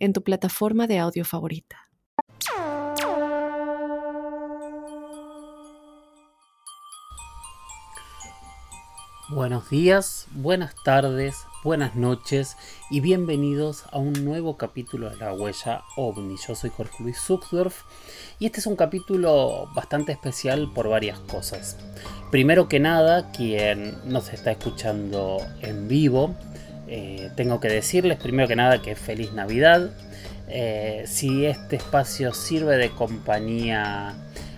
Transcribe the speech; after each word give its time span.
en 0.00 0.12
tu 0.12 0.24
plataforma 0.24 0.86
de 0.86 0.98
audio 0.98 1.24
favorita. 1.24 1.90
Buenos 9.32 9.70
días, 9.70 10.26
buenas 10.32 10.74
tardes, 10.82 11.36
buenas 11.62 11.94
noches 11.94 12.56
y 12.90 12.98
bienvenidos 12.98 13.84
a 13.92 13.98
un 13.98 14.24
nuevo 14.24 14.56
capítulo 14.56 15.08
de 15.08 15.18
La 15.18 15.32
Huella 15.32 15.84
OVNI. 15.96 16.34
Yo 16.48 16.56
soy 16.56 16.70
Jorge 16.70 17.04
Luis 17.04 17.20
Zuckdorf 17.20 17.84
y 18.40 18.46
este 18.46 18.58
es 18.58 18.66
un 18.66 18.74
capítulo 18.74 19.68
bastante 19.72 20.10
especial 20.10 20.72
por 20.74 20.88
varias 20.88 21.20
cosas. 21.20 21.78
Primero 22.32 22.68
que 22.68 22.80
nada, 22.80 23.30
quien 23.30 23.98
nos 24.04 24.32
está 24.32 24.50
escuchando 24.50 25.38
en 25.62 25.86
vivo, 25.86 26.34
eh, 26.92 27.30
tengo 27.36 27.60
que 27.60 27.68
decirles 27.68 28.18
primero 28.18 28.48
que 28.48 28.56
nada 28.56 28.82
que 28.82 28.96
feliz 28.96 29.32
Navidad. 29.32 29.92
Eh, 30.48 31.04
si 31.06 31.46
este 31.46 31.76
espacio 31.76 32.34
sirve 32.34 32.76
de 32.78 32.90
compañía 32.90 34.16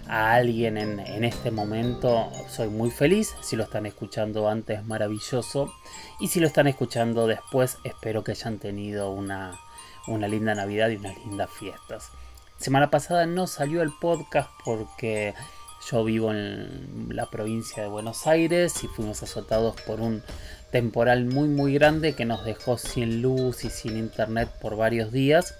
a 0.09 0.33
alguien 0.33 0.79
en, 0.79 1.25
este 1.25 1.51
momento, 1.51 2.33
soy 2.49 2.69
muy 2.69 2.91
feliz. 2.91 3.35
Si 3.43 3.55
lo 3.55 3.65
están 3.65 3.85
escuchando 3.85 4.49
antes, 4.49 4.83
maravilloso. 4.87 5.75
Y 6.21 6.29
si 6.29 6.41
lo 6.41 6.47
están 6.47 6.67
escuchando 6.69 7.27
después, 7.27 7.77
espero 7.85 8.25
que 8.25 8.31
hayan 8.31 8.59
tenido 8.59 9.11
una, 9.11 9.61
una 10.07 10.27
linda 10.27 10.55
Navidad 10.55 10.89
y 10.89 10.97
unas 10.97 11.19
lindas 11.27 11.51
fiestas. 11.51 12.09
Semana 12.57 12.89
pasada 12.89 13.27
no 13.27 13.47
salió 13.47 13.83
el 13.83 13.93
podcast 14.01 14.49
porque 14.65 15.35
yo 15.91 16.05
vivo 16.05 16.33
en 16.33 17.09
la 17.11 17.27
provincia 17.31 17.83
de 17.83 17.89
Buenos 17.89 18.27
Aires 18.27 18.85
y 18.85 18.89
fuimos 18.89 19.23
azotados 19.23 19.81
por 19.81 20.01
un 20.01 20.23
temporal 20.71 21.27
muy 21.27 21.49
muy 21.49 21.75
grande 21.75 22.15
que 22.15 22.25
nos 22.25 22.45
dejó 22.45 22.79
sin 22.79 23.21
luz 23.21 23.65
y 23.65 23.71
sin 23.71 23.97
internet 23.97 24.49
por 24.61 24.77
varios 24.77 25.13
días. 25.13 25.55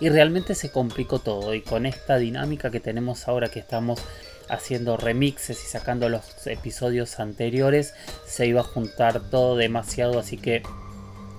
Y 0.00 0.08
realmente 0.08 0.54
se 0.54 0.70
complicó 0.70 1.18
todo. 1.18 1.54
Y 1.54 1.62
con 1.62 1.86
esta 1.86 2.16
dinámica 2.16 2.70
que 2.70 2.80
tenemos 2.80 3.28
ahora 3.28 3.48
que 3.48 3.60
estamos 3.60 4.00
haciendo 4.48 4.96
remixes 4.96 5.62
y 5.64 5.66
sacando 5.66 6.08
los 6.08 6.46
episodios 6.46 7.18
anteriores 7.18 7.94
se 8.26 8.46
iba 8.46 8.60
a 8.60 8.64
juntar 8.64 9.30
todo 9.30 9.56
demasiado. 9.56 10.18
Así 10.18 10.36
que 10.36 10.62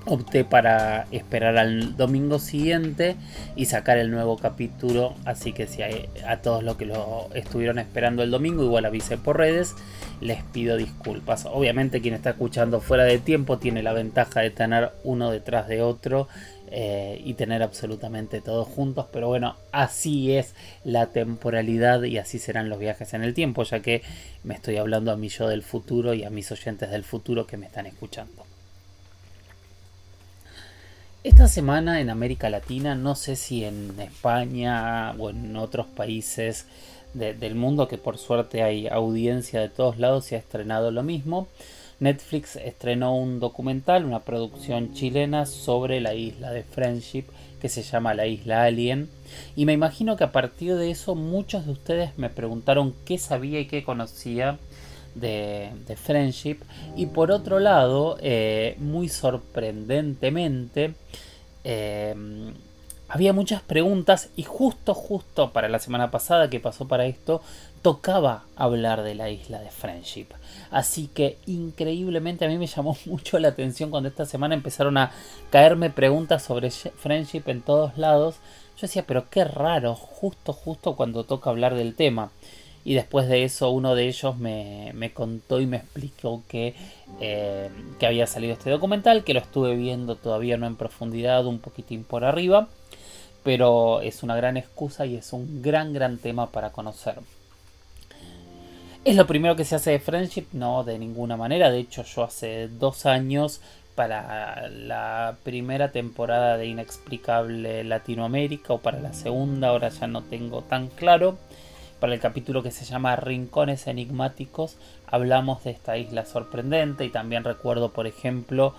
opté 0.07 0.43
para 0.43 1.05
esperar 1.11 1.57
al 1.57 1.97
domingo 1.97 2.39
siguiente 2.39 3.15
y 3.55 3.65
sacar 3.65 3.97
el 3.97 4.11
nuevo 4.11 4.37
capítulo. 4.37 5.13
Así 5.25 5.53
que 5.53 5.67
si 5.67 5.81
hay, 5.81 6.09
a 6.25 6.37
todos 6.37 6.63
los 6.63 6.77
que 6.77 6.85
lo 6.85 7.29
estuvieron 7.33 7.79
esperando 7.79 8.23
el 8.23 8.31
domingo, 8.31 8.63
igual 8.63 8.85
avisé 8.85 9.17
por 9.17 9.37
redes, 9.37 9.75
les 10.21 10.43
pido 10.43 10.77
disculpas. 10.77 11.45
Obviamente 11.45 12.01
quien 12.01 12.13
está 12.13 12.31
escuchando 12.31 12.79
fuera 12.79 13.03
de 13.03 13.19
tiempo 13.19 13.57
tiene 13.57 13.83
la 13.83 13.93
ventaja 13.93 14.41
de 14.41 14.49
tener 14.49 14.91
uno 15.03 15.31
detrás 15.31 15.67
de 15.67 15.81
otro. 15.81 16.27
Eh, 16.69 17.21
y 17.23 17.35
tener 17.35 17.63
absolutamente 17.63 18.41
todos 18.41 18.67
juntos, 18.67 19.05
pero 19.13 19.29
bueno, 19.29 19.55
así 19.71 20.35
es 20.35 20.53
la 20.83 21.05
temporalidad 21.05 22.03
y 22.03 22.17
así 22.17 22.39
serán 22.39 22.67
los 22.67 22.77
viajes 22.77 23.13
en 23.13 23.23
el 23.23 23.33
tiempo, 23.33 23.63
ya 23.63 23.79
que 23.79 24.01
me 24.43 24.53
estoy 24.53 24.75
hablando 24.75 25.13
a 25.13 25.15
mi 25.15 25.29
yo 25.29 25.47
del 25.47 25.63
futuro 25.63 26.13
y 26.13 26.25
a 26.25 26.29
mis 26.29 26.51
oyentes 26.51 26.89
del 26.89 27.05
futuro 27.05 27.47
que 27.47 27.55
me 27.55 27.67
están 27.67 27.85
escuchando. 27.85 28.46
Esta 31.27 31.49
semana 31.49 31.99
en 31.99 32.09
América 32.09 32.49
Latina, 32.49 32.95
no 32.95 33.13
sé 33.13 33.35
si 33.35 33.65
en 33.65 33.99
España 33.99 35.11
o 35.19 35.29
en 35.29 35.57
otros 35.57 35.85
países 35.85 36.67
del 37.13 37.53
mundo, 37.53 37.89
que 37.89 37.97
por 37.97 38.17
suerte 38.17 38.63
hay 38.63 38.87
audiencia 38.87 39.59
de 39.59 39.67
todos 39.67 39.97
lados, 39.97 40.23
se 40.23 40.35
ha 40.35 40.39
estrenado 40.39 40.89
lo 40.89 41.03
mismo. 41.03 41.49
Netflix 41.99 42.55
estrenó 42.55 43.13
un 43.13 43.41
documental, 43.41 44.05
una 44.05 44.21
producción 44.21 44.93
chilena 44.93 45.45
sobre 45.45 45.99
la 45.99 46.13
isla 46.13 46.51
de 46.51 46.63
Friendship 46.63 47.25
que 47.59 47.67
se 47.67 47.83
llama 47.83 48.13
La 48.13 48.25
Isla 48.25 48.63
Alien. 48.63 49.09
Y 49.57 49.65
me 49.65 49.73
imagino 49.73 50.15
que 50.15 50.23
a 50.23 50.31
partir 50.31 50.75
de 50.75 50.91
eso 50.91 51.13
muchos 51.13 51.65
de 51.65 51.73
ustedes 51.73 52.17
me 52.17 52.29
preguntaron 52.29 52.95
qué 53.03 53.17
sabía 53.17 53.59
y 53.59 53.67
qué 53.67 53.83
conocía 53.83 54.59
de, 55.19 55.97
Friendship. 56.01 56.57
Y 56.95 57.07
por 57.07 57.31
otro 57.31 57.59
lado, 57.59 58.17
eh, 58.21 58.75
muy 58.79 59.09
sorprendentemente, 59.09 60.93
eh, 61.63 62.15
había 63.09 63.31
muchas 63.31 63.61
preguntas 63.61 64.29
y 64.35 64.43
justo, 64.43 64.93
justo 64.93 65.51
para 65.53 65.69
la 65.69 65.79
semana 65.79 66.11
pasada 66.11 66.49
que 66.49 66.59
pasó 66.59 66.87
para 66.89 67.05
esto, 67.05 67.41
tocaba 67.81 68.43
hablar 68.57 69.01
de 69.01 69.15
la 69.15 69.29
isla 69.29 69.59
de 69.59 69.69
Friendship. 69.69 70.27
Así 70.71 71.07
que 71.07 71.37
increíblemente 71.45 72.43
a 72.43 72.49
mí 72.49 72.57
me 72.57 72.67
llamó 72.67 72.97
mucho 73.05 73.39
la 73.39 73.47
atención 73.49 73.91
cuando 73.91 74.09
esta 74.09 74.25
semana 74.25 74.55
empezaron 74.55 74.97
a 74.97 75.11
caerme 75.51 75.89
preguntas 75.89 76.43
sobre 76.43 76.69
Friendship 76.69 77.43
en 77.45 77.61
todos 77.61 77.97
lados. 77.97 78.35
Yo 78.75 78.81
decía, 78.81 79.05
pero 79.07 79.29
qué 79.29 79.45
raro, 79.45 79.95
justo, 79.95 80.51
justo 80.51 80.95
cuando 80.97 81.23
toca 81.23 81.49
hablar 81.49 81.75
del 81.75 81.95
tema 81.95 82.31
y 82.87 82.93
después 82.93 83.27
de 83.27 83.43
eso 83.43 83.69
uno 83.69 83.95
de 83.95 84.07
ellos 84.07 84.37
me, 84.37 85.11
contó 85.13 85.59
y 85.59 85.65
me 85.65 85.75
explicó 85.75 86.43
que, 86.47 86.73
eh, 87.19 87.69
que 87.99 88.07
había 88.07 88.25
salido 88.27 88.53
este 88.53 88.69
documental, 88.69 89.25
que 89.25 89.33
lo 89.33 89.41
estuve 89.41 89.75
viendo 89.75 90.15
todavía 90.15 90.55
no 90.55 90.67
en 90.67 90.77
profundidad, 90.77 91.45
un 91.45 91.59
poquitín 91.59 92.05
por 92.05 92.23
arriba, 92.23 92.69
pero 93.43 93.99
es 93.99 94.23
una 94.23 94.37
gran 94.37 94.55
excusa 94.55 95.05
y 95.05 95.17
es 95.17 95.33
un 95.33 95.61
gran, 95.61 95.91
gran 95.91 96.17
tema 96.17 96.49
para 96.49 96.71
conocer. 96.71 97.15
¿Es 99.03 99.17
lo 99.17 99.27
primero 99.27 99.57
que 99.57 99.65
se 99.65 99.75
hace 99.75 99.91
de 99.91 99.99
Friendship? 99.99 100.45
No, 100.53 100.85
de 100.85 100.97
ninguna 100.97 101.35
manera. 101.35 101.69
De 101.69 101.79
hecho, 101.79 102.03
yo 102.03 102.23
hace 102.23 102.69
dos 102.69 103.05
años, 103.05 103.59
para 103.95 104.69
la 104.69 105.35
primera 105.43 105.91
temporada 105.91 106.55
de 106.55 106.67
Inexplicable 106.67 107.83
Latinoamérica 107.83 108.73
o 108.73 108.77
para 108.77 109.01
la 109.01 109.11
segunda, 109.11 109.69
ahora 109.69 109.89
ya 109.89 110.07
no 110.07 110.21
tengo 110.21 110.61
tan 110.61 110.87
claro, 110.87 111.37
para 111.99 112.13
el 112.13 112.19
capítulo 112.19 112.63
que 112.63 112.71
se 112.71 112.85
llama 112.85 113.15
Rincones 113.15 113.87
Enigmáticos 113.87 114.77
hablamos 115.07 115.63
de 115.63 115.71
esta 115.71 115.97
isla 115.97 116.25
sorprendente 116.25 117.05
y 117.05 117.09
también 117.09 117.43
recuerdo 117.43 117.91
por 117.91 118.07
ejemplo 118.07 118.73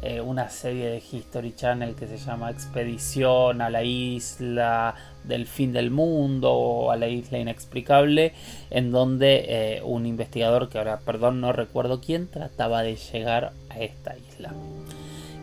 eh, 0.00 0.20
una 0.20 0.50
serie 0.50 0.88
de 0.88 1.02
History 1.12 1.54
Channel 1.54 1.94
que 1.94 2.08
se 2.08 2.18
llama 2.18 2.50
Expedición 2.50 3.60
a 3.60 3.70
la 3.70 3.84
isla 3.84 4.96
del 5.22 5.46
fin 5.46 5.72
del 5.72 5.90
mundo 5.90 6.52
o 6.52 6.90
a 6.90 6.96
la 6.96 7.08
isla 7.08 7.38
inexplicable 7.38 8.32
en 8.70 8.90
donde 8.90 9.44
eh, 9.46 9.82
un 9.84 10.06
investigador 10.06 10.68
que 10.68 10.78
ahora 10.78 10.98
perdón 11.00 11.40
no 11.40 11.52
recuerdo 11.52 12.00
quién 12.00 12.26
trataba 12.26 12.82
de 12.82 12.96
llegar 12.96 13.52
a 13.70 13.78
esta 13.78 14.16
isla. 14.16 14.52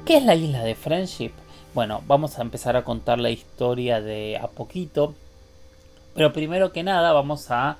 ¿Qué 0.05 0.17
es 0.17 0.25
la 0.25 0.35
isla 0.35 0.63
de 0.63 0.75
Friendship? 0.75 1.31
Bueno, 1.73 2.01
vamos 2.07 2.39
a 2.39 2.41
empezar 2.41 2.75
a 2.75 2.83
contar 2.83 3.19
la 3.19 3.29
historia 3.29 4.01
de 4.01 4.37
a 4.37 4.47
poquito 4.47 5.13
pero 6.13 6.33
primero 6.33 6.71
que 6.71 6.83
nada 6.83 7.13
vamos 7.13 7.51
a 7.51 7.77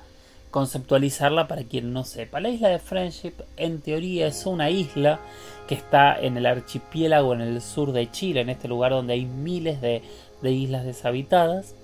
conceptualizarla 0.50 1.46
para 1.48 1.64
quien 1.64 1.92
no 1.92 2.04
sepa. 2.04 2.40
La 2.40 2.48
isla 2.48 2.68
de 2.68 2.78
Friendship 2.78 3.34
en 3.56 3.80
teoría 3.80 4.26
es 4.26 4.46
una 4.46 4.70
isla 4.70 5.20
que 5.68 5.74
está 5.74 6.18
en 6.20 6.36
el 6.36 6.46
archipiélago 6.46 7.32
en 7.34 7.40
el 7.40 7.60
sur 7.60 7.92
de 7.92 8.10
Chile, 8.10 8.40
en 8.40 8.50
este 8.50 8.68
lugar 8.68 8.92
donde 8.92 9.14
hay 9.14 9.26
miles 9.26 9.80
de, 9.80 10.02
islas 10.42 10.84
deshabitadas. 10.84 11.74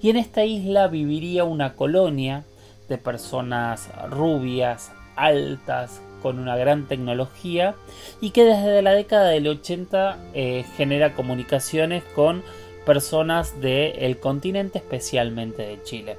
Y 0.00 0.10
en 0.10 0.16
esta 0.16 0.44
isla 0.44 0.88
viviría 0.88 1.44
una 1.44 1.74
colonia 1.74 2.44
de 2.88 2.98
personas 2.98 3.88
rubias, 4.10 4.92
altas, 5.16 6.00
con 6.22 6.38
una 6.38 6.56
gran 6.56 6.86
tecnología 6.86 7.74
y 8.20 8.30
que 8.30 8.44
desde 8.44 8.80
la 8.80 8.92
década 8.92 9.28
del 9.28 9.48
80 9.48 10.18
eh, 10.34 10.64
genera 10.76 11.14
comunicaciones 11.14 12.04
con 12.14 12.44
personas 12.84 13.60
del 13.60 14.18
continente, 14.18 14.78
especialmente 14.78 15.62
de 15.62 15.82
Chile. 15.82 16.16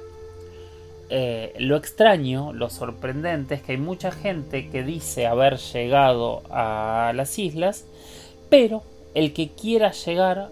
Eh, 1.10 1.54
lo 1.58 1.76
extraño, 1.76 2.52
lo 2.52 2.70
sorprendente 2.70 3.54
es 3.54 3.62
que 3.62 3.72
hay 3.72 3.78
mucha 3.78 4.10
gente 4.10 4.70
que 4.70 4.82
dice 4.82 5.26
haber 5.26 5.58
llegado 5.58 6.42
a 6.50 7.12
las 7.14 7.38
islas, 7.38 7.84
pero 8.48 8.82
el 9.14 9.32
que 9.32 9.50
quiera 9.50 9.92
llegar 9.92 10.50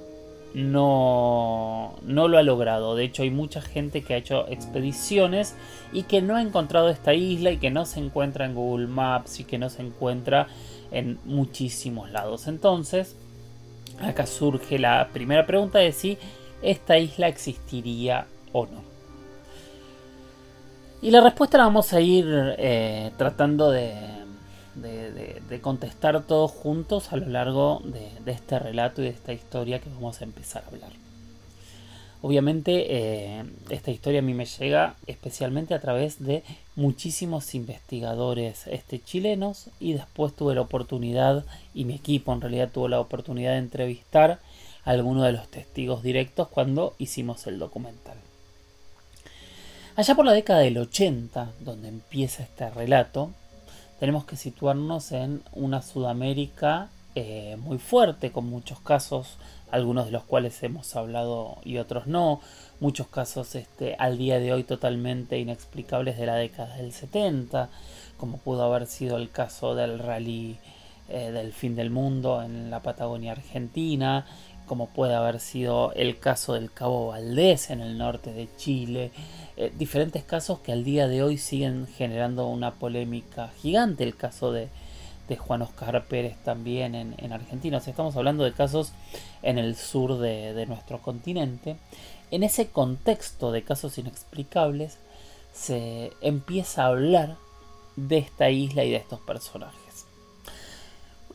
no, 0.55 1.94
no 2.03 2.29
lo 2.29 2.38
ha 2.38 2.43
logrado. 2.43 2.94
De 2.94 3.05
hecho, 3.05 3.23
hay 3.23 3.31
mucha 3.31 3.62
gente 3.62 4.03
que 4.03 4.15
ha 4.15 4.19
hecho 4.19 4.47
expediciones 4.49 5.55
y 5.93 6.03
que 6.05 6.20
no 6.20 6.37
ha 6.37 6.43
encontrado 6.43 6.91
esta 6.91 7.15
isla 7.15 7.50
y 7.50 7.56
que 7.56 7.70
no 7.70 7.87
se 7.87 8.00
encuentra 8.00 8.44
en 8.44 8.55
Google 8.55 8.87
Maps 8.87 9.41
y 9.41 9.44
que 9.44 9.58
no 9.58 9.70
se 9.70 9.82
encuentra 9.82 10.49
en 10.91 11.19
muchísimos 11.25 12.11
lados. 12.11 12.47
Entonces, 12.47 13.17
acá 14.02 14.26
surge 14.26 14.78
la 14.78 15.08
primera 15.12 15.46
pregunta 15.46 15.78
de 15.78 15.93
si 15.93 16.19
esta 16.62 16.99
isla 16.99 17.28
existiría 17.28 18.26
o 18.52 18.66
no. 18.66 18.82
Y 21.02 21.10
la 21.10 21.20
respuesta 21.20 21.58
la 21.58 21.64
vamos 21.64 21.93
a 21.93 22.00
ir 22.00 22.26
eh, 22.58 23.10
tratando 23.16 23.70
de, 23.70 24.00
contestar 25.60 26.22
todos 26.22 26.50
juntos 26.50 27.12
a 27.12 27.16
lo 27.16 27.26
largo 27.26 27.82
de, 27.84 28.32
este 28.32 28.58
relato 28.58 29.02
y 29.02 29.06
de 29.06 29.10
esta 29.10 29.32
historia 29.32 29.81
que 29.81 29.90
vamos 29.90 30.20
a 30.20 30.25
empezar 30.25 30.62
a 30.64 30.69
hablar. 30.69 31.01
Obviamente 32.24 32.86
eh, 32.88 33.44
esta 33.69 33.90
historia 33.90 34.20
a 34.20 34.22
mí 34.22 34.32
me 34.32 34.46
llega 34.46 34.94
especialmente 35.08 35.74
a 35.74 35.80
través 35.80 36.22
de 36.24 36.44
muchísimos 36.76 37.52
investigadores 37.56 38.69
este, 38.69 39.02
chilenos 39.02 39.70
y 39.80 39.94
después 39.94 40.32
tuve 40.32 40.54
la 40.54 40.60
oportunidad 40.60 41.44
y 41.74 41.84
mi 41.84 41.94
equipo 41.94 42.32
en 42.32 42.40
realidad 42.40 42.70
tuvo 42.72 42.86
la 42.86 43.00
oportunidad 43.00 43.52
de 43.52 43.58
entrevistar 43.58 44.38
a 44.84 44.90
algunos 44.90 45.24
de 45.24 45.32
los 45.32 45.48
testigos 45.48 46.04
directos 46.04 46.46
cuando 46.46 46.94
hicimos 46.96 47.48
el 47.48 47.58
documental. 47.58 48.16
Allá 49.96 50.14
por 50.14 50.24
la 50.24 50.32
década 50.32 50.60
del 50.60 50.78
80, 50.78 51.50
donde 51.58 51.88
empieza 51.88 52.44
este 52.44 52.70
relato, 52.70 53.32
tenemos 53.98 54.24
que 54.24 54.36
situarnos 54.36 55.10
en 55.10 55.42
una 55.52 55.82
Sudamérica 55.82 56.88
eh, 57.16 57.56
muy 57.60 57.78
fuerte, 57.78 58.30
con 58.30 58.46
muchos 58.46 58.80
casos 58.80 59.36
algunos 59.72 60.06
de 60.06 60.12
los 60.12 60.22
cuales 60.22 60.62
hemos 60.62 60.94
hablado 60.94 61.56
y 61.64 61.78
otros 61.78 62.06
no, 62.06 62.40
muchos 62.78 63.08
casos 63.08 63.54
este, 63.54 63.96
al 63.98 64.19
día 64.19 64.38
de 64.38 64.52
hoy 64.52 64.64
totalmente 64.64 65.38
inexplicables 65.38 66.19
de 66.19 66.26
la 66.26 66.36
década 66.36 66.76
del 66.76 66.92
70, 66.92 67.70
como 68.19 68.36
pudo 68.36 68.62
haber 68.62 68.86
sido 68.86 69.16
el 69.16 69.30
caso 69.30 69.74
del 69.74 69.98
rally 69.98 70.58
eh, 71.08 71.30
del 71.32 71.52
fin 71.52 71.74
del 71.74 71.90
mundo 71.90 72.42
en 72.42 72.70
la 72.70 72.80
Patagonia 72.80 73.32
Argentina, 73.32 74.26
como 74.66 74.88
puede 74.88 75.14
haber 75.14 75.40
sido 75.40 75.92
el 75.94 76.19
caso 76.19 76.52
del 76.52 76.70
Cabo 76.70 77.08
Valdés 77.08 77.70
en 77.70 77.80
el 77.80 77.96
norte 77.96 78.32
de 78.32 78.48
Chile, 78.56 79.10
eh, 79.56 79.72
diferentes 79.78 80.22
casos 80.22 80.60
que 80.60 80.72
al 80.72 80.84
día 80.84 81.08
de 81.08 81.22
hoy 81.22 81.38
siguen 81.38 81.86
generando 81.86 82.46
una 82.46 82.72
polémica 82.72 83.50
gigante, 83.60 84.04
el 84.04 84.16
caso 84.16 84.52
de, 84.52 84.69
de 85.32 85.38
Juan 85.38 85.62
Oscar 85.62 86.05
Pérez 86.05 86.37
también 86.44 86.94
en, 86.94 87.32
Argentina. 87.32 87.79
O 87.79 87.81
sea, 87.81 87.90
estamos 87.90 88.17
hablando 88.17 88.44
de 88.44 88.52
casos 88.52 88.93
en 89.43 89.58
el 89.58 89.76
sur 89.76 90.19
de, 90.19 90.67
nuestro 90.67 91.00
continente. 91.00 91.76
En 92.31 92.43
ese 92.43 92.69
contexto 92.69 93.50
de 93.50 93.62
casos 93.62 93.96
inexplicables 93.99 94.99
se 95.55 96.12
empieza 96.20 96.82
a 96.82 96.88
hablar 96.88 97.37
de 97.96 98.19
esta 98.19 98.50
isla 98.50 98.84
y 98.84 98.90
de 98.90 98.96
estos 98.96 99.20
personajes. 99.20 100.06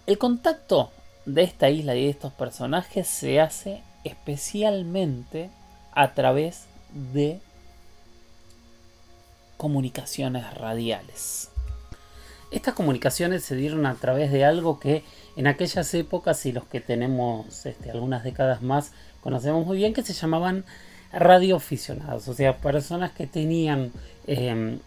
El 0.06 0.18
contacto 0.18 0.92
de 1.26 1.44
esta 1.44 1.70
isla 1.70 1.96
y 1.96 2.04
de 2.04 2.10
estos 2.10 2.34
personajes 2.34 3.08
se 3.08 3.42
hace 3.42 3.82
especialmente 4.04 5.50
a 5.92 6.14
través 6.14 6.66
de 7.14 7.40
comunicaciones 9.58 10.54
radiales. 10.54 11.50
Estas 12.50 12.74
comunicaciones 12.74 13.44
se 13.44 13.56
dieron 13.56 13.86
a 13.86 13.96
través 13.96 14.32
de 14.32 14.46
algo 14.46 14.80
que 14.80 15.04
en 15.36 15.48
aquellas 15.48 15.94
épocas 15.94 16.46
y 16.46 16.52
los 16.52 16.64
que 16.66 16.80
tenemos 16.80 17.66
este, 17.66 17.92
algunas 17.92 18.24
décadas 18.24 18.62
más 18.62 18.94
conocemos 19.22 19.66
muy 19.66 19.78
bien 19.78 19.94
que 19.94 20.04
se 20.04 20.14
llamaban 20.14 20.64
radioaficionados, 21.12 22.28
o 22.28 22.34
sea, 22.34 22.58
personas 22.58 23.12
que 23.12 23.28
tenían 23.28 23.92
em, 24.28 24.80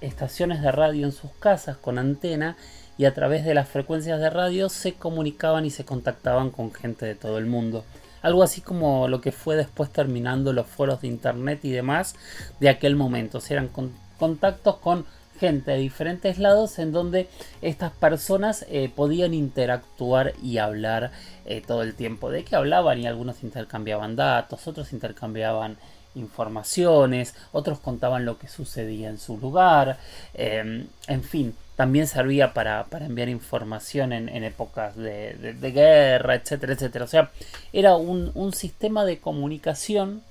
estaciones 0.00 0.62
de 0.62 0.72
radio 0.72 1.06
en 1.06 1.12
sus 1.12 1.30
casas 1.32 1.76
con 1.76 1.98
antena 1.98 2.56
y 2.98 3.04
a 3.04 3.14
través 3.14 3.44
de 3.44 3.54
las 3.54 3.68
frecuencias 3.68 4.20
de 4.20 4.30
radio 4.30 4.68
se 4.68 4.94
comunicaban 4.94 5.66
y 5.66 5.70
se 5.70 5.84
contactaban 5.84 6.50
con 6.50 6.72
gente 6.72 7.06
de 7.06 7.14
todo 7.14 7.38
el 7.38 7.46
mundo. 7.46 7.84
Algo 8.22 8.42
así 8.42 8.60
como 8.60 9.08
lo 9.08 9.20
que 9.20 9.32
fue 9.32 9.56
después 9.56 9.90
terminando 9.90 10.52
los 10.52 10.66
foros 10.66 11.02
de 11.02 11.08
internet 11.08 11.60
y 11.64 11.70
demás 11.70 12.16
de 12.58 12.68
aquel 12.68 12.96
momento. 12.96 13.38
O 13.38 13.40
sea, 13.40 13.58
eran 13.58 13.70
contactos 14.18 14.76
con 14.76 15.04
gente 15.36 15.70
de 15.72 15.78
diferentes 15.78 16.38
lados 16.38 16.78
en 16.78 16.92
donde 16.92 17.28
estas 17.62 17.92
personas 17.92 18.66
eh, 18.68 18.90
podían 18.94 19.34
interactuar 19.34 20.32
y 20.42 20.58
hablar 20.58 21.12
eh, 21.44 21.62
todo 21.66 21.82
el 21.82 21.94
tiempo. 21.94 22.30
De 22.30 22.44
qué 22.44 22.56
hablaban 22.56 23.00
y 23.00 23.06
algunos 23.06 23.42
intercambiaban 23.42 24.16
datos, 24.16 24.66
otros 24.66 24.92
intercambiaban 24.92 25.76
informaciones, 26.16 27.34
otros 27.52 27.78
contaban 27.78 28.24
lo 28.24 28.38
que 28.38 28.48
sucedía 28.48 29.08
en 29.08 29.18
su 29.18 29.38
lugar, 29.38 29.98
em, 30.34 30.86
en 31.08 31.22
fin, 31.22 31.54
también 31.76 32.06
servía 32.06 32.54
para, 32.54 32.86
enviar 33.00 33.28
información 33.28 34.12
en, 34.14 34.44
épocas 34.44 34.96
de, 34.96 35.56
guerra, 35.74 36.34
etcétera, 36.36 36.72
etcétera. 36.72 37.04
O 37.04 37.08
sea, 37.08 37.30
era 37.72 37.96
un, 37.96 38.30
un 38.34 38.54
sistema 38.54 39.04
de 39.04 39.18
comunicación 39.18 40.22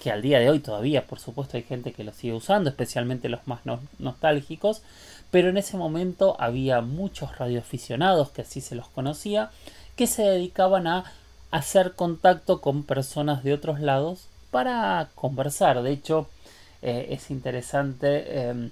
que 0.00 0.10
al 0.10 0.22
día 0.22 0.38
de 0.38 0.50
hoy 0.50 0.60
todavía, 0.60 1.06
por 1.06 1.18
supuesto, 1.18 1.56
hay 1.56 1.62
gente 1.62 1.92
que 1.92 2.04
lo 2.04 2.12
sigue 2.12 2.34
usando, 2.34 2.70
especialmente 2.70 3.28
los 3.28 3.46
más 3.46 3.60
nostálgicos, 3.98 4.82
pero 5.30 5.48
en 5.48 5.56
ese 5.56 5.76
momento 5.76 6.36
había 6.38 6.80
muchos 6.80 7.38
radioaficionados, 7.38 8.30
que 8.30 8.42
así 8.42 8.60
se 8.60 8.74
los 8.74 8.88
conocía, 8.88 9.50
que 9.96 10.06
se 10.06 10.22
dedicaban 10.22 10.86
a 10.86 11.04
hacer 11.50 11.92
contacto 11.94 12.60
con 12.60 12.82
personas 12.82 13.44
de 13.44 13.52
otros 13.52 13.80
lados 13.80 14.28
para 14.50 15.08
conversar. 15.14 15.82
De 15.82 15.92
hecho, 15.92 16.28
eh, 16.82 17.08
es 17.10 17.30
interesante, 17.30 18.48
em, 18.48 18.70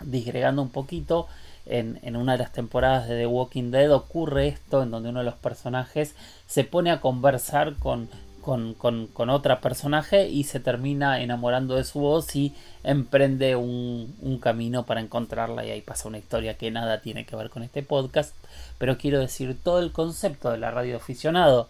disgregando 0.00 0.62
un 0.62 0.70
poquito, 0.70 1.26
en, 1.66 1.98
en, 2.02 2.16
una 2.16 2.32
de 2.32 2.38
las 2.38 2.52
temporadas 2.52 3.08
de 3.08 3.18
The 3.18 3.26
Walking 3.26 3.70
Dead 3.70 3.92
ocurre 3.92 4.48
esto, 4.48 4.82
en 4.82 4.90
donde 4.90 5.10
uno 5.10 5.20
de 5.20 5.26
los 5.26 5.34
personajes 5.34 6.14
se 6.46 6.64
pone 6.64 6.90
a 6.90 7.00
conversar 7.00 7.74
con 7.74 8.08
con, 8.42 8.74
con, 8.74 9.30
otra 9.30 9.60
personaje 9.60 10.28
y 10.28 10.44
se 10.44 10.60
termina 10.60 11.20
enamorando 11.22 11.76
de 11.76 11.84
su 11.84 12.00
voz 12.00 12.36
y 12.36 12.54
emprende 12.84 13.56
un, 13.56 14.38
camino 14.42 14.84
para 14.84 15.00
encontrarla 15.00 15.64
y 15.64 15.70
ahí 15.70 15.80
pasa 15.80 16.08
una 16.08 16.18
historia 16.18 16.58
que 16.58 16.70
nada 16.70 17.00
tiene 17.00 17.24
que 17.24 17.36
ver 17.36 17.48
con 17.48 17.62
este 17.62 17.82
podcast. 17.82 18.34
Pero 18.78 18.98
quiero 18.98 19.20
decir 19.20 19.56
todo 19.62 19.78
el 19.78 19.92
concepto 19.92 20.50
de 20.50 20.58
la 20.58 20.70
radio 20.70 20.96
aficionado 20.96 21.68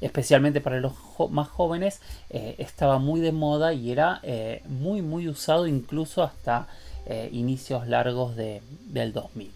especialmente 0.00 0.60
para 0.60 0.80
los 0.80 0.92
más 1.30 1.48
jóvenes 1.48 2.00
eh, 2.28 2.56
estaba 2.58 2.98
muy 2.98 3.20
de 3.20 3.30
moda 3.30 3.72
y 3.72 3.92
era 3.92 4.20
eh, 4.24 4.62
muy 4.66 5.02
muy 5.02 5.28
usado 5.28 5.68
incluso 5.68 6.22
hasta 6.24 6.66
eh, 7.06 7.30
inicios 7.32 7.86
largos 7.86 8.34
de, 8.34 8.60
del 8.86 9.12
2000 9.12 9.52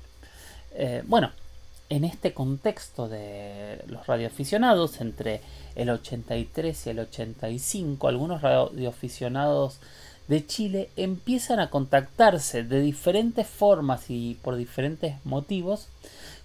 bueno 1.06 1.32
en 1.90 2.04
este 2.04 2.34
contexto 2.34 3.08
de 3.08 3.82
los 3.86 4.06
radioaficionados, 4.06 5.00
entre 5.00 5.40
el 5.74 5.90
83 5.90 6.86
y 6.86 6.90
el 6.90 6.98
85, 7.00 8.08
algunos 8.08 8.42
radioaficionados 8.42 9.78
de 10.28 10.46
Chile 10.46 10.90
empiezan 10.96 11.58
a 11.60 11.70
contactarse 11.70 12.62
de 12.62 12.80
diferentes 12.80 13.46
formas 13.46 14.10
y 14.10 14.38
por 14.42 14.56
diferentes 14.56 15.14
motivos 15.24 15.88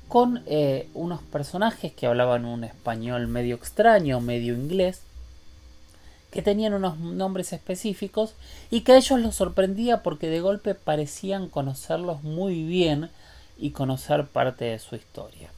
con 0.08 0.44
eh, 0.46 0.88
unos 0.94 1.22
personajes 1.22 1.92
que 1.92 2.08
hablaban 2.08 2.46
un 2.46 2.64
español 2.64 3.28
medio 3.28 3.56
extraño, 3.56 4.22
medio 4.22 4.54
inglés, 4.54 5.02
que 6.32 6.42
tenían 6.42 6.74
unos 6.74 6.98
nombres 6.98 7.54
específicos 7.54 8.34
y 8.72 8.82
que 8.82 8.94
a 8.94 8.98
ellos 8.98 9.20
los 9.20 9.36
sorprendía 9.36 10.02
porque 10.02 10.30
de 10.30 10.40
golpe 10.40 10.76
parecían 10.76 11.50
conocerlos 11.50 12.24
muy 12.24 12.64
bien 12.64 13.10
y 13.58 13.72
conocer 13.72 14.28
parte 14.28 14.66
de 14.66 14.80
su 14.80 14.96
historia. 14.96 15.50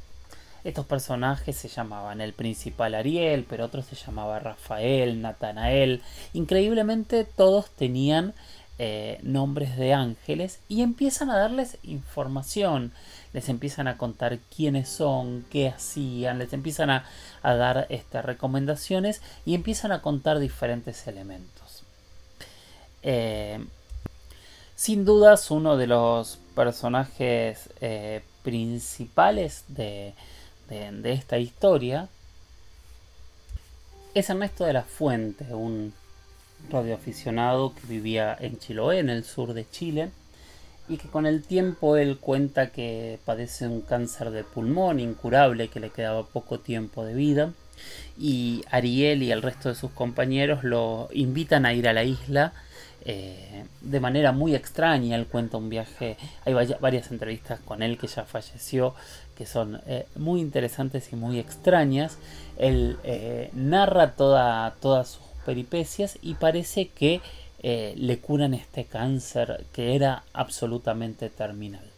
Estos 0.63 0.85
personajes 0.87 1.55
se 1.55 1.67
llamaban 1.67 2.21
el 2.21 2.33
principal 2.33 2.95
Ariel, 2.95 3.45
pero 3.47 3.65
otros 3.65 3.85
se 3.85 3.95
llamaba 3.95 4.39
Rafael, 4.39 5.21
Natanael. 5.21 6.01
Increíblemente 6.33 7.23
todos 7.23 7.69
tenían 7.69 8.33
eh, 8.77 9.19
nombres 9.21 9.77
de 9.77 9.93
ángeles 9.93 10.59
y 10.67 10.81
empiezan 10.81 11.29
a 11.29 11.37
darles 11.37 11.77
información, 11.83 12.91
les 13.31 13.47
empiezan 13.47 13.87
a 13.87 13.97
contar 13.97 14.39
quiénes 14.53 14.89
son, 14.89 15.45
qué 15.49 15.69
hacían, 15.69 16.39
les 16.39 16.51
empiezan 16.51 16.89
a, 16.89 17.05
dar 17.41 17.85
estas 17.89 18.25
recomendaciones 18.25 19.21
y 19.45 19.53
empiezan 19.53 19.91
a 19.91 20.01
contar 20.01 20.39
diferentes 20.39 21.07
elementos. 21.07 21.83
Eh, 23.03 23.63
sin 24.75 25.05
dudas, 25.05 25.51
uno 25.51 25.77
de 25.77 25.87
los 25.87 26.39
personajes 26.55 27.69
eh, 27.81 28.21
principales 28.43 29.65
de, 29.67 30.13
esta 31.03 31.37
historia 31.37 32.07
es 34.15 34.29
Ernesto 34.29 34.65
de 34.65 34.73
la 34.73 34.83
Fuente, 34.83 35.53
un 35.53 35.93
radioaficionado 36.71 37.75
que 37.75 37.85
vivía 37.87 38.35
en 38.39 38.57
Chiloé, 38.57 38.99
en 38.99 39.09
el 39.09 39.25
sur 39.25 39.53
de 39.53 39.69
Chile, 39.69 40.09
y 40.87 40.97
que 40.97 41.09
con 41.09 41.25
el 41.25 41.43
tiempo 41.43 41.97
él 41.97 42.17
cuenta 42.17 42.71
que 42.71 43.19
padece 43.25 43.67
un 43.67 43.81
cáncer 43.81 44.31
de 44.31 44.43
pulmón 44.43 44.99
incurable, 44.99 45.67
que 45.67 45.79
le 45.79 45.89
quedaba 45.89 46.25
poco 46.25 46.59
tiempo 46.59 47.03
de 47.03 47.13
vida, 47.13 47.51
y 48.17 48.63
Ariel 48.71 49.21
y 49.21 49.31
el 49.31 49.41
resto 49.41 49.69
de 49.69 49.75
sus 49.75 49.91
compañeros 49.91 50.63
lo 50.63 51.09
invitan 51.11 51.65
a 51.65 51.73
ir 51.73 51.87
a 51.87 51.93
la 51.93 52.05
isla 52.05 52.53
eh, 53.05 53.65
de 53.81 53.99
manera 53.99 54.31
muy 54.31 54.55
extraña. 54.55 55.15
Él 55.15 55.27
cuenta 55.27 55.57
un 55.57 55.69
viaje, 55.69 56.17
hay 56.43 56.53
varias 56.79 57.11
entrevistas 57.11 57.59
con 57.59 57.83
él 57.83 57.97
que 57.97 58.07
ya 58.07 58.25
falleció, 58.25 58.95
que 59.37 59.45
son 59.45 59.81
eh, 59.85 60.07
muy 60.15 60.41
interesantes 60.41 61.13
y 61.13 61.15
muy 61.15 61.39
extrañas. 61.39 62.17
Él 62.57 62.97
eh, 63.03 63.51
narra 63.53 64.15
toda, 64.15 64.75
toda 64.81 65.05
su 65.05 65.19
peripecias 65.45 66.17
y 66.23 66.33
parece 66.33 66.87
que 66.87 67.21
le 67.61 68.19
curan 68.19 68.53
este 68.53 68.85
cáncer 68.85 69.65
que 69.73 69.95
era 69.95 70.23
absolutamente 70.33 71.29
terminal. 71.29 71.94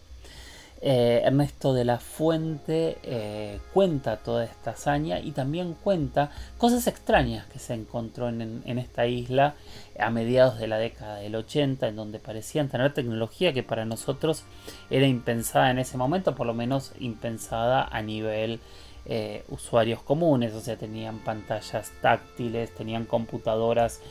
Eh, 0.79 1.22
Ernesto 1.25 1.74
de 1.74 1.86
la 1.86 1.98
Fuente 1.98 3.00
eh, 3.01 3.60
cuenta 3.74 4.17
toda 4.17 4.43
esta 4.43 4.72
hazaña 4.72 5.19
y 5.19 5.31
también 5.31 5.74
cuenta 5.74 6.29
cosas 6.60 6.86
extrañas 6.86 7.48
que 7.48 7.57
se 7.57 7.74
encontró 7.74 8.29
en, 8.29 8.62
esta 8.77 9.07
isla 9.07 9.55
a 10.00 10.12
mediados 10.12 10.60
de 10.60 10.67
la 10.67 10.77
década 10.77 11.15
del 11.15 11.36
80, 11.36 11.88
en 11.88 11.96
donde 11.96 12.19
parecían 12.19 12.69
tener 12.69 12.93
tecnología 12.93 13.53
que 13.53 13.63
para 13.63 13.86
nosotros 13.86 14.43
era 14.91 15.07
impensada 15.07 15.72
en 15.72 15.79
ese 15.79 15.98
momento, 15.98 16.36
por 16.36 16.46
lo 16.46 16.53
menos 16.53 16.93
impensada 17.00 17.84
a 17.84 18.01
nivel 18.03 18.60
eh, 19.07 19.43
usuarios 19.50 20.03
comunes, 20.03 20.53
o 20.53 20.62
sea, 20.62 20.77
tenían 20.77 21.19
pantallas 21.19 21.91
táctiles, 22.01 22.74
tenían 22.75 23.05
computadoras 23.05 24.01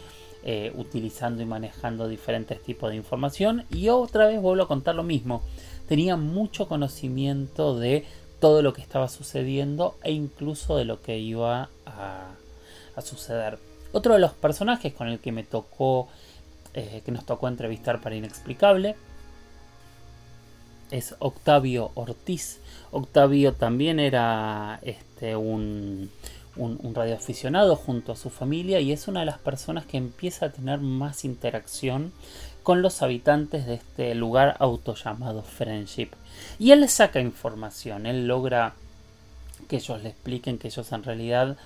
utilizando 0.76 1.42
y 1.42 1.44
manejando 1.44 2.06
diferentes 2.06 2.62
tipos 2.62 2.90
de 2.90 2.96
información. 2.96 3.64
Y 3.68 3.88
otra 3.88 4.28
vez 4.28 4.40
vuelvo 4.40 4.62
a 4.62 4.68
contar 4.68 4.94
lo 4.94 5.02
mismo 5.02 5.42
tenía 5.88 6.16
mucho 6.16 6.68
conocimiento 6.68 7.78
de 7.78 8.04
todo 8.40 8.62
lo 8.62 8.72
que 8.72 8.82
estaba 8.82 9.08
sucediendo 9.08 9.96
e 10.02 10.12
incluso 10.12 10.76
de 10.76 10.84
lo 10.84 11.00
que 11.02 11.18
iba 11.18 11.70
a, 11.86 12.32
suceder. 13.02 13.58
Otro 13.92 14.14
de 14.14 14.20
los 14.20 14.32
personajes 14.32 14.92
con 14.94 15.08
el 15.08 15.18
que 15.18 15.30
me 15.30 15.42
tocó, 15.42 16.08
eh, 16.74 17.02
que 17.04 17.12
nos 17.12 17.26
tocó 17.26 17.48
entrevistar 17.48 18.00
para 18.00 18.16
Inexplicable, 18.16 18.96
es 20.90 21.14
Octavio 21.18 21.90
Ortiz. 21.94 22.60
Octavio 22.90 23.52
también 23.52 24.00
era 24.00 24.80
este, 24.82 25.36
un, 25.36 26.10
un, 26.56 26.78
un 26.82 26.94
radioaficionado 26.94 27.76
junto 27.76 28.12
a 28.12 28.16
su 28.16 28.30
familia 28.30 28.80
y 28.80 28.92
es 28.92 29.08
una 29.08 29.20
de 29.20 29.26
las 29.26 29.38
personas 29.38 29.84
que 29.84 29.98
empieza 29.98 30.46
a 30.46 30.52
tener 30.52 30.80
más 30.80 31.24
interacción 31.24 32.12
con 32.66 32.82
los 32.82 33.00
habitantes 33.00 33.64
de 33.64 33.74
este 33.74 34.16
lugar 34.16 34.56
auto 34.58 34.96
llamado 34.96 35.44
Friendship. 35.44 36.08
Y 36.58 36.72
él 36.72 36.80
le 36.80 36.88
saca 36.88 37.20
información, 37.20 38.06
él 38.06 38.26
logra 38.26 38.74
que 39.68 39.76
ellos 39.76 40.02
le 40.02 40.08
expliquen 40.08 40.58
que 40.58 40.66
ellos 40.66 40.90
en 40.90 41.04
realidad 41.04 41.56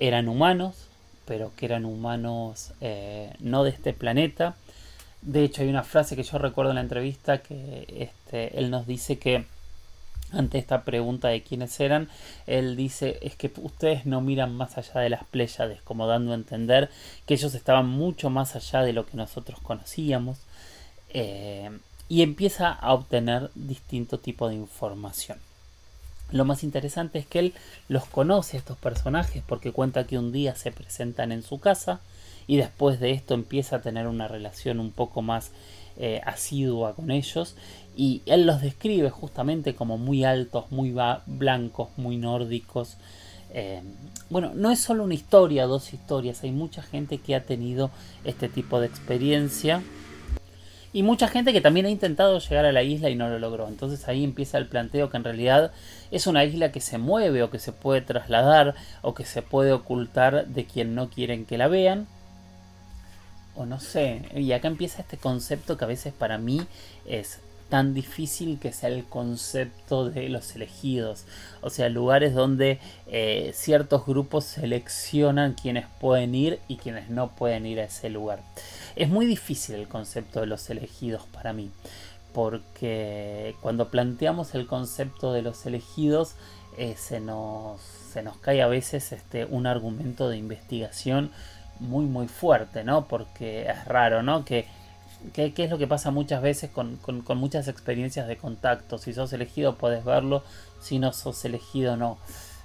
eran 0.00 0.26
humanos, 0.26 0.88
pero 1.26 1.52
que 1.54 1.66
eran 1.66 1.84
humanos 1.84 2.72
eh, 2.80 3.32
no 3.38 3.62
de 3.62 3.70
este 3.70 3.92
planeta. 3.92 4.56
De 5.22 5.44
hecho, 5.44 5.62
hay 5.62 5.68
una 5.68 5.84
frase 5.84 6.16
que 6.16 6.24
yo 6.24 6.38
recuerdo 6.38 6.72
en 6.72 6.74
la 6.74 6.82
entrevista 6.82 7.38
que 7.38 7.86
este, 7.96 8.58
él 8.58 8.68
nos 8.72 8.88
dice 8.88 9.16
que 9.20 9.44
ante 10.32 10.58
esta 10.58 10.84
pregunta 10.84 11.28
de 11.28 11.42
quiénes 11.42 11.78
eran, 11.80 12.08
él 12.46 12.76
dice 12.76 13.18
es 13.22 13.36
que 13.36 13.52
ustedes 13.56 14.06
no 14.06 14.20
miran 14.20 14.54
más 14.54 14.78
allá 14.78 15.00
de 15.00 15.10
las 15.10 15.24
Pléyades, 15.24 15.82
como 15.82 16.06
dando 16.06 16.32
a 16.32 16.36
entender 16.36 16.90
que 17.26 17.34
ellos 17.34 17.54
estaban 17.54 17.88
mucho 17.88 18.30
más 18.30 18.56
allá 18.56 18.82
de 18.82 18.92
lo 18.92 19.06
que 19.06 19.16
nosotros 19.16 19.58
conocíamos. 19.60 20.38
Eh, 21.10 21.70
y 22.10 22.22
empieza 22.22 22.72
a 22.72 22.92
obtener 22.92 23.50
distinto 23.54 24.18
tipo 24.18 24.48
de 24.48 24.56
información. 24.56 25.38
Lo 26.32 26.44
más 26.44 26.64
interesante 26.64 27.20
es 27.20 27.26
que 27.26 27.38
él 27.38 27.54
los 27.88 28.04
conoce 28.04 28.56
a 28.56 28.60
estos 28.60 28.76
personajes 28.76 29.44
porque 29.46 29.72
cuenta 29.72 30.04
que 30.04 30.18
un 30.18 30.32
día 30.32 30.56
se 30.56 30.72
presentan 30.72 31.30
en 31.30 31.44
su 31.44 31.60
casa 31.60 32.00
y 32.48 32.56
después 32.56 32.98
de 32.98 33.12
esto 33.12 33.34
empieza 33.34 33.76
a 33.76 33.82
tener 33.82 34.08
una 34.08 34.26
relación 34.26 34.80
un 34.80 34.90
poco 34.90 35.22
más 35.22 35.52
eh, 36.02 36.22
asidua 36.24 36.94
con 36.94 37.10
ellos 37.10 37.56
y 37.94 38.22
él 38.24 38.46
los 38.46 38.62
describe 38.62 39.10
justamente 39.10 39.74
como 39.74 39.98
muy 39.98 40.24
altos, 40.24 40.70
muy 40.70 40.94
blancos, 41.26 41.90
muy 41.98 42.16
nórdicos. 42.16 42.96
Eh, 43.52 43.82
bueno, 44.30 44.52
no 44.54 44.70
es 44.70 44.80
solo 44.80 45.04
una 45.04 45.12
historia, 45.12 45.66
dos 45.66 45.92
historias, 45.92 46.42
hay 46.42 46.52
mucha 46.52 46.80
gente 46.80 47.18
que 47.18 47.34
ha 47.34 47.42
tenido 47.42 47.90
este 48.24 48.48
tipo 48.48 48.80
de 48.80 48.86
experiencia 48.86 49.82
y 50.94 51.02
mucha 51.02 51.28
gente 51.28 51.52
que 51.52 51.60
también 51.60 51.84
ha 51.84 51.90
intentado 51.90 52.38
llegar 52.38 52.64
a 52.64 52.72
la 52.72 52.82
isla 52.82 53.10
y 53.10 53.14
no 53.14 53.28
lo 53.28 53.38
logró. 53.38 53.68
Entonces 53.68 54.08
ahí 54.08 54.24
empieza 54.24 54.56
el 54.56 54.68
planteo 54.68 55.10
que 55.10 55.18
en 55.18 55.24
realidad 55.24 55.70
es 56.10 56.26
una 56.26 56.46
isla 56.46 56.72
que 56.72 56.80
se 56.80 56.96
mueve 56.96 57.42
o 57.42 57.50
que 57.50 57.58
se 57.58 57.72
puede 57.72 58.00
trasladar 58.00 58.74
o 59.02 59.12
que 59.12 59.26
se 59.26 59.42
puede 59.42 59.72
ocultar 59.72 60.46
de 60.46 60.64
quien 60.64 60.94
no 60.94 61.10
quieren 61.10 61.44
que 61.44 61.58
la 61.58 61.68
vean 61.68 62.08
no 63.66 63.80
sé, 63.80 64.22
y 64.34 64.52
acá 64.52 64.68
empieza 64.68 65.02
este 65.02 65.16
concepto 65.16 65.76
que 65.76 65.84
a 65.84 65.88
veces 65.88 66.12
para 66.12 66.38
mí 66.38 66.60
es 67.06 67.40
tan 67.70 67.94
difícil 67.94 68.58
que 68.58 68.72
sea 68.72 68.90
el 68.90 69.04
concepto 69.04 70.10
de 70.10 70.28
los 70.28 70.54
elegidos, 70.56 71.24
o 71.62 71.70
sea, 71.70 71.88
lugares 71.88 72.34
donde 72.34 72.80
eh, 73.06 73.52
ciertos 73.54 74.04
grupos 74.04 74.44
seleccionan 74.44 75.54
quienes 75.54 75.86
pueden 76.00 76.34
ir 76.34 76.58
y 76.68 76.76
quienes 76.76 77.08
no 77.08 77.30
pueden 77.30 77.64
ir 77.64 77.80
a 77.80 77.84
ese 77.84 78.10
lugar. 78.10 78.40
Es 78.96 79.08
muy 79.08 79.24
difícil 79.24 79.76
el 79.76 79.88
concepto 79.88 80.40
de 80.40 80.46
los 80.46 80.68
elegidos 80.68 81.22
para 81.32 81.52
mí, 81.52 81.70
porque 82.34 83.54
cuando 83.60 83.88
planteamos 83.88 84.54
el 84.54 84.66
concepto 84.66 85.32
de 85.32 85.42
los 85.42 85.64
elegidos 85.64 86.34
eh, 86.76 86.96
se, 86.98 87.20
nos, 87.20 87.80
se 87.80 88.22
nos 88.22 88.36
cae 88.38 88.62
a 88.62 88.66
veces 88.66 89.12
este, 89.12 89.44
un 89.44 89.66
argumento 89.66 90.28
de 90.28 90.36
investigación 90.38 91.30
muy 91.80 92.04
muy 92.04 92.28
fuerte, 92.28 92.84
¿no? 92.84 93.06
Porque 93.08 93.62
es 93.68 93.84
raro, 93.86 94.22
¿no? 94.22 94.44
Que, 94.44 94.66
que, 95.32 95.52
es 95.56 95.70
lo 95.70 95.78
que 95.78 95.86
pasa 95.86 96.10
muchas 96.10 96.42
veces 96.42 96.70
con, 96.70 96.96
con, 96.96 97.38
muchas 97.38 97.68
experiencias 97.68 98.28
de 98.28 98.36
contacto. 98.36 98.98
Si 98.98 99.12
sos 99.12 99.32
elegido 99.32 99.76
puedes 99.76 100.04
verlo, 100.04 100.42
si 100.80 100.98
no 100.98 101.12
sos 101.12 101.44
elegido 101.44 101.96
no. 101.96 102.18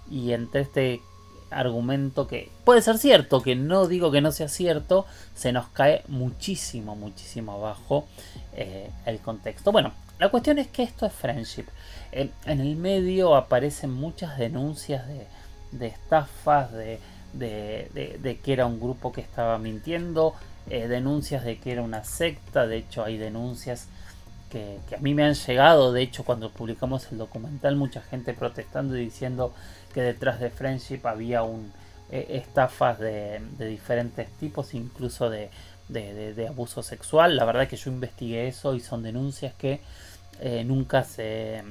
Y 0.10 0.34
entre 0.34 0.62
este 0.62 1.02
argumento 1.50 2.28
que 2.28 2.52
puede 2.64 2.82
ser 2.82 2.98
cierto, 2.98 3.42
que 3.42 3.56
no 3.56 3.88
digo 3.88 4.12
que 4.12 4.22
no 4.22 4.32
sea 4.32 4.48
cierto, 4.48 5.06
se 5.34 5.52
nos 5.52 5.68
cae 5.68 6.04
muchísimo, 6.08 6.96
muchísimo 6.96 7.54
abajo 7.54 8.06
eh, 8.54 8.90
el 9.06 9.20
contexto. 9.20 9.72
Bueno, 9.72 9.94
la 10.20 10.30
cuestión 10.30 10.60
es 10.60 10.68
que 10.68 10.84
esto 10.84 11.06
es 11.06 11.14
friendship. 11.14 11.66
en 12.12 12.32
el 12.46 12.76
medio 12.76 13.36
aparecen 13.36 13.92
muchas 13.92 14.38
denuncias 14.38 15.08
de, 15.08 15.28
de 15.72 15.88
estafas, 15.88 16.72
de, 16.72 17.00
de, 17.40 18.40
que 18.44 18.54
era 18.54 18.66
un 18.66 18.80
grupo 18.80 19.12
que 19.12 19.22
estaba 19.22 19.58
mintiendo, 19.58 20.34
eh, 20.70 20.88
denuncias 20.88 21.44
de 21.44 21.58
que 21.58 21.72
era 21.72 21.82
una 21.82 22.04
secta, 22.04 22.68
de 22.68 22.78
hecho 22.78 23.04
hay 23.04 23.18
denuncias 23.18 23.88
que, 24.50 24.80
a 24.96 25.00
mí 25.00 25.14
me 25.14 25.24
han 25.24 25.34
llegado, 25.34 25.92
de 25.92 26.02
hecho 26.02 26.24
cuando 26.24 26.50
publicamos 26.50 27.12
el 27.12 27.18
documental 27.18 27.76
mucha 27.76 28.02
gente 28.02 28.34
protestando 28.34 28.98
y 28.98 29.06
diciendo 29.06 29.54
que 29.94 30.02
detrás 30.02 30.40
de 30.40 30.50
Friendship 30.50 31.02
había 31.04 31.44
un, 31.44 31.72
eh, 32.12 32.28
estafas 32.30 33.00
de, 33.00 33.42
diferentes 33.60 34.30
tipos, 34.38 34.74
incluso 34.74 35.30
de, 35.30 35.50
de, 35.90 36.48
abuso 36.48 36.84
sexual, 36.84 37.36
la 37.36 37.46
verdad 37.46 37.68
que 37.68 37.78
yo 37.78 37.92
investigué 37.92 38.48
eso 38.48 38.76
y 38.76 38.80
son 38.80 39.04
denuncias 39.04 39.54
que 39.56 39.82
eh, 40.42 40.64
nunca 40.64 41.04
se 41.04 41.64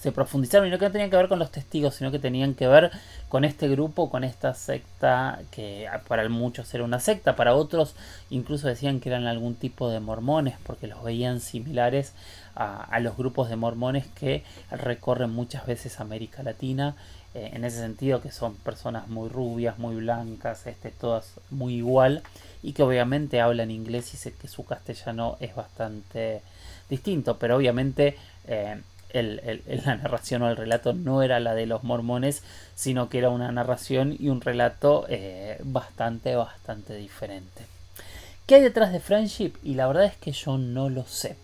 se 0.00 0.12
profundizaron 0.12 0.68
y 0.68 0.70
no 0.70 0.78
que 0.78 0.90
tenían 0.90 1.10
que 1.10 1.16
ver 1.16 1.28
con 1.28 1.38
los 1.38 1.50
testigos, 1.50 1.94
sino 1.94 2.10
que 2.10 2.18
tenían 2.18 2.54
que 2.54 2.66
ver 2.66 2.90
con 3.28 3.44
este 3.44 3.68
grupo, 3.68 4.10
con 4.10 4.24
esta 4.24 4.54
secta 4.54 5.40
que 5.50 5.88
para 6.08 6.28
muchos 6.28 6.72
era 6.74 6.84
una 6.84 7.00
secta, 7.00 7.36
para 7.36 7.54
otros 7.54 7.94
incluso 8.30 8.68
decían 8.68 9.00
que 9.00 9.08
eran 9.08 9.26
algún 9.26 9.54
tipo 9.54 9.90
de 9.90 10.00
mormones 10.00 10.56
porque 10.64 10.86
los 10.86 11.02
veían 11.02 11.40
similares 11.40 12.12
a, 12.54 12.98
los 13.00 13.16
grupos 13.16 13.50
de 13.50 13.56
mormones 13.56 14.06
que 14.06 14.42
recorren 14.70 15.30
muchas 15.30 15.66
veces 15.66 16.00
América 16.00 16.42
Latina, 16.42 16.96
eh, 17.34 17.50
en 17.52 17.64
ese 17.64 17.78
sentido 17.78 18.22
que 18.22 18.30
son 18.30 18.54
personas 18.56 19.08
muy 19.08 19.28
rubias, 19.28 19.78
muy 19.78 19.96
blancas, 19.96 20.66
este, 20.66 20.90
todas 20.90 21.34
muy 21.50 21.74
igual 21.74 22.22
y 22.62 22.72
que 22.72 22.82
obviamente 22.82 23.42
hablan 23.42 23.70
inglés 23.70 24.14
y 24.14 24.16
sé 24.16 24.32
que 24.32 24.48
su 24.48 24.64
castellano 24.64 25.36
es 25.40 25.54
bastante 25.54 26.42
distinto, 26.88 27.38
pero 27.38 27.56
obviamente... 27.56 28.16
Eh, 28.46 28.80
la 29.12 29.96
narración 29.96 30.42
o 30.42 30.50
el 30.50 30.56
relato 30.56 30.92
no 30.92 31.22
era 31.22 31.40
la 31.40 31.54
de 31.54 31.66
los 31.66 31.84
mormones, 31.84 32.42
sino 32.74 33.08
que 33.08 33.18
era 33.18 33.30
una 33.30 33.50
narración 33.52 34.16
y 34.18 34.28
un 34.28 34.40
relato 34.40 35.06
eh, 35.08 35.58
bastante, 35.64 36.36
bastante 36.36 36.94
diferente. 36.94 37.64
¿Qué 38.46 38.56
hay 38.56 38.62
detrás 38.62 38.92
de 38.92 39.00
Friendship? 39.00 39.54
Y 39.64 39.74
la 39.74 39.86
verdad 39.86 40.04
es 40.04 40.16
que 40.16 40.32
yo 40.32 40.58
no 40.58 40.88
lo 40.88 41.04
sé. 41.04 41.36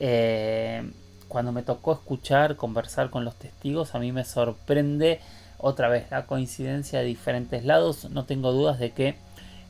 Eh, 0.00 0.90
cuando 1.28 1.52
me 1.52 1.62
tocó 1.62 1.92
escuchar, 1.92 2.56
conversar 2.56 3.10
con 3.10 3.24
los 3.24 3.36
testigos, 3.36 3.94
a 3.94 3.98
mí 3.98 4.12
me 4.12 4.24
sorprende 4.24 5.20
otra 5.58 5.88
vez 5.88 6.10
la 6.10 6.26
coincidencia 6.26 7.00
de 7.00 7.04
diferentes 7.04 7.64
lados. 7.64 8.10
No 8.10 8.24
tengo 8.24 8.52
dudas 8.52 8.78
de 8.78 8.92
que 8.92 9.16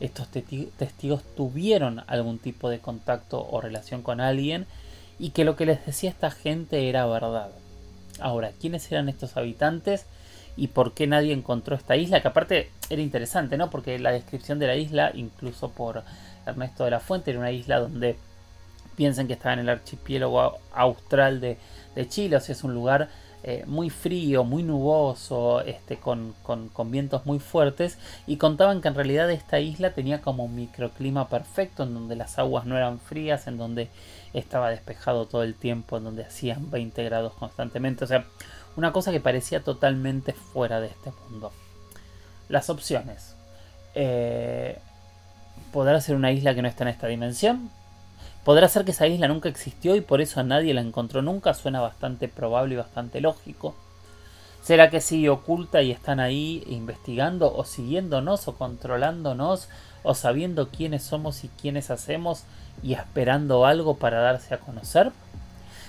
estos 0.00 0.28
testigos 0.28 1.22
tuvieron 1.36 2.04
algún 2.06 2.38
tipo 2.38 2.70
de 2.70 2.78
contacto 2.78 3.46
o 3.50 3.60
relación 3.60 4.02
con 4.02 4.20
alguien 4.20 4.66
y 5.18 5.30
que 5.30 5.44
lo 5.44 5.56
que 5.56 5.66
les 5.66 5.84
decía 5.84 6.10
esta 6.10 6.30
gente 6.30 6.88
era 6.88 7.06
verdad. 7.06 7.50
Ahora, 8.20 8.52
¿quiénes 8.60 8.90
eran 8.90 9.08
estos 9.08 9.36
habitantes 9.36 10.06
y 10.56 10.68
por 10.68 10.92
qué 10.94 11.06
nadie 11.06 11.32
encontró 11.32 11.76
esta 11.76 11.96
isla? 11.96 12.20
Que 12.20 12.28
aparte 12.28 12.70
era 12.90 13.02
interesante, 13.02 13.56
¿no? 13.56 13.70
Porque 13.70 13.98
la 13.98 14.12
descripción 14.12 14.58
de 14.58 14.66
la 14.66 14.76
isla, 14.76 15.12
incluso 15.14 15.70
por 15.70 16.02
Ernesto 16.46 16.84
de 16.84 16.90
la 16.90 17.00
Fuente, 17.00 17.30
era 17.30 17.40
una 17.40 17.52
isla 17.52 17.80
donde 17.80 18.16
piensen 18.96 19.28
que 19.28 19.34
estaba 19.34 19.52
en 19.52 19.60
el 19.60 19.68
archipiélago 19.68 20.58
austral 20.72 21.40
de, 21.40 21.58
Chile, 22.08 22.36
o 22.36 22.40
sea, 22.40 22.52
es 22.52 22.62
un 22.62 22.74
lugar 22.74 23.08
eh, 23.44 23.64
muy 23.66 23.88
frío, 23.88 24.42
muy 24.42 24.64
nuboso, 24.64 25.60
este, 25.60 25.96
con, 25.96 26.34
vientos 26.86 27.24
muy 27.24 27.38
fuertes, 27.38 27.96
y 28.26 28.36
contaban 28.36 28.80
que 28.80 28.88
en 28.88 28.94
realidad 28.96 29.30
esta 29.30 29.60
isla 29.60 29.94
tenía 29.94 30.20
como 30.20 30.44
un 30.44 30.56
microclima 30.56 31.28
perfecto, 31.28 31.84
en 31.84 31.94
donde 31.94 32.16
las 32.16 32.38
aguas 32.38 32.66
no 32.66 32.76
eran 32.76 32.98
frías, 32.98 33.46
en 33.46 33.56
donde 33.56 33.88
estaba 34.32 34.70
despejado 34.70 35.26
todo 35.26 35.44
el 35.44 35.54
tiempo, 35.54 35.96
en 35.96 36.04
donde 36.04 36.24
hacían 36.24 36.70
20 36.70 37.04
grados 37.04 37.32
constantemente, 37.34 38.04
o 38.04 38.08
sea, 38.08 38.24
una 38.76 38.92
cosa 38.92 39.12
que 39.12 39.20
parecía 39.20 39.62
totalmente 39.62 40.32
fuera 40.32 40.80
de 40.80 40.88
este 40.88 41.12
mundo. 41.28 41.52
Las 42.48 42.70
opciones. 42.70 43.34
Eh, 43.94 44.78
¿Podrá 45.72 46.00
ser 46.00 46.16
una 46.16 46.32
isla 46.32 46.54
que 46.54 46.62
no 46.62 46.68
está 46.68 46.84
en 46.84 46.88
esta 46.88 47.06
dimensión? 47.06 47.70
Podrá 48.48 48.66
ser 48.66 48.86
que 48.86 48.92
esa 48.92 49.06
isla 49.06 49.28
nunca 49.28 49.50
existió 49.50 49.94
y 49.94 50.00
por 50.00 50.22
eso 50.22 50.40
a 50.40 50.42
nadie 50.42 50.72
la 50.72 50.80
encontró 50.80 51.20
nunca, 51.20 51.52
suena 51.52 51.82
bastante 51.82 52.28
probable 52.28 52.72
y 52.72 52.76
bastante 52.78 53.20
lógico. 53.20 53.74
¿Será 54.62 54.88
que 54.88 55.02
sigue 55.02 55.28
oculta 55.28 55.82
y 55.82 55.90
están 55.90 56.18
ahí 56.18 56.64
investigando 56.66 57.54
o 57.54 57.66
siguiéndonos 57.66 58.48
o 58.48 58.56
controlándonos 58.56 59.68
o 60.02 60.14
sabiendo 60.14 60.70
quiénes 60.70 61.02
somos 61.02 61.44
y 61.44 61.48
quiénes 61.60 61.90
hacemos 61.90 62.44
y 62.82 62.94
esperando 62.94 63.66
algo 63.66 63.98
para 63.98 64.20
darse 64.20 64.54
a 64.54 64.60
conocer? 64.60 65.12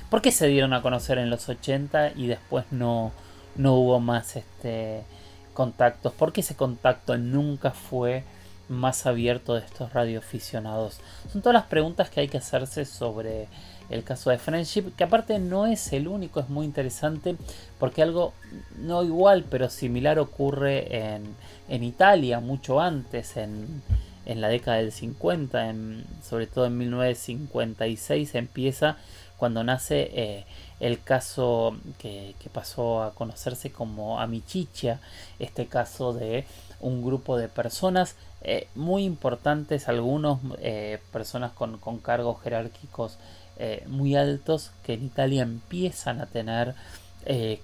¿Por 0.10 0.22
qué 0.22 0.34
se 0.34 0.48
dieron 0.48 0.74
a 0.74 0.82
conocer 0.82 1.18
en 1.18 1.30
los 1.30 1.48
80 1.48 2.12
y 2.18 2.28
después 2.28 2.66
no, 2.72 3.14
no 3.56 3.76
hubo 3.76 4.02
más 4.02 4.36
este, 4.36 5.06
contactos? 5.54 6.12
¿Por 6.12 6.34
qué 6.34 6.42
ese 6.42 6.58
contacto 6.58 7.18
nunca 7.18 7.72
fue 7.72 8.26
más 8.70 9.06
abierto 9.06 9.56
de 9.56 9.66
estos 9.66 9.92
radioaficionados? 9.94 11.00
Son 11.32 11.42
todas 11.42 11.54
las 11.56 11.66
preguntas 11.66 12.10
que 12.10 12.22
hay 12.22 12.28
que 12.28 12.38
hacerse 12.38 12.86
sobre 12.86 13.48
el 13.90 14.04
caso 14.04 14.30
de 14.30 14.38
Friendship, 14.38 14.96
que 14.96 15.04
aparte 15.04 15.40
no 15.40 15.66
es 15.66 15.92
el 15.94 16.08
único, 16.08 16.40
es 16.40 16.50
muy 16.50 16.66
interesante 16.66 17.36
porque 17.80 18.02
algo 18.02 18.34
no 18.78 19.04
igual 19.04 19.46
pero 19.50 19.70
similar 19.70 20.20
ocurre 20.20 21.16
en, 21.16 21.36
en 21.68 21.84
Italia 21.84 22.40
mucho 22.40 22.80
antes, 22.80 23.36
en, 23.38 23.82
en, 24.26 24.42
la 24.42 24.48
década 24.48 24.78
del 24.78 24.92
50, 24.92 25.70
en, 25.70 26.06
sobre 26.24 26.48
todo 26.48 26.68
en 26.68 26.78
1956 26.78 28.36
empieza 28.36 28.98
cuando 29.38 29.64
nace 29.64 30.12
eh, 30.14 30.46
el 30.80 31.02
caso 31.02 31.76
que, 31.98 32.36
que, 32.40 32.50
pasó 32.50 33.02
a 33.02 33.16
conocerse 33.16 33.72
como 33.72 34.20
Amichicha, 34.20 35.00
este 35.40 35.66
caso 35.68 36.14
de 36.14 36.46
un 36.82 37.04
grupo 37.04 37.38
de 37.38 37.48
personas 37.48 38.16
eh, 38.42 38.68
muy 38.76 39.04
importantes, 39.04 39.90
algunos 39.90 40.40
eh, 40.60 41.00
personas 41.12 41.52
con, 41.52 41.78
cargos 42.00 42.42
jerárquicos 42.42 43.18
eh, 43.58 43.84
muy 43.88 44.16
altos 44.16 44.72
que 44.84 44.94
en 44.94 45.04
Italia 45.04 45.44
empiezan 45.44 46.22
a 46.22 46.26
tener 46.26 46.76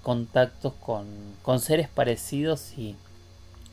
contactos 0.03 0.73
con, 0.73 1.07
con, 1.41 1.59
seres 1.59 1.87
parecidos 1.87 2.77
y, 2.77 2.95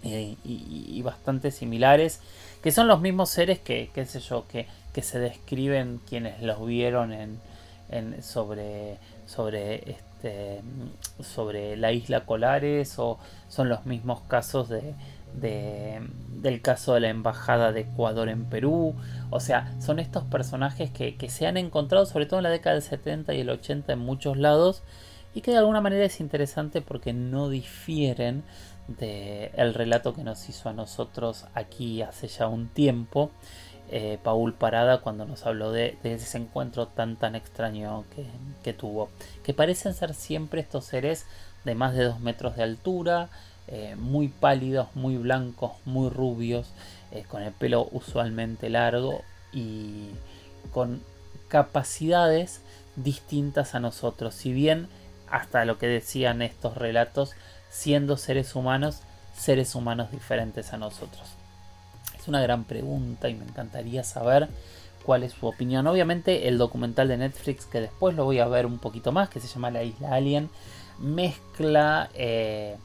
y, 0.03 1.03
bastante 1.03 1.51
similares, 1.51 2.21
que 2.63 2.71
son 2.71 2.87
los 2.87 3.01
mismos 3.01 3.29
seres 3.29 3.59
que, 3.59 3.91
qué 3.93 4.07
sé 4.07 4.21
yo, 4.21 4.47
que, 4.47 4.69
que 4.95 5.03
se 5.03 5.19
describen 5.19 6.01
quienes 6.09 6.41
los 6.41 6.65
vieron 6.65 7.13
en, 7.13 7.41
en 7.91 8.23
sobre, 8.23 8.97
sobre 9.27 9.91
este 9.91 10.63
sobre 11.23 11.77
la 11.77 11.91
isla 11.91 12.25
Colares 12.25 12.99
o 12.99 13.19
son 13.49 13.69
los 13.69 13.87
mismos 13.87 14.21
casos 14.29 14.69
de, 14.69 14.95
del 15.41 16.63
caso 16.63 16.95
de 16.95 17.01
la 17.01 17.09
Embajada 17.09 17.73
de 17.73 17.81
Ecuador 17.81 18.29
en 18.29 18.45
Perú. 18.45 18.95
O 19.31 19.41
sea, 19.41 19.75
son 19.81 19.99
estos 19.99 20.25
personajes 20.25 20.91
que, 20.91 21.17
se 21.29 21.47
han 21.47 21.57
encontrado 21.57 22.07
sobre 22.07 22.27
todo 22.27 22.41
en 22.41 22.45
la 22.45 22.51
década 22.51 22.75
del 22.75 22.83
70 22.83 23.35
y 23.35 23.41
el 23.41 23.51
80 23.51 23.93
en 23.93 23.99
muchos 23.99 24.37
lados 24.37 24.83
y 25.35 25.41
que 25.41 25.53
de 25.53 25.59
alguna 25.59 25.81
manera 25.81 26.05
es 26.05 26.21
interesante 26.21 26.83
porque 26.83 27.13
no 27.13 27.49
difieren 27.49 28.45
del 28.89 29.75
relato 29.75 30.13
que 30.13 30.25
nos 30.25 30.49
hizo 30.49 30.69
a 30.69 30.73
nosotros 30.73 31.47
aquí 31.55 32.03
hace 32.03 32.29
ya 32.29 32.49
un 32.49 32.69
tiempo. 32.69 33.31
Eh, 33.95 34.19
Paul 34.23 34.55
Parada 34.55 35.03
cuando 35.03 35.27
nos 35.27 35.45
habló 35.45 35.71
de, 35.71 35.99
ese 36.03 36.39
encuentro 36.39 36.89
tan 36.89 37.17
tan 37.17 37.35
extraño 37.35 38.05
que, 38.15 38.27
que, 38.63 38.73
tuvo. 38.73 39.11
Que 39.43 39.53
parecen 39.55 39.95
ser 39.95 40.15
siempre 40.15 40.61
estos 40.63 40.85
seres 40.85 41.27
de 41.65 41.75
más 41.75 41.95
de 41.95 42.05
dos 42.05 42.21
metros 42.21 42.57
de 42.57 42.63
altura, 42.63 43.29
eh, 43.69 43.95
muy 43.97 44.29
pálidos, 44.29 44.89
muy 44.95 45.17
blancos, 45.17 45.73
muy 45.85 46.11
rubios, 46.11 46.69
eh, 47.11 47.25
con 47.29 47.43
el 47.43 47.53
pelo 47.53 47.89
usualmente 47.93 48.69
largo 48.71 49.23
y 49.53 50.11
con 50.73 51.03
capacidades 51.49 52.61
distintas 52.97 53.75
a 53.75 53.81
nosotros. 53.81 54.35
Si 54.35 54.53
bien, 54.53 54.89
hasta 55.31 55.65
lo 55.65 55.79
que 55.79 55.87
decían 55.87 56.43
estos 56.43 56.77
relatos, 56.77 57.33
siendo 57.71 58.17
seres 58.17 58.55
humanos, 58.55 59.01
seres 59.37 59.75
humanos 59.75 60.11
diferentes 60.11 60.73
a 60.73 60.79
nosotros. 60.79 61.23
Es 62.19 62.29
una 62.29 62.43
gran 62.43 62.65
pregunta 62.65 63.29
y 63.29 63.35
me 63.35 63.45
encantaría 63.45 64.05
saber 64.05 64.49
cuál 65.05 65.23
es 65.23 65.33
su 65.33 65.47
opinión. 65.47 65.87
Obviamente 65.87 66.49
el 66.49 66.59
documental 66.59 67.09
de 67.09 67.17
Netflix, 67.17 67.67
que 67.67 67.81
después 67.81 68.15
lo 68.15 68.25
voy 68.25 68.39
a 68.39 68.47
ver 68.47 68.67
un 68.67 68.79
poquito 68.79 69.13
más, 69.13 69.29
que 69.29 69.41
se 69.41 69.49
llama 69.49 69.71
La 69.71 69.83
Isla 69.83 70.15
Alien, 70.15 70.51
mezcla... 70.99 72.11
Eh, 72.15 72.77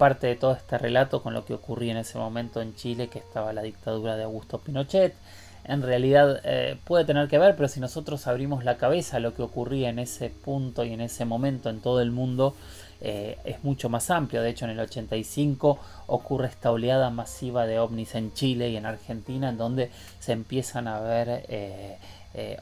parte 0.00 0.28
de 0.28 0.36
todo 0.36 0.52
este 0.52 0.78
relato 0.78 1.22
con 1.22 1.34
lo 1.34 1.44
que 1.44 1.52
ocurría 1.52 1.92
en 1.92 1.98
ese 1.98 2.16
momento 2.16 2.62
en 2.62 2.74
Chile, 2.74 3.08
que 3.08 3.18
estaba 3.18 3.52
la 3.52 3.60
dictadura 3.60 4.16
de 4.16 4.22
Augusto 4.22 4.56
Pinochet. 4.56 5.14
En 5.64 5.82
realidad 5.82 6.40
eh, 6.42 6.78
puede 6.84 7.04
tener 7.04 7.28
que 7.28 7.38
ver, 7.38 7.54
pero 7.54 7.68
si 7.68 7.80
nosotros 7.80 8.26
abrimos 8.26 8.64
la 8.64 8.78
cabeza 8.78 9.18
a 9.18 9.20
lo 9.20 9.34
que 9.34 9.42
ocurría 9.42 9.90
en 9.90 9.98
ese 9.98 10.30
punto 10.30 10.86
y 10.86 10.94
en 10.94 11.02
ese 11.02 11.26
momento 11.26 11.68
en 11.68 11.82
todo 11.82 12.00
el 12.00 12.12
mundo, 12.12 12.54
eh, 13.02 13.36
es 13.44 13.62
mucho 13.62 13.90
más 13.90 14.10
amplio. 14.10 14.40
De 14.40 14.48
hecho, 14.48 14.64
en 14.64 14.70
el 14.70 14.80
85 14.80 15.78
ocurre 16.06 16.46
esta 16.46 16.72
oleada 16.72 17.10
masiva 17.10 17.66
de 17.66 17.78
ovnis 17.78 18.14
en 18.14 18.32
Chile 18.32 18.70
y 18.70 18.78
en 18.78 18.86
Argentina, 18.86 19.50
en 19.50 19.58
donde 19.58 19.90
se 20.18 20.32
empiezan 20.32 20.88
a 20.88 21.00
ver 21.00 21.44
eh, 21.50 21.98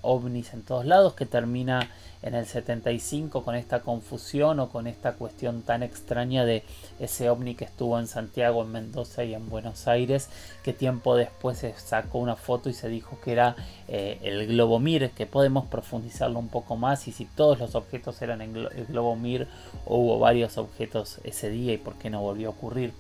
ovnis 0.03 0.55
en 0.55 0.63
todos 0.63 0.87
lados, 0.87 1.15
que 1.15 1.27
termina 1.27 1.91
en 2.23 2.35
el 2.35 2.47
75 2.47 3.45
con 3.45 3.55
esta 3.55 3.81
confusión 3.81 4.61
o 4.61 4.69
con 4.69 4.87
esta 4.87 5.13
cuestión 5.15 5.63
tan 5.63 5.83
extraña 5.83 6.45
de 6.45 6.65
ese 6.99 7.31
ovni 7.31 7.55
que 7.55 7.65
estuvo 7.65 7.99
en 7.99 8.07
Santiago, 8.07 8.63
en 8.63 8.73
Mendoza 8.73 9.25
y 9.25 9.35
en 9.35 9.49
Buenos 9.49 9.87
Aires, 9.87 10.29
que 10.63 10.73
tiempo 10.73 11.17
después 11.17 11.59
se 11.59 11.75
sacó 11.75 12.19
una 12.19 12.37
foto 12.37 12.69
y 12.69 12.75
se 12.75 12.89
dijo 12.89 13.19
que 13.23 13.33
era 13.33 13.57
eh, 13.87 14.19
el 14.23 14.47
globo 14.49 14.79
Mir, 14.79 15.11
que 15.11 15.27
podemos 15.27 15.67
profundizarlo 15.67 16.39
un 16.39 16.49
poco 16.49 16.77
más 16.77 17.07
y 17.07 17.13
si 17.13 17.25
todos 17.25 17.59
los 17.59 17.75
objetos 17.75 18.21
eran 18.23 18.41
el 18.41 18.87
globo 18.89 19.15
Mir 19.17 19.47
o 19.85 19.99
hubo 19.99 20.19
varios 20.19 20.59
objetos 20.59 21.21
ese 21.25 21.51
día 21.51 21.73
y 21.73 21.79
por 21.79 21.95
qué 21.95 22.11
no 22.11 22.21
volvió 22.21 22.49
a 22.49 22.53
ocurrir. 22.53 22.93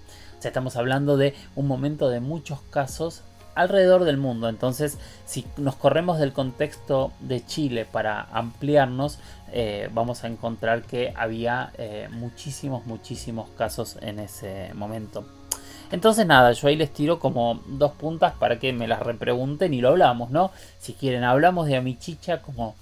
Estamos 0.43 0.77
hablando 0.77 1.17
de 1.17 1.35
un 1.57 1.67
momento 1.67 2.09
de 2.09 2.21
muchos 2.21 2.61
casos 2.71 3.23
alrededor 3.59 4.05
del 4.05 4.17
mundo. 4.17 4.49
Entonces, 4.49 4.99
si 5.27 5.45
nos 5.57 5.77
corremos 5.77 6.19
del 6.19 6.33
contexto 6.33 7.13
de 7.21 7.45
Chile 7.45 7.87
para 7.91 8.29
ampliarnos, 8.33 9.19
eh, 9.53 9.89
vamos 9.93 10.25
a 10.25 10.29
encontrar 10.29 10.83
que 10.83 11.13
había 11.17 11.73
eh, 11.77 12.09
muchísimos, 12.11 12.87
muchísimos 12.87 13.49
casos 13.51 13.99
en 14.01 14.21
ese 14.21 14.73
momento. 14.75 15.25
Entonces 15.91 16.27
nada, 16.27 16.53
yo 16.53 16.69
ahí 16.69 16.77
les 16.77 16.93
tiro 16.93 17.19
como 17.19 17.63
dos 17.67 17.93
puntas 17.93 18.35
para 18.35 18.59
que 18.59 18.73
me 18.73 18.87
las 18.87 19.01
repregunten 19.01 19.73
y 19.73 19.81
lo 19.81 19.89
hablamos, 19.89 20.31
¿no? 20.31 20.51
Si 20.79 20.93
quieren, 20.93 21.25
hablamos 21.25 21.67
de 21.67 21.77
Amichicha 21.77 22.43
como, 22.43 22.77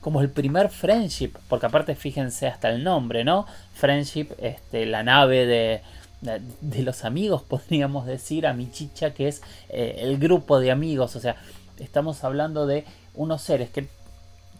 como 0.00 0.20
el 0.20 0.30
primer 0.30 0.68
friendship, 0.68 1.32
porque 1.48 1.66
aparte 1.66 1.96
fíjense 1.96 2.46
hasta 2.46 2.70
el 2.70 2.84
nombre, 2.84 3.24
¿no? 3.24 3.46
Friendship, 3.74 4.28
este, 4.38 4.86
la 4.86 5.02
nave 5.02 5.44
de, 5.44 5.82
de 6.22 6.82
los 6.82 7.04
amigos, 7.04 7.42
podríamos 7.48 8.06
decir, 8.06 8.46
a 8.46 8.54
mi 8.54 8.70
chicha, 8.70 9.12
que 9.12 9.28
es 9.28 9.42
eh, 9.68 9.96
el 9.98 10.18
grupo 10.18 10.60
de 10.60 10.70
amigos. 10.70 11.16
O 11.16 11.20
sea, 11.20 11.36
estamos 11.78 12.24
hablando 12.24 12.66
de 12.66 12.84
unos 13.14 13.42
seres 13.42 13.70
que 13.70 13.88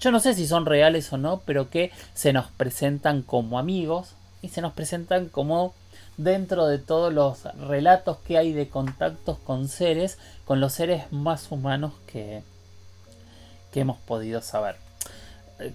yo 0.00 0.10
no 0.10 0.18
sé 0.18 0.34
si 0.34 0.48
son 0.48 0.66
reales 0.66 1.12
o 1.12 1.16
no, 1.16 1.42
pero 1.46 1.70
que 1.70 1.92
se 2.12 2.32
nos 2.32 2.50
presentan 2.50 3.22
como 3.22 3.58
amigos 3.58 4.16
y 4.42 4.48
se 4.48 4.60
nos 4.60 4.72
presentan 4.72 5.28
como 5.28 5.74
dentro 6.16 6.66
de 6.66 6.78
todos 6.78 7.12
los 7.12 7.44
relatos 7.68 8.18
que 8.18 8.36
hay 8.36 8.52
de 8.52 8.68
contactos 8.68 9.38
con 9.38 9.68
seres, 9.68 10.18
con 10.44 10.60
los 10.60 10.72
seres 10.72 11.04
más 11.12 11.52
humanos 11.52 11.92
que, 12.06 12.42
que 13.70 13.80
hemos 13.80 13.98
podido 13.98 14.42
saber 14.42 14.81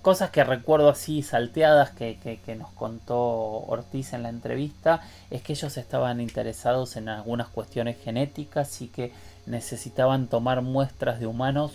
cosas 0.01 0.31
que 0.31 0.43
recuerdo 0.43 0.89
así 0.89 1.21
salteadas 1.21 1.91
que, 1.91 2.55
nos 2.57 2.71
contó 2.71 3.17
Ortiz 3.17 4.13
en 4.13 4.23
la 4.23 4.29
entrevista 4.29 5.01
es 5.29 5.41
que 5.41 5.53
ellos 5.53 5.77
estaban 5.77 6.19
interesados 6.21 6.95
en 6.97 7.09
algunas 7.09 7.47
cuestiones 7.47 7.97
genéticas 8.03 8.81
y 8.81 8.87
que 8.87 9.13
necesitaban 9.45 10.27
tomar 10.27 10.61
muestras 10.61 11.19
de 11.19 11.27
humanos 11.27 11.73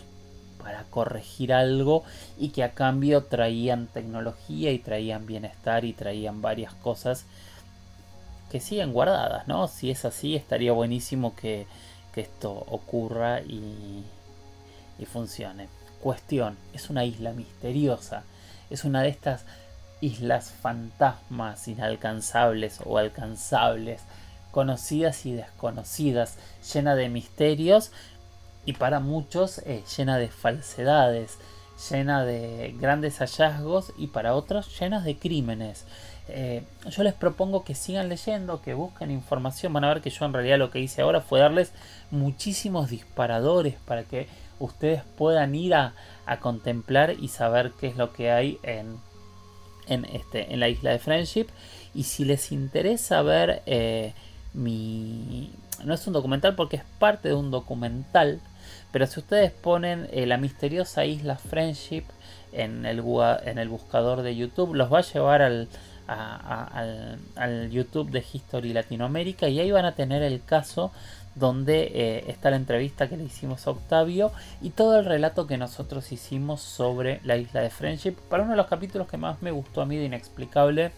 para 0.62 0.85
corregir 0.85 1.53
algo 1.53 2.05
y 2.38 2.51
que 2.51 2.62
a 2.62 2.73
cambio 2.73 3.25
traían 3.25 3.88
tecnología 3.88 4.71
y 4.71 4.79
traían 4.79 5.27
bienestar 5.27 5.85
y 5.85 5.93
traían 5.93 6.43
varias 6.43 6.75
cosas 6.75 7.25
que 8.51 8.61
siguen 8.61 8.93
guardadas, 8.93 9.49
¿no? 9.49 9.67
Si 9.67 9.91
es 9.91 10.05
así, 10.05 10.37
estaría 10.37 10.73
buenísimo 10.73 11.35
que, 11.35 11.67
esto 12.15 12.53
ocurra 12.53 13.41
y, 13.41 14.05
y 14.99 15.07
funcione 15.07 15.67
cuestión, 16.03 16.59
es 16.75 16.91
una 16.91 17.05
isla 17.05 17.33
misteriosa, 17.33 18.25
es 18.69 18.85
una 18.85 19.03
de 19.03 19.09
estas 19.09 19.45
islas 20.01 20.51
fantasmas 20.51 21.69
inalcanzables 21.69 22.81
o 22.85 22.99
alcanzables, 22.99 24.03
conocidas 24.51 25.25
y 25.25 25.33
desconocidas, 25.33 26.37
llena 26.75 26.95
de 26.95 27.09
misterios 27.09 27.93
y 28.67 28.75
para 28.75 29.01
muchos 29.01 29.59
eh, 29.59 29.83
llena 29.97 30.19
de 30.19 30.29
falsedades, 30.29 31.38
llena 31.91 32.25
de 32.25 32.75
grandes 32.79 33.19
hallazgos 33.19 33.93
y 33.97 34.09
para 34.09 34.35
otros 34.35 34.79
llenas 34.79 35.05
de 35.05 35.17
crímenes. 35.17 35.85
Eh, 36.29 36.62
yo 36.88 37.03
les 37.03 37.15
propongo 37.15 37.65
que 37.65 37.75
sigan 37.75 38.09
leyendo, 38.09 38.62
que 38.62 38.75
busquen 38.75 39.11
información. 39.11 39.73
Van 39.73 39.85
a 39.85 39.88
ver 39.88 40.03
que 40.03 40.11
yo 40.11 40.25
en 40.25 40.33
realidad 40.33 40.59
lo 40.59 40.71
que 40.71 40.81
hice 40.81 41.03
ahora 41.03 41.21
fue 41.21 41.41
darles 41.41 41.73
muchísimos 42.11 42.91
disparadores 42.91 43.75
para 43.85 44.05
que 44.05 44.29
ustedes 44.62 45.03
puedan 45.16 45.55
ir 45.55 45.75
a, 45.75 45.94
contemplar 46.40 47.14
y 47.20 47.29
saber 47.29 47.72
qué 47.79 47.88
es 47.88 47.96
lo 47.96 48.12
que 48.14 48.31
hay 48.31 48.59
en, 48.62 48.96
en, 49.87 50.07
este, 50.07 50.53
en 50.53 50.61
la 50.61 50.68
isla 50.68 50.90
de 50.90 50.98
Friendship. 50.98 51.46
Y 51.94 52.05
si 52.05 52.25
les 52.25 52.53
interesa 52.53 53.20
ver 53.22 53.62
eh, 53.66 54.14
mi... 54.55 55.53
No 55.85 55.92
es 55.92 56.07
un 56.07 56.14
documental 56.14 56.55
porque 56.55 56.77
es 56.77 56.85
parte 56.98 57.29
de 57.29 57.35
un 57.35 57.51
documental. 57.51 58.40
Pero 58.92 59.07
si 59.07 59.20
ustedes 59.20 59.51
ponen 59.51 60.09
eh, 60.11 60.27
la 60.27 60.38
misteriosa 60.38 61.05
isla 61.05 61.37
Friendship 61.37 62.05
en 62.53 62.87
el, 62.87 63.03
en 63.44 63.59
el 63.59 63.68
buscador 63.68 64.22
de 64.22 64.37
YouTube, 64.37 64.75
los 64.75 64.92
va 64.92 65.01
a 65.01 65.03
llevar 65.03 65.42
al, 65.42 65.68
al, 66.12 67.70
YouTube 67.70 68.11
de 68.11 68.25
History 68.33 68.72
Latinoamérica 68.72 69.48
y 69.48 69.61
ahí 69.61 69.70
van 69.70 69.85
a 69.85 69.94
tener 69.94 70.22
el 70.22 70.42
caso 70.44 70.92
donde 71.35 71.90
eh, 71.94 72.25
está 72.29 72.51
la 72.51 72.57
entrevista 72.57 73.09
que 73.09 73.16
le 73.16 73.25
hicimos 73.25 73.66
a 73.66 73.70
Octavio 73.70 74.33
y 74.61 74.70
todo 74.70 74.98
el 74.98 75.05
relato 75.05 75.46
que 75.46 75.57
nosotros 75.57 76.12
hicimos 76.12 76.61
sobre 76.61 77.20
la 77.25 77.37
isla 77.37 77.61
de 77.62 77.70
Friendship 77.70 78.14
para 78.29 78.42
uno 78.42 78.53
de 78.53 78.59
los 78.59 78.66
capítulos 78.66 79.09
que 79.09 79.16
más 79.16 79.40
me 79.40 79.51
gustó 79.51 79.81
a 79.81 79.87
mí 79.87 79.96
de 79.96 80.05
Inexplicable 80.05 80.92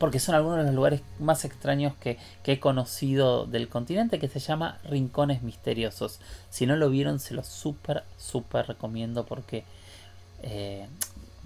porque 0.00 0.18
son 0.18 0.34
algunos 0.34 0.58
de 0.60 0.64
los 0.64 0.74
lugares 0.74 1.02
más 1.18 1.44
extraños 1.44 1.94
que, 2.00 2.18
he 2.44 2.58
conocido 2.58 3.44
del 3.44 3.68
continente, 3.68 4.18
que 4.18 4.28
se 4.28 4.40
llama 4.40 4.78
Rincones 4.84 5.42
Misteriosos. 5.42 6.20
Si 6.48 6.64
no 6.64 6.74
lo 6.74 6.88
vieron, 6.88 7.20
se 7.20 7.34
los 7.34 7.46
súper, 7.46 8.02
súper 8.16 8.66
recomiendo 8.66 9.26
porque 9.26 9.62
eh, 10.42 10.88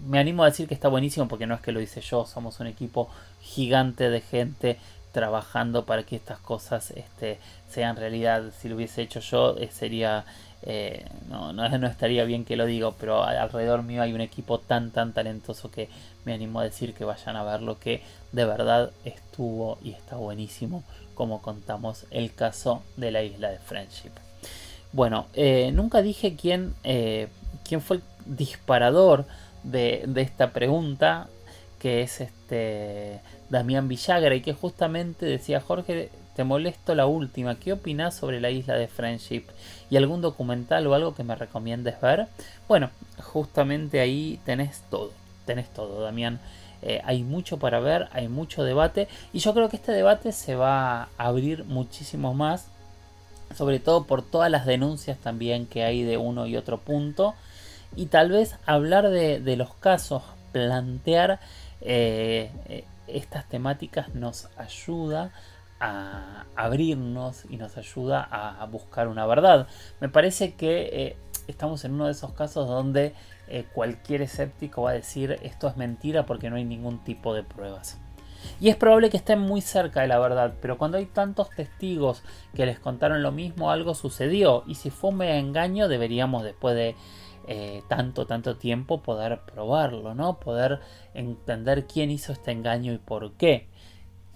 me 0.07 0.19
animo 0.19 0.43
a 0.43 0.47
decir 0.47 0.69
que 0.69 0.75
está 0.75 0.89
buenísimo 0.89 1.29
porque 1.29 1.47
no 1.47 1.55
es 1.55 1.61
que 1.61 1.73
lo 1.73 1.81
hice 1.81 2.01
yo, 2.01 2.27
somos 2.27 2.61
un 2.61 2.67
equipo 2.67 3.09
gigante 3.41 4.11
de 4.11 4.21
gente 4.21 4.79
trabajando 5.15 5.85
para 5.85 6.03
que 6.03 6.17
estas 6.17 6.41
cosas 6.41 6.91
este, 6.91 7.39
sean 7.71 7.97
realidad. 7.97 8.43
Si 8.61 8.69
lo 8.69 8.75
hubiese 8.75 9.01
hecho 9.01 9.21
yo, 9.21 9.57
eh, 9.57 9.71
sería. 9.73 10.25
Eh, 10.67 11.07
no, 11.29 11.53
no, 11.53 11.65
estaría 11.87 12.25
bien 12.25 12.45
que 12.45 12.57
lo 12.57 12.67
digo, 12.67 12.95
pero 12.99 13.23
alrededor 13.23 13.83
mío 13.83 14.03
hay 14.03 14.13
un 14.13 14.21
equipo 14.21 14.59
tan, 14.59 14.91
tan 14.91 15.13
talentoso 15.13 15.71
que 15.71 15.89
me 16.25 16.35
animo 16.35 16.61
a 16.61 16.65
decir 16.65 16.95
que 16.95 17.05
vayan 17.05 17.37
a 17.37 17.45
ver 17.45 17.63
lo 17.63 17.79
que 17.79 18.03
de 18.33 18.45
verdad 18.45 18.91
estuvo 19.05 19.79
y 19.85 19.91
está 19.91 20.17
buenísimo, 20.17 20.83
como 21.15 21.43
contamos 21.43 22.07
el 22.11 22.35
caso 22.35 22.83
de 22.97 23.11
la 23.11 23.23
isla 23.23 23.51
de 23.51 23.59
Friendship. 23.59 24.13
Bueno, 24.93 25.27
eh, 25.35 25.71
nunca 25.73 26.03
dije 26.03 26.35
quién, 26.35 26.75
quién 26.83 27.81
fue 27.83 27.99
el 27.99 28.03
disparador 28.25 29.27
de, 29.65 30.09
esta 30.17 30.53
pregunta, 30.53 31.29
que 31.81 32.03
es 32.03 32.21
este 32.21 33.21
Damián 33.51 33.89
Villagra, 33.89 34.35
y 34.35 34.41
que 34.41 34.53
justamente 34.53 35.27
decía 35.27 35.61
Jorge, 35.61 36.11
te 36.37 36.45
molesto 36.45 36.95
la 36.95 37.07
última, 37.07 37.57
¿qué 37.57 37.73
opinas 37.73 38.15
sobre 38.15 38.41
la 38.41 38.51
isla 38.51 38.75
de 38.75 38.89
Friendship? 38.89 39.45
¿Y 39.91 39.97
algún 39.97 40.21
documental 40.21 40.87
o 40.87 40.95
algo 40.95 41.15
que 41.15 41.25
me 41.25 41.35
recomiendes 41.35 42.01
ver? 42.01 42.27
Bueno, 42.69 42.91
justamente 43.23 44.01
ahí 44.01 44.41
tenés 44.45 44.83
todo, 44.91 45.13
tenés 45.47 45.69
todo, 45.73 46.03
Damián. 46.03 46.41
Eh, 46.83 47.01
hay 47.05 47.23
mucho 47.23 47.59
para 47.59 47.81
ver, 47.81 48.09
hay 48.13 48.29
mucho 48.29 48.63
debate 48.63 49.09
y 49.33 49.39
yo 49.39 49.55
creo 49.55 49.71
que 49.71 49.77
este 49.77 49.93
debate 49.93 50.33
se 50.33 50.55
va 50.55 51.05
a 51.05 51.09
abrir 51.17 51.65
muchísimo 51.65 52.35
más, 52.35 52.67
sobre 53.57 53.79
todo 53.79 54.05
por 54.05 54.23
todas 54.23 54.51
las 54.51 54.67
denuncias 54.67 55.17
también 55.17 55.67
que 55.67 55.85
hay 55.85 56.03
de 56.03 56.19
uno 56.19 56.47
y 56.47 56.59
otro 56.59 56.77
punto 56.77 57.35
y 57.97 58.07
tal 58.07 58.31
vez 58.31 58.57
hablar 58.67 59.11
de, 59.11 59.57
los 59.57 59.75
casos, 59.75 60.23
plantear 60.53 61.41
eh, 61.81 62.51
eh, 62.67 62.85
estas 63.07 63.49
temáticas 63.49 64.15
nos 64.15 64.49
ayuda 64.57 65.33
a 65.81 66.47
abrirnos 66.57 67.45
y 67.51 67.57
nos 67.57 67.77
ayuda 67.77 68.23
a 68.23 68.65
buscar 68.67 69.09
una 69.09 69.27
verdad. 69.27 69.67
Me 70.01 70.09
parece 70.09 70.55
que 70.55 70.89
eh, 70.93 71.17
estamos 71.49 71.85
en 71.85 71.93
uno 71.95 72.07
de 72.07 72.13
esos 72.13 72.33
casos 72.33 72.69
donde 72.69 73.15
cualquier 73.75 74.23
escéptico 74.23 74.83
va 74.83 74.91
a 74.91 74.95
decir 74.95 75.39
esto 75.43 75.69
es 75.69 75.77
mentira 75.77 76.25
porque 76.25 76.49
no 76.49 76.57
hay 76.57 76.65
ningún 76.65 77.05
tipo 77.05 77.35
de 77.35 77.43
pruebas. 77.43 77.99
Y 78.61 78.69
es 78.69 78.77
probable 78.77 79.11
que 79.11 79.17
estén 79.17 79.41
muy 79.41 79.61
cerca 79.61 80.03
de 80.03 80.09
la 80.09 80.19
verdad, 80.19 80.55
pero 80.61 80.79
cuando 80.79 80.99
hay 80.99 81.07
tantos 81.07 81.51
testigos 81.51 82.23
que 82.55 82.67
les 82.67 82.79
contaron 82.79 83.23
lo 83.23 83.33
mismo, 83.33 83.71
algo 83.71 83.95
sucedió. 83.95 84.65
Y 84.67 84.77
si 84.77 84.91
fue 84.91 85.11
un 85.11 85.23
engaño, 85.23 85.89
deberíamos 85.89 86.45
después 86.45 86.75
de 86.75 86.95
eh, 87.47 87.83
tanto, 87.89 88.27
tanto 88.27 88.57
tiempo 88.57 89.03
poder 89.03 89.41
probarlo, 89.41 90.15
¿no? 90.15 90.41
Poder 90.41 90.81
entender 91.13 91.87
quién 91.87 92.11
hizo 92.11 92.33
este 92.33 92.53
engaño 92.53 92.93
y 92.93 92.99
por 92.99 93.35
qué. 93.35 93.69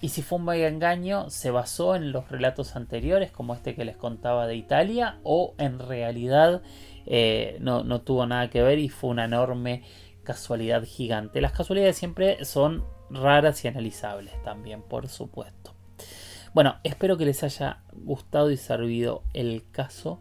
Y 0.00 0.10
si 0.10 0.22
fue 0.22 0.38
un 0.38 0.44
mega 0.44 0.68
engaño, 0.68 1.28
¿se 1.30 1.50
basó 1.50 1.96
en 1.96 2.12
los 2.12 2.30
relatos 2.30 2.76
anteriores, 2.76 3.32
como 3.32 3.54
este 3.54 3.74
que 3.74 3.84
les 3.84 3.96
contaba 3.96 4.46
de 4.46 4.54
Italia, 4.54 5.18
o 5.24 5.54
en 5.58 5.78
realidad 5.80 6.62
eh, 7.06 7.56
no, 7.60 7.82
no 7.82 8.02
tuvo 8.02 8.26
nada 8.26 8.48
que 8.48 8.62
ver 8.62 8.78
y 8.78 8.88
fue 8.88 9.10
una 9.10 9.24
enorme 9.24 9.82
casualidad 10.22 10.84
gigante? 10.84 11.40
Las 11.40 11.52
casualidades 11.52 11.96
siempre 11.96 12.44
son 12.44 12.84
raras 13.10 13.64
y 13.64 13.68
analizables 13.68 14.40
también, 14.44 14.82
por 14.82 15.08
supuesto. 15.08 15.74
Bueno, 16.54 16.76
espero 16.84 17.16
que 17.16 17.24
les 17.26 17.42
haya 17.42 17.82
gustado 17.92 18.50
y 18.50 18.56
servido 18.56 19.22
el 19.34 19.64
caso 19.70 20.20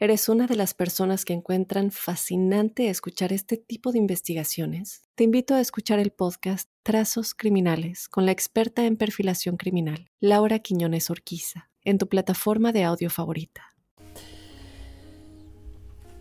¿Eres 0.00 0.28
una 0.28 0.48
de 0.48 0.56
las 0.56 0.74
personas 0.74 1.24
que 1.24 1.34
encuentran 1.34 1.92
fascinante 1.92 2.88
escuchar 2.88 3.32
este 3.32 3.56
tipo 3.56 3.92
de 3.92 3.98
investigaciones? 3.98 5.08
Te 5.14 5.22
invito 5.22 5.54
a 5.54 5.60
escuchar 5.60 6.00
el 6.00 6.10
podcast 6.10 6.68
Trazos 6.82 7.32
Criminales 7.32 8.08
con 8.08 8.26
la 8.26 8.32
experta 8.32 8.86
en 8.86 8.96
perfilación 8.96 9.56
criminal, 9.56 10.10
Laura 10.18 10.58
Quiñones 10.58 11.10
Orquiza, 11.10 11.70
en 11.84 11.98
tu 11.98 12.08
plataforma 12.08 12.72
de 12.72 12.82
audio 12.82 13.08
favorita. 13.08 13.76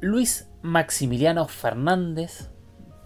Luis 0.02 0.48
Maximiliano 0.62 1.48
Fernández 1.48 2.52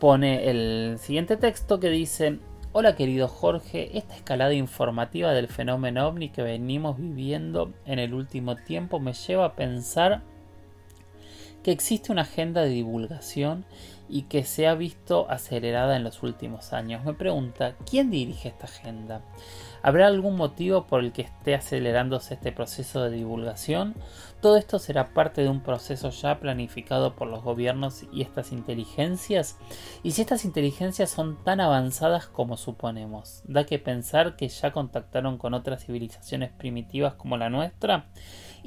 pone 0.01 0.49
el 0.49 0.97
siguiente 0.99 1.38
texto 1.38 1.80
que 1.80 1.89
dice, 1.89 2.39
Hola 2.73 2.97
querido 2.97 3.30
Jorge, 3.30 3.97
esta 3.97 4.17
escalada 4.17 4.53
informativa 4.53 5.32
del 5.32 5.47
fenómeno 5.47 6.10
ovni 6.10 6.30
que 6.30 6.41
venimos 6.41 6.97
viviendo 6.97 7.71
en 7.86 7.99
el 7.99 8.13
último 8.13 8.58
tiempo 8.58 8.99
me 8.99 9.13
lleva 9.13 9.45
a 9.45 9.56
pensar 9.56 10.23
que 11.63 11.72
existe 11.72 12.12
una 12.12 12.22
agenda 12.24 12.62
de 12.62 12.70
divulgación 12.70 13.65
y 14.10 14.24
que 14.24 14.43
se 14.43 14.67
ha 14.67 14.76
visto 14.76 15.30
acelerada 15.30 15.96
en 15.98 16.04
los 16.04 16.24
últimos 16.24 16.74
años. 16.74 17.04
Me 17.04 17.13
pregunta, 17.13 17.76
¿quién 17.89 18.10
dirige 18.10 18.50
esta 18.50 18.65
agenda? 18.65 19.22
¿Habrá 19.82 20.08
algún 20.08 20.36
motivo 20.36 20.88
por 20.88 21.04
el 21.04 21.12
que 21.12 21.24
esté 21.24 21.56
acelerándose 21.56 22.34
este 22.34 22.52
proceso 22.52 23.04
de 23.04 23.12
divulgación? 23.12 23.96
Todo 24.41 24.58
esto 24.58 24.80
será 24.80 25.13
parte 25.13 25.41
de 25.41 25.50
un 25.50 25.62
proceso 25.62 26.10
ya 26.10 26.39
planificado 26.39 27.15
por 27.15 27.28
los 27.28 27.43
gobiernos 27.43 28.04
y 28.12 28.22
estas 28.22 28.52
inteligencias. 28.52 29.58
Y 30.04 30.12
si 30.12 30.22
estas 30.22 30.46
inteligencias 30.46 31.10
son 31.10 31.43
tan 31.43 31.60
avanzadas 31.60 32.28
como 32.28 32.58
suponemos, 32.58 33.43
da 33.46 33.65
que 33.65 33.80
pensar 33.80 34.36
que 34.36 34.48
ya 34.48 34.72
contactaron 34.72 35.38
con 35.38 35.54
otras 35.54 35.86
civilizaciones 35.86 36.52
primitivas 36.52 37.15
como 37.15 37.38
la 37.38 37.50
nuestra 37.50 38.08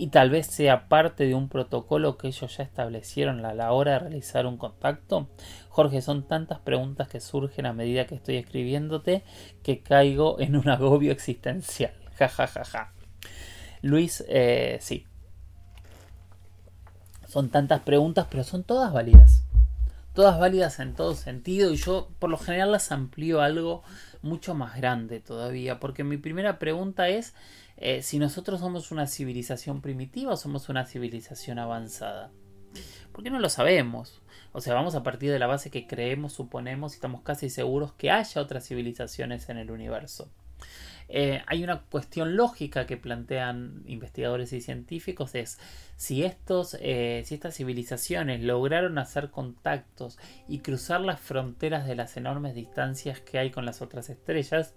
y 0.01 0.07
tal 0.07 0.31
vez 0.31 0.47
sea 0.47 0.89
parte 0.89 1.27
de 1.27 1.35
un 1.35 1.51
protocolo 1.51 2.17
que 2.17 2.29
ellos 2.29 2.57
ya 2.57 2.65
establecieron 2.65 3.45
a 3.45 3.53
la 3.53 3.73
hora 3.73 3.93
de 3.93 3.99
realizar 3.99 4.47
un 4.47 4.57
contacto? 4.57 5.29
Jorge, 5.69 6.01
son 6.01 6.27
tantas 6.27 6.59
preguntas 6.59 7.07
que 7.07 7.21
surgen 7.21 7.67
a 7.67 7.75
medida 7.75 8.07
que 8.07 8.15
estoy 8.15 8.37
escribiéndote 8.37 9.25
que 9.63 9.83
caigo 9.83 10.41
en 10.41 10.57
un 10.57 10.71
agobio 10.71 11.13
existencial. 11.13 11.93
Ja, 12.21 12.29
ja, 12.29 12.47
ja, 12.47 12.65
ja. 12.65 12.93
Luis, 13.83 14.25
eh, 14.29 14.79
sí. 14.81 15.07
Son 17.27 17.51
tantas 17.51 17.81
preguntas, 17.81 18.27
pero 18.31 18.43
son 18.43 18.63
todas 18.63 18.93
válidas. 18.95 19.45
Todas 20.15 20.39
válidas 20.41 20.81
en 20.81 20.95
todo 20.95 21.15
sentido 21.15 21.73
y 21.73 21.77
yo 21.77 22.09
por 22.19 22.31
lo 22.31 22.39
general 22.39 22.73
las 22.73 22.91
amplío 22.91 23.43
algo 23.43 23.83
mucho 24.23 24.55
más 24.55 24.77
grande 24.77 25.21
todavía, 25.21 25.79
porque 25.79 26.05
mi 26.05 26.17
primera 26.17 26.59
pregunta 26.59 27.09
es 27.09 27.35
eh, 27.81 28.03
si 28.03 28.19
nosotros 28.19 28.61
somos 28.61 28.93
una 28.93 29.07
civilización 29.07 29.81
primitiva 29.81 30.35
o 30.35 30.37
somos 30.37 30.69
una 30.69 30.85
civilización 30.85 31.59
avanzada. 31.59 32.31
Porque 33.13 33.31
no 33.31 33.41
lo 33.41 33.49
sabemos. 33.49 34.23
O 34.53 34.61
sea, 34.61 34.75
vamos 34.75 34.95
a 34.95 35.03
partir 35.03 35.31
de 35.31 35.39
la 35.39 35.47
base 35.47 35.71
que 35.71 35.87
creemos, 35.87 36.35
suponemos 36.35 36.93
y 36.93 36.97
estamos 36.97 37.23
casi 37.23 37.51
seguros 37.51 37.93
que 37.95 38.11
haya 38.11 38.41
otras 38.41 38.69
civilizaciones 38.69 39.49
en 39.49 39.57
el 39.57 39.71
universo. 39.71 40.31
Eh, 41.09 41.43
hay 41.47 41.65
una 41.65 41.81
cuestión 41.81 42.37
lógica 42.37 42.87
que 42.87 42.97
plantean 42.97 43.83
investigadores 43.87 44.53
y 44.53 44.61
científicos 44.61 45.35
es 45.35 45.59
si 45.97 46.23
estos 46.23 46.77
eh, 46.81 47.23
si 47.27 47.35
estas 47.35 47.57
civilizaciones 47.57 48.43
lograron 48.43 48.97
hacer 48.97 49.31
contactos 49.31 50.19
y 50.47 50.61
cruzar 50.61 51.01
las 51.01 51.19
fronteras 51.19 51.85
de 51.89 51.97
las 51.97 52.17
enormes 52.17 52.55
distancias 52.55 53.19
que 53.19 53.41
hay 53.41 53.51
con 53.51 53.67
las 53.67 53.83
otras 53.83 54.09
estrellas 54.09 54.77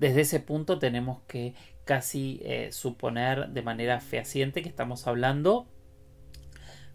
desde 0.00 0.22
ese 0.22 0.40
punto 0.40 0.78
tenemos 0.78 1.20
que 1.28 1.54
casi 1.84 2.40
eh, 2.42 2.72
suponer 2.72 3.50
de 3.50 3.60
manera 3.60 4.00
fehaciente 4.00 4.62
que 4.62 4.68
estamos 4.70 5.06
hablando 5.06 5.68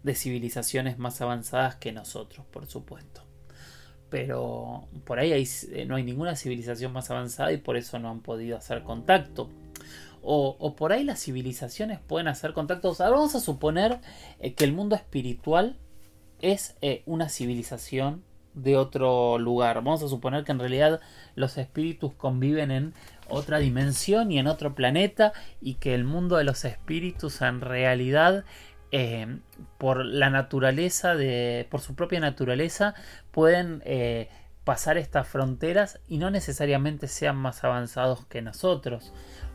de 0.02 0.14
civilizaciones 0.14 0.98
más 0.98 1.20
avanzadas 1.20 1.76
que 1.76 1.92
nosotros, 1.92 2.44
por 2.50 2.66
supuesto 2.66 3.22
pero 4.08 4.86
por 5.04 5.18
ahí 5.18 5.32
eh, 5.32 5.84
no 5.84 5.96
hay 5.96 6.04
ninguna 6.04 6.36
civilización 6.36 6.92
más 6.92 7.10
avanzada 7.10 7.52
y 7.52 7.56
por 7.56 7.76
eso 7.76 7.98
no 7.98 8.08
han 8.08 8.20
podido 8.20 8.56
hacer 8.56 8.84
contacto. 8.84 9.50
O, 10.22 10.74
por 10.76 10.92
ahí 10.92 11.02
las 11.02 11.20
civilizaciones 11.20 11.98
pueden 11.98 12.28
hacer 12.28 12.52
contactos. 12.52 13.00
Ahora 13.00 13.16
vamos 13.16 13.34
a 13.34 13.40
suponer 13.40 13.98
eh, 14.38 14.54
que 14.54 14.64
el 14.64 14.72
mundo 14.72 14.94
espiritual 14.94 15.76
es 16.40 16.76
una 17.04 17.28
civilización 17.28 18.22
de 18.56 18.76
otro 18.76 19.38
lugar. 19.38 19.76
Vamos 19.76 20.02
a 20.02 20.08
suponer 20.08 20.42
que 20.42 20.50
en 20.50 20.58
realidad 20.58 21.00
los 21.36 21.56
espíritus 21.58 22.12
conviven 22.14 22.72
en 22.72 22.94
otra 23.28 23.58
dimensión 23.58 24.32
y 24.32 24.38
en 24.38 24.48
otro 24.48 24.74
planeta 24.74 25.32
y 25.60 25.74
que 25.74 25.94
el 25.94 26.04
mundo 26.04 26.36
de 26.36 26.44
los 26.44 26.64
espíritus 26.64 27.42
en 27.42 27.60
realidad 27.60 28.44
eh, 28.92 29.38
por 29.78 30.04
la 30.04 30.30
naturaleza 30.30 31.14
de. 31.16 31.66
por 31.70 31.80
su 31.80 31.94
propia 31.94 32.20
naturaleza, 32.20 32.94
pueden 33.30 33.82
eh, 33.84 34.30
pasar 34.64 34.96
estas 34.96 35.28
fronteras 35.28 36.00
y 36.08 36.18
no 36.18 36.30
necesariamente 36.30 37.08
sean 37.08 37.36
más 37.36 37.64
avanzados 37.64 38.24
que 38.26 38.42
nosotros. 38.42 39.12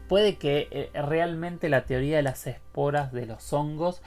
Puede 0.09 0.35
que 0.35 0.67
eh, 0.71 0.91
realmente 0.93 1.69
la 1.69 1.85
teoría 1.85 2.17
de 2.17 2.23
las 2.23 2.45
esporas 2.45 3.11
de 3.13 3.25
los 3.25 3.51
hongos 3.51 4.01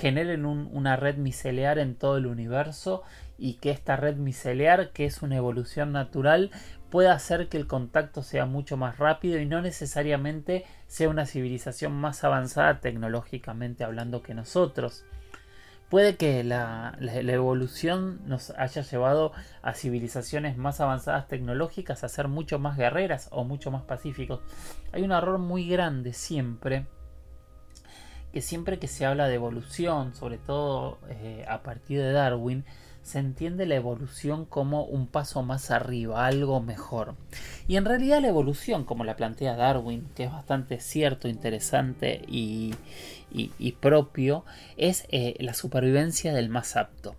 generen 0.00 0.46
una 0.46 0.94
red 0.94 1.16
miceliar 1.16 1.80
en 1.80 1.96
todo 1.96 2.16
el 2.16 2.26
universo 2.26 3.02
y 3.38 3.54
que 3.54 3.70
esta 3.70 3.96
red 3.96 4.16
miceliar, 4.16 4.90
que 4.90 5.04
es 5.04 5.22
una 5.22 5.36
evolución 5.36 5.92
natural, 5.92 6.50
puede 6.90 7.08
hacer 7.08 7.48
que 7.48 7.56
el 7.56 7.66
contacto 7.66 8.22
sea 8.22 8.46
mucho 8.46 8.76
más 8.76 8.98
rápido 8.98 9.40
y 9.40 9.46
no 9.46 9.60
necesariamente 9.60 10.64
sea 10.86 11.08
una 11.08 11.26
civilización 11.26 11.92
más 11.92 12.22
avanzada 12.22 12.80
tecnológicamente 12.80 13.84
hablando 13.84 14.22
que 14.22 14.34
nosotros. 14.34 15.04
Puede 15.90 16.16
que 16.16 16.42
la, 16.42 16.96
evolución 17.00 18.20
nos 18.26 18.50
haya 18.50 18.82
llevado 18.82 19.32
a 19.62 19.74
civilizaciones 19.74 20.56
más 20.56 20.80
avanzadas 20.80 21.28
tecnológicas 21.28 22.02
a 22.02 22.08
ser 22.08 22.26
mucho 22.28 22.58
más 22.58 22.76
guerreras 22.76 23.28
o 23.30 23.44
mucho 23.44 23.70
más 23.70 23.82
pacíficos. 23.82 24.40
Hay 24.92 25.02
un 25.02 25.12
error 25.12 25.38
muy 25.38 25.68
grande 25.68 26.12
siempre, 26.12 26.86
que 28.32 28.40
siempre 28.40 28.78
que 28.78 28.88
se 28.88 29.06
habla 29.06 29.28
de 29.28 29.34
evolución, 29.34 30.14
sobre 30.14 30.38
todo 30.38 30.98
eh, 31.08 31.44
a 31.48 31.62
partir 31.62 32.00
de 32.00 32.12
Darwin, 32.12 32.64
se 33.04 33.18
entiende 33.18 33.66
la 33.66 33.76
evolución 33.76 34.46
como 34.46 34.84
un 34.84 35.06
paso 35.06 35.42
más 35.42 35.70
arriba, 35.70 36.26
algo 36.26 36.60
mejor. 36.60 37.14
Y 37.68 37.76
en 37.76 37.84
realidad 37.84 38.20
la 38.20 38.28
evolución, 38.28 38.84
como 38.84 39.04
la 39.04 39.14
plantea 39.14 39.56
Darwin, 39.56 40.08
que 40.16 40.24
es 40.24 40.32
bastante 40.32 40.80
cierto, 40.80 41.28
interesante 41.28 42.22
y, 42.26 42.74
propio, 43.80 44.44
es 44.76 45.06
eh, 45.10 45.36
la 45.38 45.54
supervivencia 45.54 46.32
del 46.32 46.48
más 46.48 46.76
apto. 46.76 47.14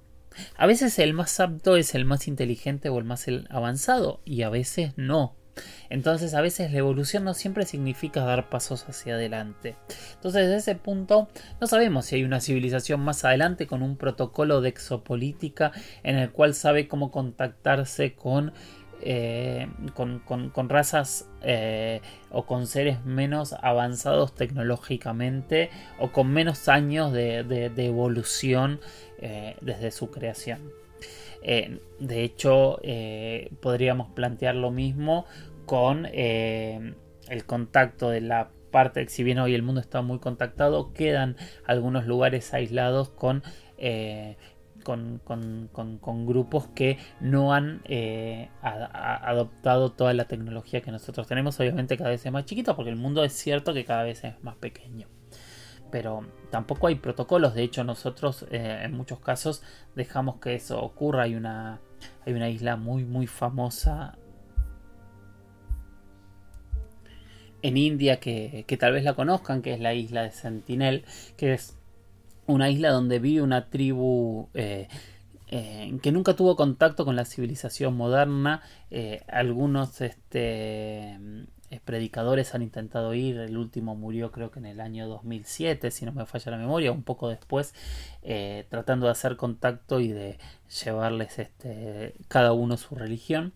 A 0.58 0.66
veces 0.66 1.00
el 1.00 1.14
más 1.14 1.40
apto 1.40 1.78
es 1.78 1.96
el 1.96 2.04
más 2.04 2.28
inteligente 2.28 2.90
o 2.90 2.98
el 2.98 3.06
más 3.06 3.26
avanzado 3.50 4.20
y 4.26 4.42
a 4.42 4.50
veces 4.50 4.94
no. 4.98 5.36
Entonces 5.90 6.34
a 6.34 6.42
veces 6.42 6.72
la 6.72 6.80
evolución 6.80 7.24
no 7.24 7.34
siempre 7.34 7.66
significa 7.66 8.24
dar 8.24 8.50
pasos 8.50 8.86
hacia 8.88 9.16
adelante. 9.16 9.76
Entonces 10.16 10.48
desde 10.48 10.58
ese 10.58 10.76
punto 10.76 11.30
no 11.62 11.68
sabemos 11.68 12.06
si 12.06 12.16
hay 12.16 12.24
una 12.24 12.42
civilización 12.42 13.02
más 13.02 13.24
adelante 13.26 13.68
con 13.68 13.82
un 13.82 13.98
protocolo 13.98 14.62
de 14.62 14.70
exopolítica 14.70 15.72
en 16.04 16.18
el 16.18 16.32
cual 16.32 16.54
sabe 16.54 16.88
cómo 16.88 17.12
contactarse 17.12 18.16
con 18.16 18.54
eh, 19.02 19.68
con, 19.94 20.70
razas 20.70 21.30
eh, 21.44 22.02
o 22.32 22.46
con 22.46 22.66
seres 22.66 23.04
menos 23.06 23.54
avanzados 23.54 24.34
tecnológicamente 24.34 25.70
o 26.00 26.12
con 26.12 26.32
menos 26.32 26.70
años 26.70 27.12
de, 27.12 27.72
evolución 27.78 28.80
eh, 29.20 29.58
desde 29.62 29.92
su 29.92 30.10
creación. 30.10 30.85
De 32.00 32.24
hecho, 32.24 32.80
podríamos 33.62 34.12
plantear 34.14 34.56
lo 34.56 34.72
mismo 34.72 35.26
con 35.66 36.08
eh, 36.12 36.94
el 37.28 37.46
contacto 37.46 38.10
de 38.10 38.22
la 38.22 38.50
parte, 38.72 39.08
si 39.08 39.24
bien 39.24 39.40
hoy 39.40 39.56
el 39.56 39.64
mundo 39.64 39.82
está 39.82 40.02
muy 40.02 40.20
contactado, 40.20 40.94
quedan 40.94 41.38
algunos 41.66 42.06
lugares 42.06 42.54
aislados 42.54 43.10
con, 43.10 43.42
eh, 43.78 44.38
con, 44.84 45.22
grupos 46.26 46.68
que 46.68 46.98
no 47.20 47.54
han 47.54 47.82
eh, 47.86 48.50
adoptado 48.62 49.94
toda 49.94 50.14
la 50.14 50.26
tecnología 50.26 50.82
que 50.82 50.92
nosotros 50.92 51.28
tenemos. 51.28 51.60
Obviamente 51.60 51.98
cada 51.98 52.10
vez 52.10 52.26
es 52.26 52.32
más 52.32 52.46
chiquito 52.46 52.76
porque 52.76 52.92
el 52.92 52.98
mundo 52.98 53.24
es 53.24 53.34
cierto 53.34 53.74
que 53.74 53.86
cada 53.86 54.04
vez 54.04 54.24
es 54.24 54.44
más 54.44 54.56
pequeño. 54.58 55.08
Pero 55.90 56.26
tampoco 56.56 56.88
hay 56.88 56.96
protocolos, 56.96 57.54
de 57.54 57.64
hecho 57.64 57.84
nosotros 57.84 58.46
en 58.50 58.94
muchos 58.94 59.20
casos 59.20 59.62
dejamos 59.94 60.38
que 60.38 60.56
eso 60.56 60.82
ocurra. 60.82 61.24
Hay 61.24 61.36
una, 61.36 61.82
hay 62.26 62.32
una 62.32 62.50
isla 62.50 62.78
muy 62.78 63.04
muy 63.04 63.28
famosa 63.28 64.18
en 67.66 67.78
India 67.78 68.20
que, 68.20 68.64
tal 68.80 68.94
vez 68.94 69.04
la 69.04 69.16
conozcan, 69.16 69.64
que 69.64 69.74
es 69.74 69.80
la 69.80 69.96
isla 69.96 70.22
de 70.22 70.30
Sentinel, 70.32 71.04
que 71.36 71.54
es 71.54 71.76
una 72.46 72.70
isla 72.70 72.92
donde 72.92 73.18
vive 73.18 73.42
una 73.42 73.72
tribu 73.72 74.50
eh, 74.54 74.88
eh, 75.48 75.98
que 76.04 76.12
nunca 76.12 76.36
tuvo 76.36 76.56
contacto 76.56 77.06
con 77.06 77.16
la 77.16 77.26
civilización 77.26 77.98
moderna. 77.98 78.62
Eh, 78.92 79.24
algunos 79.28 80.00
este, 80.02 81.18
predicadores 81.84 82.56
han 82.56 82.62
intentado 82.62 83.14
ir, 83.14 83.38
el 83.38 83.58
último 83.58 83.96
murió 83.96 84.32
creo 84.32 84.52
que 84.52 84.60
en 84.60 84.66
el 84.66 84.82
año 84.82 85.08
2007, 85.08 85.92
si 85.92 86.06
no 86.06 86.12
me 86.12 86.26
falla 86.26 86.52
la 86.52 86.58
memoria, 86.58 86.92
un 86.92 87.04
poco 87.04 87.30
después, 87.30 87.74
tratando 88.70 89.08
de 89.08 89.12
hacer 89.12 89.36
contacto 89.36 90.00
y 90.00 90.10
de 90.10 90.38
llevarles 90.84 91.40
este, 91.40 92.16
cada 92.28 92.54
uno 92.54 92.78
su 92.78 92.96
religión. 92.96 93.54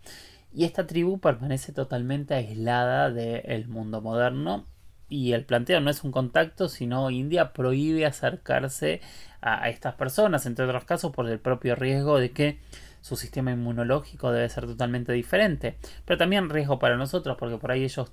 Y 0.54 0.64
esta 0.66 0.88
tribu 0.88 1.20
permanece 1.20 1.74
totalmente 1.74 2.34
aislada 2.34 3.12
del 3.12 3.68
mundo 3.68 4.02
moderno. 4.02 4.66
Y 5.08 5.34
el 5.34 5.46
planteo 5.46 5.80
no 5.80 5.90
es 5.90 6.04
un 6.04 6.12
contacto, 6.12 6.70
sino 6.70 7.10
India 7.10 7.54
prohíbe 7.54 8.06
acercarse 8.06 9.02
a, 9.42 9.70
estas 9.70 9.96
personas, 9.96 10.46
entre 10.46 10.66
otros 10.66 10.86
casos 10.86 11.12
por 11.12 11.28
el 11.30 11.40
propio 11.40 11.76
riesgo 11.76 12.20
de 12.20 12.32
que 12.32 12.60
su 13.02 13.16
sistema 13.16 13.52
inmunológico 13.52 14.32
debe 14.32 14.50
ser 14.50 14.66
totalmente 14.66 15.14
diferente, 15.14 15.78
pero 16.06 16.18
también 16.18 16.50
riesgo 16.50 16.80
para 16.80 16.98
nosotros 16.98 17.38
porque 17.38 17.58
por 17.58 17.72
ahí 17.72 17.84
ellos 17.84 18.12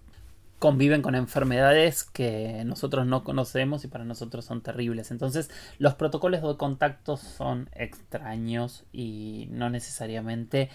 conviven 0.59 1.03
con 1.03 1.15
enfermedades 1.15 2.05
que 2.05 2.63
nosotros 2.65 3.07
no 3.07 3.25
conocemos 3.25 3.85
y 3.85 3.89
para 3.89 4.05
nosotros 4.05 4.45
son 4.45 4.63
terribles. 4.63 5.11
Entonces 5.11 5.51
los 5.79 5.95
protocolos 5.95 6.43
de 6.43 6.57
contacto 6.57 7.17
son 7.17 7.69
extraños 7.73 8.85
y 8.93 9.49
no 9.51 9.69
necesariamente 9.69 10.71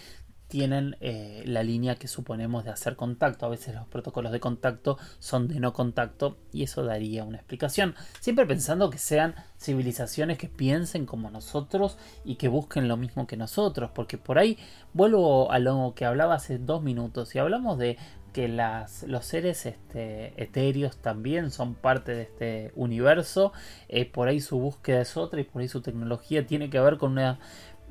tienen 0.51 0.97
eh, 0.99 1.43
la 1.45 1.63
línea 1.63 1.95
que 1.95 2.09
suponemos 2.09 2.65
de 2.65 2.71
hacer 2.71 2.97
contacto. 2.97 3.45
A 3.45 3.49
veces 3.49 3.73
los 3.73 3.87
protocolos 3.87 4.33
de 4.33 4.41
contacto 4.41 4.97
son 5.17 5.47
de 5.47 5.61
no 5.61 5.71
contacto 5.71 6.37
y 6.51 6.63
eso 6.63 6.83
daría 6.83 7.23
una 7.23 7.37
explicación. 7.37 7.95
Siempre 8.19 8.45
pensando 8.45 8.89
que 8.89 8.97
sean 8.97 9.33
civilizaciones 9.57 10.37
que 10.37 10.49
piensen 10.49 11.05
como 11.05 11.31
nosotros 11.31 11.97
y 12.25 12.35
que 12.35 12.49
busquen 12.49 12.89
lo 12.89 12.97
mismo 12.97 13.27
que 13.27 13.37
nosotros. 13.37 13.91
Porque 13.95 14.17
por 14.17 14.39
ahí 14.39 14.57
vuelvo 14.91 15.49
a 15.53 15.59
lo 15.59 15.93
que 15.95 16.03
hablaba 16.03 16.35
hace 16.35 16.57
dos 16.57 16.83
minutos 16.83 17.33
y 17.33 17.39
hablamos 17.39 17.77
de 17.77 17.97
que 18.33 18.47
las, 18.47 19.03
los 19.03 19.25
seres 19.25 19.65
este, 19.65 20.33
etéreos 20.41 20.97
también 20.97 21.51
son 21.51 21.75
parte 21.75 22.13
de 22.13 22.21
este 22.23 22.71
universo. 22.75 23.53
Eh, 23.87 24.05
por 24.05 24.27
ahí 24.27 24.41
su 24.41 24.59
búsqueda 24.59 25.01
es 25.01 25.17
otra 25.17 25.39
y 25.39 25.43
por 25.43 25.61
ahí 25.61 25.67
su 25.67 25.81
tecnología 25.81 26.45
tiene 26.45 26.69
que 26.69 26.79
ver 26.79 26.97
con 26.97 27.13
una 27.13 27.39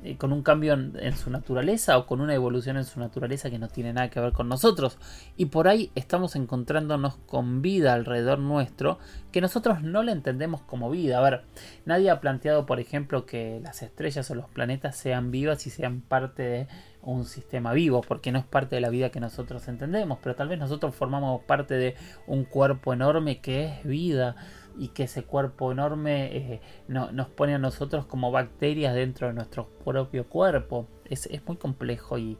eh, 0.03 0.17
con 0.17 0.33
un 0.33 0.41
cambio 0.41 0.73
en, 0.73 1.15
su 1.15 1.29
naturaleza 1.29 1.97
o 1.97 2.07
con 2.07 2.21
una 2.21 2.33
evolución 2.33 2.77
en 2.77 2.85
su 2.85 2.99
naturaleza 2.99 3.49
que 3.51 3.59
no 3.59 3.67
tiene 3.67 3.93
nada 3.93 4.09
que 4.09 4.19
ver 4.19 4.33
con 4.33 4.49
nosotros. 4.49 4.97
Y 5.37 5.45
por 5.45 5.67
ahí 5.67 5.91
estamos 5.93 6.35
encontrándonos 6.35 7.17
con 7.27 7.61
vida 7.61 7.93
alrededor 7.93 8.39
nuestro 8.39 8.97
que 9.31 9.41
nosotros 9.41 9.83
no 9.83 10.01
la 10.01 10.11
entendemos 10.11 10.61
como 10.61 10.89
vida. 10.89 11.19
A 11.19 11.21
ver, 11.21 11.43
nadie 11.85 12.09
ha 12.09 12.19
planteado, 12.19 12.65
por 12.65 12.79
ejemplo, 12.79 13.25
que 13.25 13.59
las 13.63 13.83
estrellas 13.83 14.29
o 14.31 14.35
los 14.35 14.49
planetas 14.49 14.95
sean 14.95 15.29
vivas 15.29 15.67
y 15.67 15.69
sean 15.69 16.01
parte 16.01 16.43
de 16.43 16.67
un 17.03 17.25
sistema 17.25 17.73
vivo, 17.73 18.01
porque 18.01 18.31
no 18.31 18.39
es 18.39 18.45
parte 18.45 18.75
de 18.75 18.81
la 18.81 18.89
vida 18.89 19.09
que 19.09 19.19
nosotros 19.19 19.67
entendemos, 19.67 20.19
pero 20.21 20.35
tal 20.35 20.49
vez 20.49 20.59
nosotros 20.59 20.93
formamos 20.93 21.43
parte 21.43 21.75
de 21.75 21.95
un 22.27 22.43
cuerpo 22.43 22.93
enorme 22.93 23.39
que 23.39 23.65
es 23.65 23.83
vida 23.83 24.35
y 24.81 24.87
que 24.87 25.03
ese 25.03 25.23
cuerpo 25.23 25.71
enorme 25.71 26.35
eh, 26.35 26.61
nos 26.87 27.29
pone 27.29 27.53
a 27.53 27.59
nosotros 27.59 28.07
como 28.07 28.31
bacterias 28.31 28.95
dentro 28.95 29.27
de 29.27 29.33
nuestro 29.33 29.67
propio 29.85 30.27
cuerpo. 30.27 30.87
Es, 31.07 31.29
muy 31.45 31.57
complejo 31.57 32.17
y, 32.17 32.39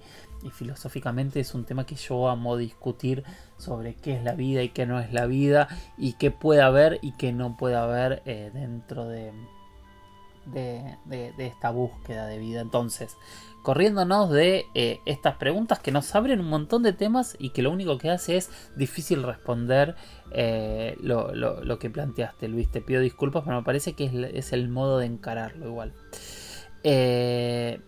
filosóficamente 0.52 1.40
es 1.40 1.54
un 1.54 1.66
tema 1.66 1.86
que 1.86 1.94
yo 1.94 2.30
amo 2.30 2.58
discutir 2.58 3.24
sobre 3.58 3.94
qué 3.94 4.16
es 4.16 4.24
la 4.24 4.34
vida 4.34 4.64
y 4.64 4.70
qué 4.70 4.88
no 4.88 5.00
es 5.00 5.14
la 5.14 5.28
vida 5.28 5.68
y 6.00 6.14
qué 6.14 6.32
puede 6.32 6.64
haber 6.64 6.98
y 7.04 7.12
qué 7.12 7.32
no 7.32 7.58
puede 7.58 7.76
haber 7.76 8.24
eh, 8.26 8.50
dentro 8.52 9.08
de, 9.08 9.34
de, 10.48 10.98
de, 11.06 11.46
esta 11.46 11.70
búsqueda 11.70 12.26
de 12.26 12.40
vida. 12.40 12.62
Entonces, 12.62 13.18
corriéndonos 13.62 14.30
de 14.32 14.66
eh, 14.74 15.00
estas 15.06 15.36
preguntas 15.36 15.80
que 15.80 15.92
nos 15.92 16.14
abren 16.16 16.40
un 16.40 16.50
montón 16.50 16.84
de 16.84 16.94
temas 16.94 17.36
y 17.40 17.50
que 17.50 17.62
lo 17.62 17.72
único 17.72 17.98
que 17.98 18.10
hace 18.10 18.38
es 18.38 18.50
difícil 18.76 19.24
responder 19.24 19.96
eh, 20.32 20.98
lo, 21.02 21.80
que 21.80 21.90
planteaste, 21.90 22.48
Luis. 22.48 22.70
Te 22.72 22.82
pido 22.82 23.02
disculpas, 23.02 23.44
pero 23.44 23.58
me 23.58 23.64
parece 23.64 23.94
que 23.94 24.32
es, 24.34 24.54
el 24.54 24.70
modo 24.70 24.98
de 24.98 25.06
encararlo 25.06 25.68
igual. 25.68 25.94
Eh, 26.84 27.80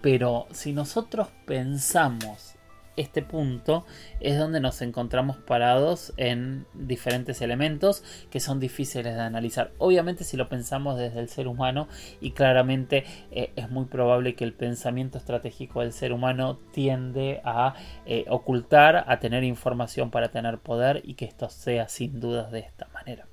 pero 0.00 0.46
si 0.52 0.72
nosotros 0.72 1.28
pensamos 1.46 2.55
este 2.96 3.22
punto 3.22 3.84
es 4.20 4.38
donde 4.38 4.60
nos 4.60 4.82
encontramos 4.82 5.36
parados 5.36 6.12
en 6.16 6.66
diferentes 6.74 7.40
elementos 7.40 8.02
que 8.30 8.40
son 8.40 8.60
difíciles 8.60 9.14
de 9.14 9.20
analizar. 9.20 9.72
Obviamente 9.78 10.24
si 10.24 10.36
lo 10.36 10.48
pensamos 10.48 10.98
desde 10.98 11.20
el 11.20 11.28
ser 11.28 11.48
humano 11.48 11.88
y 12.20 12.32
claramente 12.32 13.04
eh, 13.30 13.52
es 13.56 13.70
muy 13.70 13.86
probable 13.86 14.34
que 14.34 14.44
el 14.44 14.52
pensamiento 14.52 15.18
estratégico 15.18 15.80
del 15.80 15.92
ser 15.92 16.12
humano 16.12 16.58
tiende 16.72 17.40
a 17.44 17.74
eh, 18.06 18.24
ocultar, 18.28 19.04
a 19.06 19.20
tener 19.20 19.44
información 19.44 20.10
para 20.10 20.30
tener 20.30 20.58
poder 20.58 21.02
y 21.04 21.14
que 21.14 21.24
esto 21.24 21.48
sea 21.48 21.88
sin 21.88 22.20
dudas 22.20 22.50
de 22.50 22.60
esta 22.60 22.88
manera. 22.94 23.26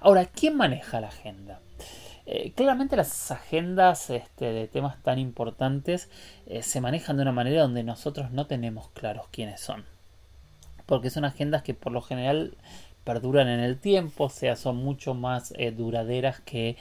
Ahora, 0.00 0.24
¿quién 0.26 0.56
maneja 0.56 1.00
la 1.00 1.08
agenda? 1.08 1.60
Eh, 2.26 2.52
claramente 2.52 2.96
las 2.96 3.30
agendas 3.30 4.10
este, 4.10 4.52
de 4.52 4.68
temas 4.68 5.02
tan 5.02 5.18
importantes 5.18 6.10
eh, 6.46 6.62
se 6.62 6.80
manejan 6.80 7.16
de 7.16 7.22
una 7.22 7.32
manera 7.32 7.62
donde 7.62 7.82
nosotros 7.82 8.30
no 8.30 8.46
tenemos 8.46 8.88
claros 8.90 9.26
quiénes 9.30 9.60
son. 9.60 9.84
Porque 10.86 11.10
son 11.10 11.24
agendas 11.24 11.62
que 11.62 11.74
por 11.74 11.92
lo 11.92 12.02
general 12.02 12.56
perduran 13.04 13.48
en 13.48 13.60
el 13.60 13.78
tiempo, 13.78 14.24
o 14.24 14.28
sea, 14.28 14.56
son 14.56 14.76
mucho 14.76 15.14
más 15.14 15.54
eh, 15.56 15.70
duraderas 15.70 16.40
que 16.40 16.76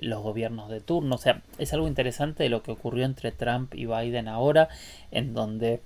los 0.00 0.22
gobiernos 0.22 0.68
de 0.68 0.80
turno. 0.80 1.14
O 1.14 1.18
sea, 1.18 1.42
es 1.58 1.72
algo 1.72 1.88
interesante 1.88 2.42
de 2.42 2.48
lo 2.48 2.62
que 2.62 2.72
ocurrió 2.72 3.04
entre 3.04 3.32
Trump 3.32 3.74
y 3.74 3.86
Biden 3.86 4.28
ahora, 4.28 4.68
en 5.10 5.34
donde 5.34 5.82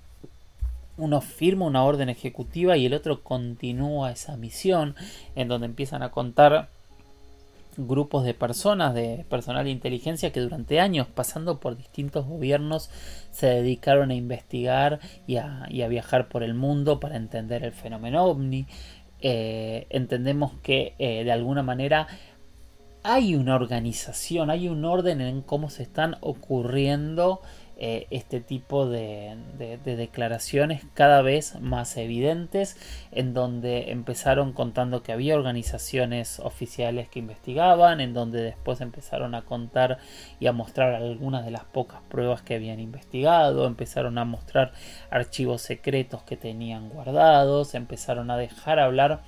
uno 0.97 1.21
firma 1.21 1.67
una 1.67 1.85
orden 1.85 2.09
ejecutiva 2.09 2.77
y 2.77 2.87
el 2.87 2.95
otro 2.95 3.23
continúa 3.23 4.11
esa 4.11 4.37
misión, 4.37 4.95
en 5.35 5.49
donde 5.49 5.67
empiezan 5.67 6.03
a 6.03 6.11
contar 6.11 6.69
grupos 7.77 8.25
de 8.25 8.35
personas, 8.35 8.95
de 8.95 9.25
personal 9.29 9.65
de 9.65 9.71
inteligencia 9.71 10.33
que 10.33 10.41
durante 10.41 10.81
años, 10.81 11.07
pasando 11.07 11.61
por 11.61 11.77
distintos 11.77 12.27
gobiernos, 12.27 12.91
se 13.31 13.47
dedicaron 13.47 14.11
a 14.11 14.15
investigar 14.15 15.01
y 15.27 15.37
a, 15.37 15.67
viajar 15.89 16.29
por 16.29 16.43
el 16.43 16.55
mundo 16.55 17.01
para 17.01 17.17
entender 17.17 17.65
el 17.65 17.73
fenómeno 17.73 18.25
ovni. 18.25 18.67
Eh, 19.21 19.87
entendemos 19.91 20.53
que 20.63 20.95
eh, 20.99 21.25
de 21.25 21.33
alguna 21.33 21.63
manera 21.63 22.09
hay 23.05 23.35
una 23.35 23.57
organización, 23.57 24.51
hay 24.51 24.69
un 24.69 24.85
orden 24.85 25.21
en 25.21 25.43
cómo 25.43 25.71
se 25.71 25.83
están 25.83 26.17
ocurriendo 26.21 27.41
eh, 27.77 28.07
este 28.11 28.41
tipo 28.41 28.87
de, 28.87 29.37
declaraciones 29.85 30.85
cada 30.95 31.23
vez 31.23 31.59
más 31.61 31.97
evidentes 31.97 32.77
en 33.11 33.35
donde 33.35 33.91
empezaron 33.91 34.53
contando 34.53 35.03
que 35.03 35.13
había 35.13 35.35
organizaciones 35.35 36.39
oficiales 36.41 37.09
que 37.09 37.19
investigaban 37.19 38.01
en 38.01 38.15
donde 38.15 38.43
después 38.43 38.81
empezaron 38.81 39.35
a 39.35 39.43
contar 39.43 39.99
y 40.39 40.47
a 40.47 40.53
mostrar 40.53 40.95
algunas 40.95 41.45
de 41.45 41.51
las 41.51 41.65
pocas 41.65 42.01
pruebas 42.09 42.43
que 42.43 42.55
habían 42.55 42.79
investigado 42.79 43.67
empezaron 43.67 44.19
a 44.19 44.25
mostrar 44.25 44.73
archivos 45.11 45.63
secretos 45.63 46.23
que 46.23 46.37
tenían 46.37 46.91
guardados 46.91 47.75
empezaron 47.75 48.31
a 48.31 48.37
dejar 48.37 48.79
hablar 48.79 49.23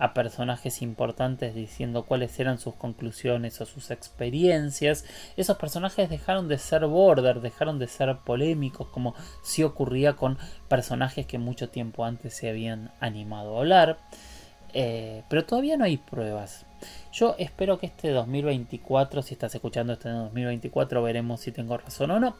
a 0.00 0.14
personajes 0.14 0.80
importantes 0.80 1.54
diciendo 1.54 2.04
cuáles 2.04 2.40
eran 2.40 2.58
sus 2.58 2.74
conclusiones 2.74 3.60
o 3.60 3.66
sus 3.66 3.90
experiencias. 3.90 5.04
Esos 5.36 5.58
personajes 5.58 6.08
dejaron 6.08 6.48
de 6.48 6.56
ser 6.56 6.86
border, 6.86 7.42
dejaron 7.42 7.78
de 7.78 7.86
ser 7.86 8.16
polémicos, 8.24 8.88
como 8.88 9.14
si 9.42 9.62
ocurría 9.62 10.14
con 10.14 10.38
personajes 10.68 11.26
que 11.26 11.38
mucho 11.38 11.68
tiempo 11.68 12.06
antes 12.06 12.34
se 12.34 12.48
habían 12.48 12.92
animado 12.98 13.56
a 13.56 13.60
hablar. 13.60 13.98
Eh, 14.72 15.22
pero 15.28 15.44
todavía 15.44 15.76
no 15.76 15.84
hay 15.84 15.98
pruebas. 15.98 16.64
Yo 17.12 17.34
espero 17.38 17.78
que 17.78 17.86
este 17.86 18.08
2024, 18.10 19.20
si 19.20 19.34
estás 19.34 19.54
escuchando 19.54 19.92
este 19.92 20.08
2024, 20.08 21.02
veremos 21.02 21.40
si 21.40 21.52
tengo 21.52 21.76
razón 21.76 22.10
o 22.12 22.20
no. 22.20 22.36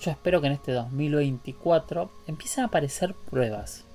Yo 0.00 0.10
espero 0.10 0.40
que 0.40 0.48
en 0.48 0.54
este 0.54 0.72
2024 0.72 2.10
empiecen 2.26 2.64
a 2.64 2.66
aparecer 2.66 3.14
pruebas 3.30 3.85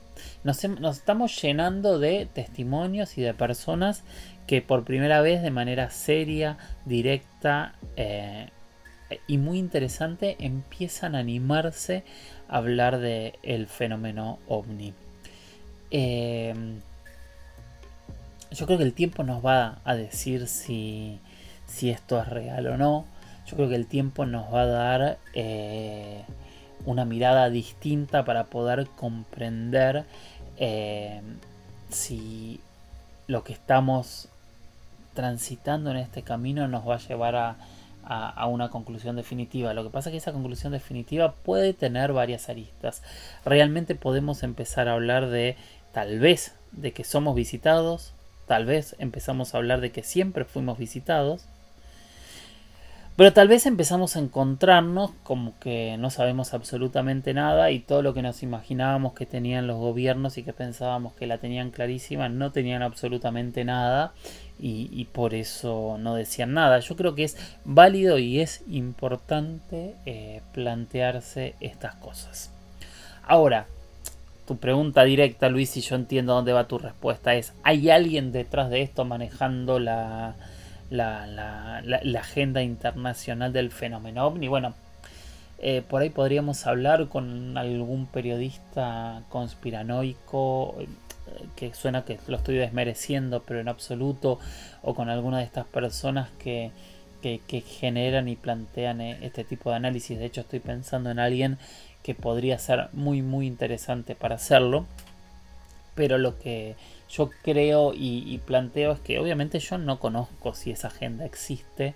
nos, 0.44 0.64
estamos 0.64 1.42
llenando 1.42 2.00
de 2.00 2.28
testimonios 2.32 3.18
y 3.18 3.22
de 3.22 3.34
personas 3.34 4.04
que 4.48 4.62
por 4.62 4.84
primera 4.84 5.22
vez 5.22 5.42
de 5.42 5.52
manera 5.52 5.90
seria, 5.90 6.58
directa 6.86 7.76
eh, 7.96 8.50
y 9.28 9.38
muy 9.38 9.60
interesante 9.60 10.36
empiezan 10.40 11.16
a 11.16 11.20
animarse 11.20 12.04
a 12.50 12.58
hablar 12.58 13.00
del 13.00 13.34
el 13.44 13.68
fenómeno 13.68 14.40
ovni. 14.48 14.94
Eh, 15.92 16.54
yo 18.52 18.66
creo 18.66 18.78
que 18.78 18.84
el 18.84 18.94
tiempo 18.94 19.24
nos 19.24 19.46
va 19.46 19.80
a 19.86 19.96
decir 19.96 20.48
si, 20.48 21.20
si 21.68 21.90
esto 21.90 22.20
es 22.20 22.28
real 22.28 22.68
o 22.68 22.78
no. 22.78 23.06
Yo 23.48 23.56
creo 23.56 23.70
que 23.70 23.76
el 23.76 23.88
tiempo 23.88 24.26
nos 24.26 24.54
va 24.54 24.62
a 24.62 24.66
dar 24.66 25.18
eh, 25.34 26.24
una 26.86 27.06
mirada 27.06 27.50
distinta 27.50 28.26
para 28.26 28.46
poder 28.46 28.88
comprender 28.96 30.06
eh, 30.58 31.22
si 31.89 32.60
lo 33.28 33.44
que 33.44 33.54
estamos 33.54 34.28
transitando 35.13 35.91
en 35.91 35.98
este 35.98 36.22
camino 36.22 36.67
nos 36.67 36.88
va 36.88 36.96
a 36.96 37.00
llevar 37.00 37.36
a, 37.36 37.58
una 38.48 38.70
conclusión 38.70 39.15
definitiva. 39.15 39.74
Lo 39.74 39.84
que 39.84 39.89
pasa 39.89 40.10
es 40.10 40.12
que 40.12 40.17
esa 40.17 40.34
conclusión 40.34 40.74
definitiva 40.74 41.34
puede 41.34 41.74
tener 41.74 42.12
varias 42.12 42.50
aristas. 42.50 43.04
Realmente 43.46 43.96
podemos 43.96 44.44
empezar 44.44 44.89
a 44.89 44.94
hablar 44.94 45.30
de 45.30 45.56
tal 45.94 46.20
vez 46.20 46.54
de 46.72 46.91
que 46.91 47.04
somos 47.04 47.36
visitados, 47.36 48.13
tal 48.48 48.65
vez 48.65 48.96
empezamos 49.00 49.54
a 49.54 49.60
hablar 49.60 49.80
de 49.80 49.91
que 49.91 50.04
siempre 50.04 50.44
fuimos 50.44 50.78
visitados, 50.78 51.46
pero 53.15 53.34
tal 53.34 53.47
vez 53.47 53.65
empezamos 53.65 54.15
a 54.15 54.19
encontrarnos 54.19 55.12
como 55.24 55.58
que 55.60 55.97
no 56.00 56.10
sabemos 56.10 56.54
absolutamente 56.54 57.34
nada 57.34 57.69
y 57.71 57.80
todo 57.80 58.02
lo 58.02 58.13
que 58.13 58.21
nos 58.21 58.41
imaginábamos 58.41 59.13
que 59.13 59.26
tenían 59.26 59.67
los 59.67 59.78
gobiernos 59.78 60.38
y 60.38 60.43
que 60.43 60.54
pensábamos 60.54 61.13
que 61.13 61.28
la 61.28 61.38
tenían 61.38 61.71
clarísima 61.71 62.30
no 62.30 62.52
tenían 62.52 62.82
absolutamente 62.82 63.65
nada 63.65 64.13
y, 64.63 65.06
por 65.12 65.34
eso 65.34 65.97
no 66.00 66.13
decían 66.13 66.54
nada. 66.54 66.80
Yo 66.80 66.95
creo 66.95 67.15
que 67.15 67.24
es 67.24 67.36
válido 67.65 68.19
y 68.19 68.41
es 68.41 68.63
importante 68.69 69.95
eh, 70.06 70.41
plantearse 70.54 71.56
estas 71.62 71.95
cosas. 71.95 72.52
Ahora, 73.24 73.65
tu 74.45 74.58
pregunta 74.58 75.04
directa, 75.04 75.50
Luis, 75.50 75.76
y 75.78 75.82
yo 75.82 75.95
entiendo 75.95 76.34
dónde 76.34 76.54
va 76.54 76.67
tu 76.67 76.78
respuesta, 76.78 77.34
es, 77.34 77.54
¿hay 77.63 77.89
alguien 77.89 78.32
detrás 78.32 78.69
de 78.69 78.84
esto 78.84 79.04
manejando 79.04 79.80
la 79.80 80.36
la, 80.92 81.82
la, 81.84 82.20
agenda 82.20 82.62
internacional 82.62 83.54
del 83.54 83.72
fenómeno 83.72 84.28
ovni. 84.28 84.48
Bueno, 84.48 84.76
eh, 85.58 85.82
por 85.88 86.02
ahí 86.02 86.10
podríamos 86.10 86.68
hablar 86.68 87.08
con 87.08 87.58
algún 87.58 88.08
periodista 88.08 89.24
conspiranoico 89.30 90.76
eh, 90.80 90.88
que 91.56 91.74
suena 91.74 92.04
que 92.04 92.20
lo 92.28 92.38
estoy 92.38 92.56
desmereciendo, 92.56 93.42
pero 93.44 93.62
en 93.62 93.70
absoluto, 93.70 94.40
o 94.84 94.94
con 94.94 95.10
alguna 95.10 95.38
de 95.38 95.46
estas 95.46 95.66
personas 95.66 96.30
que, 96.40 96.72
que, 97.22 97.62
generan 97.62 98.28
y 98.28 98.36
plantean 98.36 99.00
eh, 99.00 99.18
este 99.22 99.46
tipo 99.46 99.70
de 99.70 99.78
análisis. 99.78 100.20
De 100.20 100.26
hecho, 100.26 100.42
estoy 100.42 100.60
pensando 100.60 101.10
en 101.10 101.20
alguien 101.20 101.58
que 102.04 102.16
podría 102.16 102.60
ser 102.60 102.89
muy, 102.92 103.22
muy 103.22 103.48
interesante 103.48 104.14
para 104.14 104.36
hacerlo. 104.36 104.86
Pero 105.96 106.18
lo 106.18 106.39
que 106.39 106.76
yo 107.12 107.30
creo 107.43 107.93
y, 107.93 108.38
planteo 108.45 108.93
es 108.93 108.99
que 108.99 109.20
obviamente 109.20 109.59
yo 109.59 109.78
no 109.78 109.99
conozco 109.99 110.53
si 110.53 110.72
esa 110.72 110.88
agenda 110.88 111.26
existe. 111.26 111.95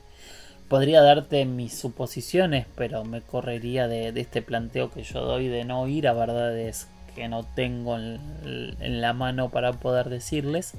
Podría 0.67 1.01
darte 1.01 1.45
mis 1.45 1.77
suposiciones, 1.77 2.65
pero 2.75 3.05
me 3.05 3.21
correría 3.21 3.87
de, 3.87 4.09
este 4.09 4.41
planteo 4.41 4.91
que 4.91 5.03
yo 5.03 5.21
doy 5.21 5.47
de 5.47 5.63
no 5.63 5.87
ir 5.87 6.07
a 6.07 6.13
verdades 6.13 6.87
que 7.13 7.29
no 7.29 7.43
tengo 7.43 7.97
en, 7.97 9.01
la 9.01 9.13
mano 9.13 9.49
para 9.49 9.73
poder 9.73 10.09
decirles. 10.09 10.73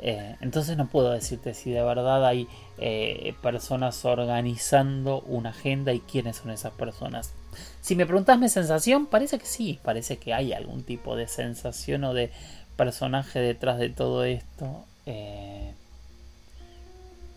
Eh, 0.00 0.36
entonces 0.40 0.76
no 0.76 0.86
puedo 0.86 1.10
decirte 1.10 1.54
si 1.54 1.72
de 1.72 1.82
verdad 1.82 2.24
hay 2.24 2.46
eh, 2.78 3.34
personas 3.42 4.04
organizando 4.04 5.22
una 5.22 5.48
agenda 5.48 5.92
y 5.92 5.98
quiénes 5.98 6.36
son 6.36 6.52
esas 6.52 6.72
personas. 6.74 7.34
Si 7.80 7.96
me 7.96 8.06
preguntas 8.06 8.38
mi 8.38 8.48
sensación, 8.48 9.06
parece 9.06 9.38
que 9.38 9.46
sí, 9.46 9.80
parece 9.82 10.18
que 10.18 10.34
hay 10.34 10.52
algún 10.52 10.84
tipo 10.84 11.16
de 11.16 11.26
sensación 11.26 12.04
o 12.04 12.14
de 12.14 12.30
personaje 12.78 13.40
detrás 13.40 13.78
de 13.78 13.90
todo 13.90 14.24
esto 14.24 14.86
eh, 15.04 15.74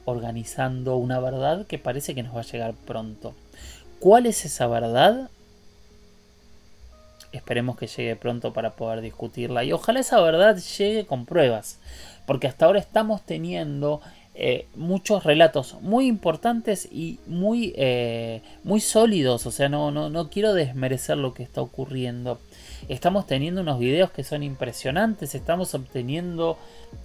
organizando 0.06 0.96
una 0.96 1.20
verdad 1.20 1.66
que 1.66 1.80
parece 1.80 2.16
que 2.16 2.24
nos 2.24 2.36
va 2.36 2.42
a 2.42 2.46
llegar 2.46 2.74
pronto. 2.74 3.34
¿Cuál 4.00 4.28
es 4.28 4.46
esa 4.46 4.68
verdad? 4.68 5.30
Esperemos 7.32 7.78
que 7.78 7.88
llegue 7.88 8.16
pronto 8.16 8.54
para 8.54 8.76
poder 8.76 9.02
discutirla. 9.02 9.64
Y 9.64 9.74
ojalá 9.74 10.00
esa 10.00 10.22
verdad 10.22 10.58
llegue 10.58 11.06
con 11.06 11.26
pruebas. 11.26 11.80
Porque 12.26 12.48
hasta 12.48 12.66
ahora 12.66 12.80
estamos 12.80 13.26
teniendo 13.26 14.02
eh, 14.44 14.66
muchos 14.76 15.24
relatos 15.24 15.78
muy 15.82 16.08
importantes 16.08 16.88
y 16.92 17.20
muy, 17.28 17.76
eh, 17.78 18.42
muy 18.64 18.82
sólidos. 18.82 19.46
O 19.46 19.52
sea, 19.52 19.70
no, 19.70 19.92
no, 19.92 20.10
no 20.10 20.32
quiero 20.32 20.56
desmerecer 20.56 21.20
lo 21.20 21.36
que 21.36 21.44
está 21.44 21.62
ocurriendo. 21.62 22.40
Estamos 22.90 23.28
teniendo 23.28 23.62
unos 23.62 23.78
videos 23.78 24.10
que 24.10 24.24
son 24.24 24.42
impresionantes. 24.42 25.36
Estamos 25.36 25.76
obteniendo 25.76 26.58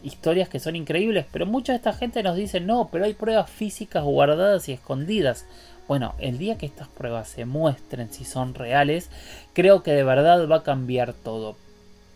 historias 0.02 0.48
que 0.48 0.60
son 0.60 0.76
increíbles. 0.76 1.26
Pero 1.30 1.44
mucha 1.44 1.72
de 1.72 1.76
esta 1.76 1.92
gente 1.92 2.22
nos 2.22 2.36
dice, 2.36 2.60
no, 2.60 2.88
pero 2.90 3.04
hay 3.04 3.12
pruebas 3.12 3.50
físicas 3.50 4.02
guardadas 4.02 4.66
y 4.70 4.72
escondidas. 4.72 5.44
Bueno, 5.88 6.14
el 6.18 6.38
día 6.38 6.56
que 6.56 6.64
estas 6.64 6.88
pruebas 6.88 7.28
se 7.28 7.44
muestren 7.44 8.10
si 8.10 8.24
son 8.24 8.54
reales, 8.54 9.10
creo 9.52 9.82
que 9.82 9.92
de 9.92 10.04
verdad 10.04 10.48
va 10.48 10.56
a 10.56 10.62
cambiar 10.62 11.12
todo. 11.12 11.54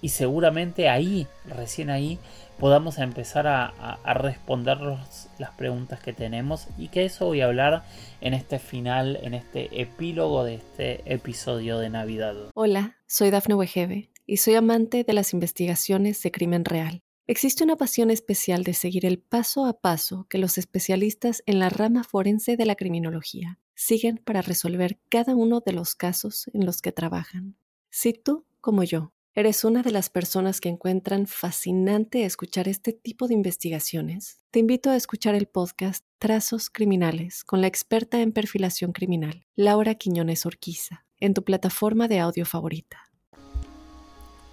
Y 0.00 0.08
seguramente 0.08 0.88
ahí, 0.88 1.26
recién 1.44 1.90
ahí, 1.90 2.18
podamos 2.60 2.98
empezar 2.98 3.46
a, 3.46 3.98
respondernos 4.14 5.28
las 5.38 5.50
preguntas 5.52 5.98
que 6.00 6.12
tenemos 6.12 6.68
y 6.76 6.88
que 6.88 7.06
eso 7.06 7.26
voy 7.26 7.40
a 7.40 7.46
hablar 7.46 7.84
en 8.20 8.34
este 8.34 8.58
final, 8.58 9.18
en 9.22 9.32
este 9.32 9.80
epílogo 9.80 10.44
de 10.44 10.56
este 10.56 11.02
episodio 11.12 11.78
de 11.78 11.88
Navidad. 11.88 12.36
Hola, 12.54 12.98
soy 13.06 13.30
Dafne 13.30 13.54
Wegebe 13.54 14.10
y 14.26 14.36
soy 14.36 14.56
amante 14.56 15.04
de 15.04 15.12
las 15.14 15.32
investigaciones 15.32 16.22
de 16.22 16.30
crimen 16.30 16.66
real. 16.66 17.02
Existe 17.26 17.64
una 17.64 17.76
pasión 17.76 18.10
especial 18.10 18.62
de 18.62 18.74
seguir 18.74 19.06
el 19.06 19.18
paso 19.18 19.64
a 19.64 19.80
paso 19.80 20.26
que 20.28 20.38
los 20.38 20.58
especialistas 20.58 21.42
en 21.46 21.60
la 21.60 21.70
rama 21.70 22.04
forense 22.04 22.58
de 22.58 22.66
la 22.66 22.74
criminología 22.74 23.58
siguen 23.74 24.18
para 24.18 24.42
resolver 24.42 24.98
cada 25.08 25.34
uno 25.34 25.60
de 25.64 25.72
los 25.72 25.94
casos 25.94 26.50
en 26.52 26.66
los 26.66 26.82
que 26.82 26.92
trabajan. 26.92 27.56
Si 27.88 28.12
tú, 28.12 28.44
como 28.60 28.84
yo, 28.84 29.12
eres 29.34 29.64
una 29.64 29.82
de 29.82 29.92
las 29.92 30.10
personas 30.10 30.60
que 30.60 30.68
encuentran 30.68 31.26
fascinante 31.26 32.24
escuchar 32.24 32.66
este 32.68 32.92
tipo 32.92 33.28
de 33.28 33.34
investigaciones, 33.34 34.38
te 34.50 34.58
invito 34.58 34.90
a 34.90 34.96
escuchar 34.96 35.34
el 35.34 35.46
podcast 35.46 36.04
Trazos 36.18 36.68
Criminales 36.68 37.44
con 37.44 37.60
la 37.60 37.68
experta 37.68 38.20
en 38.20 38.32
perfilación 38.32 38.92
criminal, 38.92 39.46
Laura 39.54 39.94
Quiñones 39.94 40.46
Orquiza, 40.46 41.04
en 41.18 41.34
tu 41.34 41.44
plataforma 41.44 42.08
de 42.08 42.18
audio 42.18 42.44
favorita. 42.44 42.98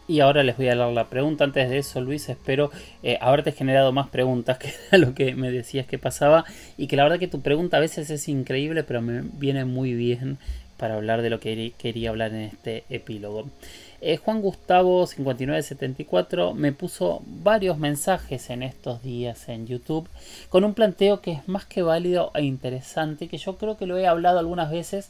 Y 0.08 0.22
ahora 0.22 0.44
les 0.44 0.56
voy 0.56 0.70
a 0.70 0.76
dar 0.76 0.94
la 0.94 1.10
pregunta. 1.10 1.44
Antes 1.44 1.70
de 1.70 1.80
eso, 1.80 2.00
Luis, 2.00 2.30
espero 2.30 2.72
eh, 3.04 3.18
haberte 3.20 3.52
generado 3.52 3.92
más 3.92 4.08
preguntas 4.08 4.58
que 4.60 4.74
lo 4.98 5.14
que 5.14 5.36
me 5.36 5.52
decías 5.52 5.86
que 5.86 5.98
pasaba. 5.98 6.46
Y 6.78 6.88
que 6.88 6.96
la 6.96 7.04
verdad 7.04 7.20
que 7.20 7.28
tu 7.28 7.42
pregunta 7.42 7.76
a 7.76 7.82
veces 7.82 8.10
es 8.10 8.30
increíble, 8.30 8.84
pero 8.84 9.02
me 9.02 9.22
viene 9.22 9.66
muy 9.66 9.94
bien 9.96 10.38
para 10.78 10.96
hablar 10.96 11.22
de 11.22 11.30
lo 11.30 11.42
que 11.42 11.74
quería 11.78 12.12
hablar 12.12 12.34
en 12.34 12.42
este 12.42 12.86
epílogo. 12.90 13.50
Eh, 14.02 14.18
Juan 14.18 14.42
Gustavo 14.42 15.08
5974 15.08 16.54
me 16.54 16.72
puso 16.72 17.22
varios 17.26 17.78
mensajes 17.78 18.50
en 18.50 18.62
estos 18.64 19.02
días 19.02 19.50
en 19.50 19.66
YouTube 19.66 20.08
con 20.50 20.64
un 20.64 20.74
planteo 20.74 21.22
que 21.22 21.32
es 21.32 21.48
más 21.48 21.66
que 21.66 21.82
válido 21.82 22.32
e 22.36 22.44
interesante, 22.44 23.28
que 23.28 23.38
yo 23.38 23.58
creo 23.58 23.78
que 23.78 23.88
lo 23.88 23.98
he 23.98 24.08
hablado 24.08 24.40
algunas 24.40 24.70
veces 24.70 25.10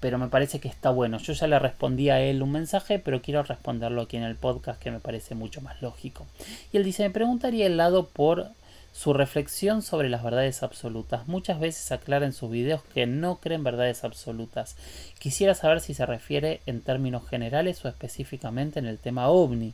pero 0.00 0.18
me 0.18 0.28
parece 0.28 0.60
que 0.60 0.68
está 0.68 0.90
bueno. 0.90 1.18
Yo 1.18 1.32
ya 1.32 1.46
le 1.46 1.58
respondí 1.58 2.10
a 2.10 2.20
él 2.20 2.42
un 2.42 2.52
mensaje, 2.52 2.98
pero 2.98 3.20
quiero 3.20 3.42
responderlo 3.42 4.02
aquí 4.02 4.16
en 4.16 4.22
el 4.22 4.36
podcast 4.36 4.80
que 4.80 4.90
me 4.90 5.00
parece 5.00 5.34
mucho 5.34 5.60
más 5.60 5.80
lógico. 5.82 6.26
Y 6.72 6.76
él 6.76 6.84
dice, 6.84 7.02
me 7.02 7.10
preguntaría 7.10 7.66
el 7.66 7.76
lado 7.76 8.06
por 8.06 8.50
su 8.98 9.12
reflexión 9.12 9.82
sobre 9.82 10.08
las 10.08 10.24
verdades 10.24 10.64
absolutas. 10.64 11.28
Muchas 11.28 11.60
veces 11.60 11.92
aclara 11.92 12.26
en 12.26 12.32
sus 12.32 12.50
videos 12.50 12.82
que 12.82 13.06
no 13.06 13.36
creen 13.36 13.62
verdades 13.62 14.02
absolutas. 14.02 14.74
Quisiera 15.20 15.54
saber 15.54 15.80
si 15.80 15.94
se 15.94 16.04
refiere 16.04 16.62
en 16.66 16.80
términos 16.80 17.28
generales 17.28 17.84
o 17.84 17.88
específicamente 17.88 18.80
en 18.80 18.86
el 18.86 18.98
tema 18.98 19.28
ovni. 19.28 19.72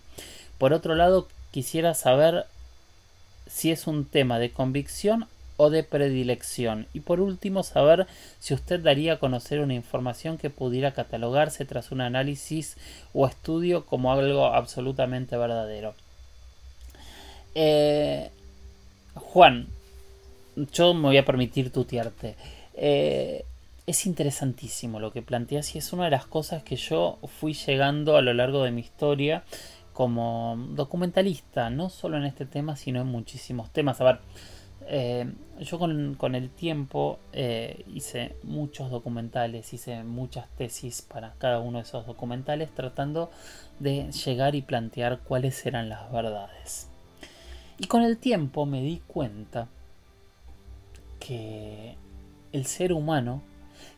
Por 0.59 0.75
otro 0.75 0.95
lado, 0.95 1.27
quisiera 1.53 1.95
saber 1.95 2.45
si 3.47 3.71
es 3.71 3.87
un 3.87 4.05
tema 4.05 4.39
de 4.39 4.51
convicción 4.51 5.27
o 5.57 5.71
de 5.71 5.85
predilección. 5.85 6.87
Y 6.93 7.01
por 7.01 7.21
último, 7.21 7.63
saber 7.63 8.07
si 8.41 8.53
usted 8.53 8.81
daría 8.81 9.15
a 9.15 9.19
conocer 9.19 9.61
una 9.61 9.73
información 9.73 10.37
que 10.37 10.51
pudiera 10.51 10.93
catalogarse 10.93 11.65
tras 11.65 11.93
un 11.93 12.03
análisis 12.03 12.77
o 13.15 13.27
estudio 13.27 13.87
como 13.87 14.13
algo 14.13 14.49
absolutamente 14.49 15.39
verdadero. 15.39 15.95
Eh, 17.55 18.31
Juan, 19.15 19.69
yo 20.73 20.95
me 20.95 21.09
voy 21.09 21.17
a 21.17 21.25
permitir 21.25 21.71
tutearte. 21.71 22.37
Eh, 22.75 23.45
es 23.87 24.07
interesantísimo 24.07 24.99
lo 24.99 25.13
que 25.13 25.23
planteas 25.23 25.75
y 25.75 25.79
es 25.79 25.93
una 25.93 26.05
de 26.05 26.11
las 26.11 26.27
cosas 26.27 26.63
que 26.63 26.77
yo 26.77 27.19
fui 27.39 27.53
llegando 27.55 28.17
a 28.17 28.23
lo 28.23 28.33
largo 28.33 28.65
de 28.65 28.71
mi 28.71 28.81
historia 28.81 29.45
como 29.93 30.57
documentalista, 30.71 31.71
no 31.71 31.91
solo 31.91 32.17
en 32.17 32.25
este 32.25 32.47
tema, 32.47 32.77
sino 32.77 33.01
en 33.01 33.07
muchísimos 33.07 33.71
temas. 33.73 34.01
A 34.01 34.05
ver, 34.05 34.19
eh, 34.87 35.33
yo 35.61 35.79
con, 35.79 36.35
el 36.35 36.51
tiempo 36.51 37.19
eh, 37.33 37.85
hice 37.95 38.37
muchos 38.43 38.91
documentales, 38.91 39.73
hice 39.73 40.03
muchas 40.03 40.49
tesis 40.57 41.03
para 41.03 41.35
cada 41.39 41.61
uno 41.61 41.79
de 41.79 41.85
esos 41.85 42.07
documentales 42.07 42.75
tratando 42.75 43.31
de 43.79 44.11
llegar 44.11 44.55
y 44.55 44.63
plantear 44.63 45.21
cuáles 45.21 45.65
eran 45.65 45.89
las 45.89 46.11
verdades. 46.11 46.89
Y 47.79 47.87
con 47.87 48.03
el 48.03 48.19
tiempo 48.19 48.67
me 48.67 48.83
di 48.83 49.03
cuenta 49.07 49.69
que 51.19 51.97
el 52.53 52.67
ser 52.67 52.93
humano 52.93 53.43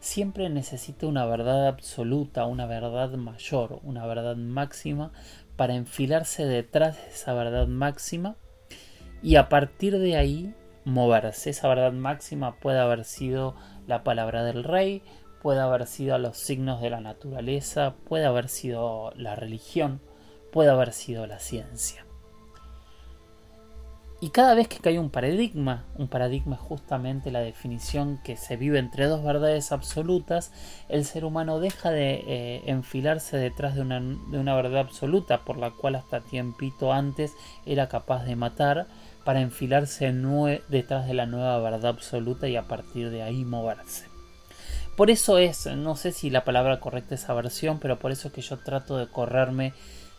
siempre 0.01 0.49
necesita 0.49 1.07
una 1.07 1.27
verdad 1.27 1.67
absoluta, 1.67 2.47
una 2.47 2.67
verdad 2.67 3.13
mayor, 3.15 3.81
una 3.83 4.07
verdad 4.07 4.37
máxima 4.37 5.13
para 5.57 5.75
enfilarse 5.75 6.47
detrás 6.47 6.97
de 6.97 7.09
esa 7.11 7.35
verdad 7.35 7.67
máxima 7.67 8.37
y 9.23 9.37
a 9.37 9.49
partir 9.49 9.99
de 9.99 10.17
ahí 10.17 10.55
moverse. 10.85 11.51
Esa 11.51 11.69
verdad 11.69 11.93
máxima 11.93 12.57
puede 12.57 12.79
haber 12.79 13.05
sido 13.05 13.57
la 13.87 14.05
palabra 14.05 14.45
del 14.45 14.65
rey, 14.65 15.03
puede 15.43 15.61
haber 15.61 15.87
sido 15.87 16.17
los 16.19 16.39
signos 16.39 16.81
de 16.81 16.91
la 16.91 17.01
naturaleza, 17.01 17.95
puede 18.09 18.25
haber 18.25 18.49
sido 18.49 19.13
la 19.17 19.35
religión, 19.35 20.01
puede 20.51 20.71
haber 20.71 20.93
sido 20.93 21.27
la 21.27 21.39
ciencia. 21.39 22.06
Y 24.27 24.31
cada 24.31 24.57
vez 24.57 24.67
que 24.67 24.81
cae 24.81 24.99
un 24.99 25.11
paradigma, 25.11 25.85
un 25.95 26.09
paradigma 26.09 26.57
es 26.57 26.61
justamente 26.61 27.31
la 27.31 27.39
definición 27.39 28.19
que 28.25 28.37
se 28.37 28.57
vive 28.57 28.81
entre 28.81 29.07
dos 29.07 29.23
verdades 29.23 29.71
absolutas, 29.71 30.51
el 30.89 31.05
ser 31.05 31.25
humano 31.25 31.61
deja 31.61 31.93
de 31.93 32.25
eh, 32.27 32.63
enfilarse 32.67 33.37
detrás 33.37 33.77
de 33.77 33.83
una, 33.83 34.01
de 34.01 34.41
una 34.41 34.57
verdad 34.57 34.81
absoluta 34.81 35.45
por 35.45 35.59
la 35.59 35.71
cual 35.71 35.95
hasta 35.95 36.23
tiempito 36.23 36.93
antes 36.93 37.35
era 37.67 37.89
capaz 37.89 38.25
de 38.25 38.35
matar, 38.35 38.89
para 39.25 39.43
enfilarse 39.43 40.13
detrás 40.71 41.07
de 41.07 41.15
la 41.15 41.27
nueva 41.27 41.61
verdad 41.61 41.87
absoluta 41.87 42.49
y 42.49 42.57
a 42.57 42.67
partir 42.67 43.11
de 43.11 43.23
ahí 43.23 43.45
moverse. 43.45 44.07
Por 44.97 45.09
eso 45.09 45.39
es, 45.39 45.67
no 45.67 45.95
sé 45.95 46.11
si 46.11 46.31
la 46.31 46.43
palabra 46.43 46.81
correcta 46.81 47.15
es 47.15 47.29
aversión, 47.29 47.79
pero 47.79 48.01
por 48.01 48.11
eso 48.11 48.27
es 48.27 48.35
que 48.35 48.43
yo 48.43 48.57
trato 48.57 48.97
de 48.97 49.07
correrme 49.07 49.73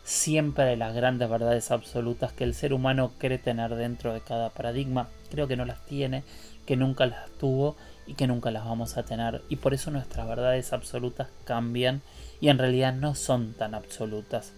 siempre 0.08 0.74
las 0.78 0.94
grandes 0.94 1.28
verdades 1.28 1.70
absolutas 1.70 2.32
que 2.32 2.44
el 2.44 2.54
ser 2.54 2.72
humano 2.72 3.12
cree 3.18 3.36
tener 3.36 3.74
dentro 3.74 4.14
de 4.14 4.22
cada 4.22 4.48
paradigma. 4.48 5.08
Creo 5.30 5.46
que 5.48 5.56
no 5.56 5.66
las 5.66 5.84
tiene, 5.84 6.24
que 6.64 6.76
nunca 6.76 7.04
las 7.04 7.28
tuvo 7.32 7.76
y 8.06 8.14
que 8.14 8.26
nunca 8.26 8.50
las 8.50 8.64
vamos 8.64 8.96
a 8.96 9.02
tener. 9.02 9.42
Y 9.50 9.56
por 9.56 9.74
eso 9.74 9.90
nuestras 9.90 10.26
verdades 10.26 10.72
absolutas 10.72 11.28
cambian 11.44 12.00
y 12.40 12.48
en 12.48 12.56
realidad 12.56 12.94
no 12.94 13.14
son 13.14 13.52
tan 13.52 13.74
absolutas. 13.74 14.54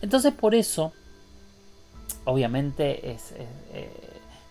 Entonces 0.00 0.32
por 0.32 0.54
eso 0.54 0.94
obviamente 2.24 3.10
es, 3.10 3.34
eh, 3.72 3.90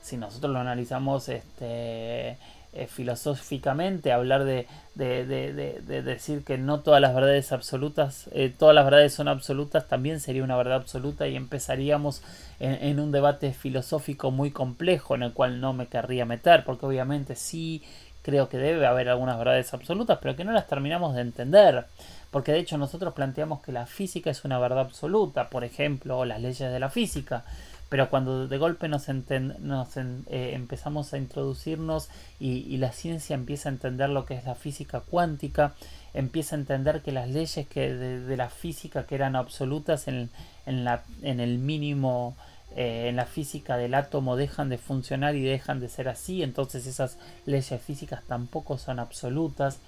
si 0.04 0.18
nosotros 0.18 0.54
lo 0.54 0.60
analizamos 0.60 1.30
este, 1.30 2.38
eh, 2.80 2.86
filosóficamente, 2.86 4.12
hablar 4.12 4.44
de, 4.44 4.68
decir 4.94 6.44
que 6.44 6.60
no 6.60 6.82
todas 6.82 7.02
las 7.02 7.16
verdades 7.16 7.52
absolutas, 7.52 8.30
eh, 8.34 8.54
todas 8.56 8.76
las 8.76 8.86
verdades 8.86 9.16
son 9.16 9.28
absolutas, 9.28 9.88
también 9.88 10.20
sería 10.20 10.44
una 10.44 10.56
verdad 10.58 10.76
absoluta 10.76 11.28
y 11.28 11.36
empezaríamos 11.36 12.22
en, 12.60 13.00
un 13.00 13.12
debate 13.12 13.54
filosófico 13.54 14.30
muy 14.30 14.52
complejo 14.52 15.16
en 15.16 15.24
el 15.24 15.34
cual 15.34 15.60
no 15.60 15.74
me 15.74 15.88
querría 15.88 16.26
meter, 16.26 16.64
porque 16.66 16.86
obviamente 16.86 17.36
sí 17.36 17.82
creo 18.22 18.48
que 18.48 18.58
debe 18.58 18.86
haber 18.86 19.10
algunas 19.10 19.40
verdades 19.40 19.74
absolutas, 19.74 20.20
pero 20.22 20.36
que 20.36 20.46
no 20.46 20.52
las 20.52 20.68
terminamos 20.68 21.16
de 21.16 21.22
entender. 21.22 21.86
Porque 22.30 22.52
de 22.52 22.60
hecho 22.60 22.78
nosotros 22.78 23.14
planteamos 23.16 23.62
que 23.62 23.72
la 23.72 23.88
física 23.88 24.30
es 24.30 24.46
una 24.46 24.60
verdad 24.60 24.82
absoluta, 24.82 25.50
por 25.50 25.64
ejemplo, 25.64 26.26
las 26.26 26.42
leyes 26.42 26.72
de 26.72 26.80
la 26.80 26.92
física. 26.92 27.44
Pero 27.90 28.10
cuando 28.10 28.48
de 28.48 28.58
golpe 28.58 28.88
nos, 28.88 29.08
nos 29.08 29.98
eh, 29.98 30.52
empezamos 30.54 31.14
a 31.14 31.18
introducirnos 31.18 32.10
y, 32.40 32.78
la 32.78 32.92
ciencia 32.92 33.34
empieza 33.34 33.70
a 33.70 33.72
entender 33.72 34.10
lo 34.10 34.26
que 34.26 34.36
es 34.36 34.46
la 34.46 34.56
física 34.56 35.00
cuántica, 35.00 35.74
empieza 36.14 36.56
a 36.56 36.60
entender 36.60 37.02
que 37.02 37.12
las 37.12 37.30
leyes 37.30 37.68
que 37.68 37.94
de, 37.94 38.38
la 38.38 38.50
física 38.50 39.06
que 39.06 39.16
eran 39.16 39.36
absolutas 39.36 40.08
en 40.08 40.30
el 40.66 41.58
mínimo 41.60 42.36
eh, 42.76 43.08
en 43.08 43.16
la 43.16 43.26
física 43.26 43.76
del 43.78 43.96
átomo 43.96 44.36
dejan 44.36 44.70
de 44.70 44.78
funcionar 44.78 45.36
y 45.36 45.42
dejan 45.42 45.80
de 45.80 45.90
ser 45.90 46.10
así, 46.10 46.44
entonces 46.44 46.86
esas 46.86 47.18
leyes 47.46 47.82
físicas 47.82 48.22
tampoco 48.28 48.78
son 48.78 49.00
absolutas. 49.00 49.80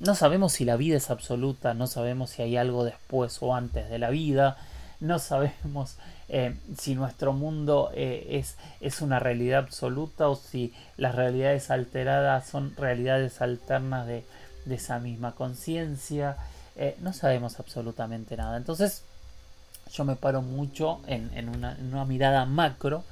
No 0.00 0.14
sabemos 0.14 0.52
si 0.52 0.66
la 0.66 0.76
vida 0.76 0.96
es 0.96 1.10
absoluta, 1.10 1.72
no 1.72 1.86
sabemos 1.86 2.30
si 2.30 2.42
hay 2.42 2.58
algo 2.58 2.84
después 2.84 3.38
o 3.40 3.54
antes 3.54 3.88
de 3.88 3.98
la 3.98 4.10
vida, 4.10 4.58
no 5.00 5.18
sabemos 5.18 5.96
eh, 6.28 6.56
si 6.78 6.94
nuestro 6.94 7.32
mundo 7.32 7.90
eh, 7.94 8.26
es, 8.30 8.56
es, 8.80 9.02
una 9.02 9.18
realidad 9.18 9.60
absoluta 9.60 10.28
o 10.28 10.36
si 10.36 10.72
las 10.96 11.14
realidades 11.14 11.70
alteradas 11.70 12.46
son 12.46 12.74
realidades 12.76 13.42
alternas 13.42 14.06
de, 14.06 14.24
de 14.64 14.74
esa 14.74 14.98
misma 14.98 15.34
conciencia. 15.34 16.36
Eh, 16.76 16.96
no 17.00 17.12
sabemos 17.12 17.60
absolutamente 17.60 18.36
nada. 18.36 18.56
Entonces 18.56 19.02
yo 19.92 20.04
me 20.04 20.16
paro 20.16 20.42
mucho 20.42 21.00
en, 21.06 21.30
en, 21.34 21.48
una, 21.48 21.76
una, 21.80 22.04
mirada 22.04 22.44
macro. 22.46 23.04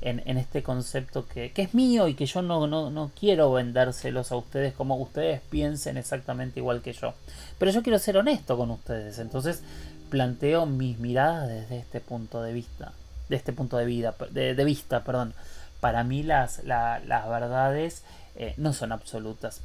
En, 0.00 0.22
en 0.26 0.38
este 0.38 0.62
concepto 0.62 1.26
que, 1.26 1.50
que, 1.50 1.62
es 1.62 1.74
mío 1.74 2.06
y 2.06 2.14
que 2.14 2.24
yo 2.24 2.40
no, 2.40 2.68
no, 2.68 2.88
no 2.88 3.10
quiero 3.18 3.50
vendérselos 3.50 4.30
a 4.30 4.36
ustedes 4.36 4.72
como 4.72 4.96
ustedes 4.96 5.40
piensen 5.50 5.96
exactamente 5.96 6.60
igual 6.60 6.82
que 6.82 6.92
yo. 6.92 7.14
Pero 7.58 7.72
yo 7.72 7.82
quiero 7.82 7.98
ser 7.98 8.16
honesto 8.16 8.56
con 8.56 8.70
ustedes. 8.70 9.18
Entonces 9.18 9.60
planteo 10.08 10.66
mis 10.66 10.98
miradas 10.98 11.48
desde 11.48 11.78
este 11.78 12.00
punto 12.00 12.42
de 12.42 12.52
vista, 12.52 12.92
de 13.28 13.36
este 13.36 13.52
punto 13.52 13.76
de, 13.76 13.84
vida, 13.84 14.14
de, 14.30 14.64
vista, 14.64 15.04
perdón. 15.04 15.34
Para 15.80 16.02
mí 16.02 16.22
las, 16.22 16.64
la, 16.64 17.00
las 17.06 17.28
verdades 17.28 18.02
eh, 18.34 18.54
no 18.56 18.72
son 18.72 18.92
absolutas. 18.92 19.60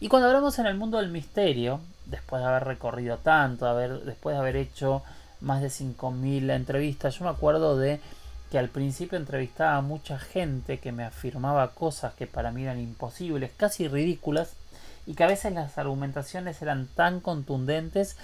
Y 0.00 0.08
cuando 0.08 0.28
hablamos 0.28 0.58
en 0.58 0.66
el 0.66 0.76
mundo 0.76 0.98
del 0.98 1.10
misterio, 1.10 1.80
después 2.06 2.42
de 2.42 2.48
haber 2.48 2.64
recorrido 2.64 3.18
tanto, 3.18 3.74
después 3.76 4.34
de 4.34 4.40
haber 4.40 4.56
hecho 4.56 5.02
más 5.40 5.62
de 5.62 5.68
5.000 5.68 6.50
entrevistas, 6.50 7.18
yo 7.18 7.24
me 7.24 7.30
acuerdo 7.30 7.78
de 7.78 8.00
que 8.50 8.58
al 8.58 8.68
principio 8.68 9.18
entrevistaba 9.18 9.76
a 9.76 9.82
mucha 9.82 10.18
gente 10.18 10.78
que 10.78 10.92
me 10.92 11.04
afirmaba 11.04 11.72
cosas 11.72 12.14
que 12.14 12.26
para 12.26 12.50
mí 12.50 12.62
eran 12.62 12.80
imposibles, 12.80 13.50
casi 13.56 13.88
ridículas, 13.88 14.54
y 15.06 15.14
que 15.14 15.24
a 15.24 15.28
veces 15.28 15.52
las 15.52 15.76
argumentaciones 15.76 16.62
eran 16.62 16.86
tan 16.86 17.20
contundentes 17.20 18.16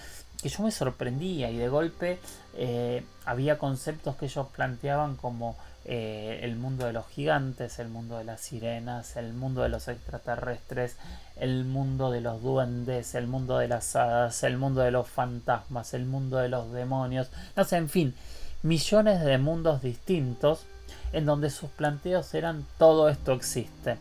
que 0.42 0.48
yo 0.48 0.62
me 0.62 0.70
sorprendía 0.70 1.50
y 1.50 1.56
de 1.56 1.68
golpe 1.68 2.18
eh, 2.54 3.04
había 3.24 3.58
conceptos 3.58 4.16
que 4.16 4.26
ellos 4.26 4.46
planteaban 4.54 5.16
como 5.16 5.56
eh, 5.84 6.40
el 6.42 6.56
mundo 6.56 6.86
de 6.86 6.92
los 6.92 7.06
gigantes, 7.08 7.78
el 7.78 7.88
mundo 7.88 8.18
de 8.18 8.24
las 8.24 8.40
sirenas, 8.40 9.16
el 9.16 9.32
mundo 9.32 9.62
de 9.62 9.70
los 9.70 9.88
extraterrestres, 9.88 10.96
el 11.36 11.64
mundo 11.64 12.10
de 12.10 12.20
los 12.20 12.42
duendes, 12.42 13.14
el 13.14 13.26
mundo 13.26 13.58
de 13.58 13.68
las 13.68 13.96
hadas, 13.96 14.42
el 14.42 14.56
mundo 14.56 14.82
de 14.82 14.90
los 14.90 15.08
fantasmas, 15.08 15.94
el 15.94 16.04
mundo 16.04 16.36
de 16.36 16.48
los 16.48 16.70
demonios, 16.72 17.30
no 17.56 17.64
sé, 17.64 17.76
en 17.76 17.88
fin, 17.88 18.14
millones 18.62 19.24
de 19.24 19.38
mundos 19.38 19.80
distintos 19.82 20.66
en 21.12 21.24
donde 21.24 21.50
sus 21.50 21.70
planteos 21.70 22.34
eran 22.34 22.66
todo 22.78 23.08
esto 23.08 23.32
existe. 23.32 23.96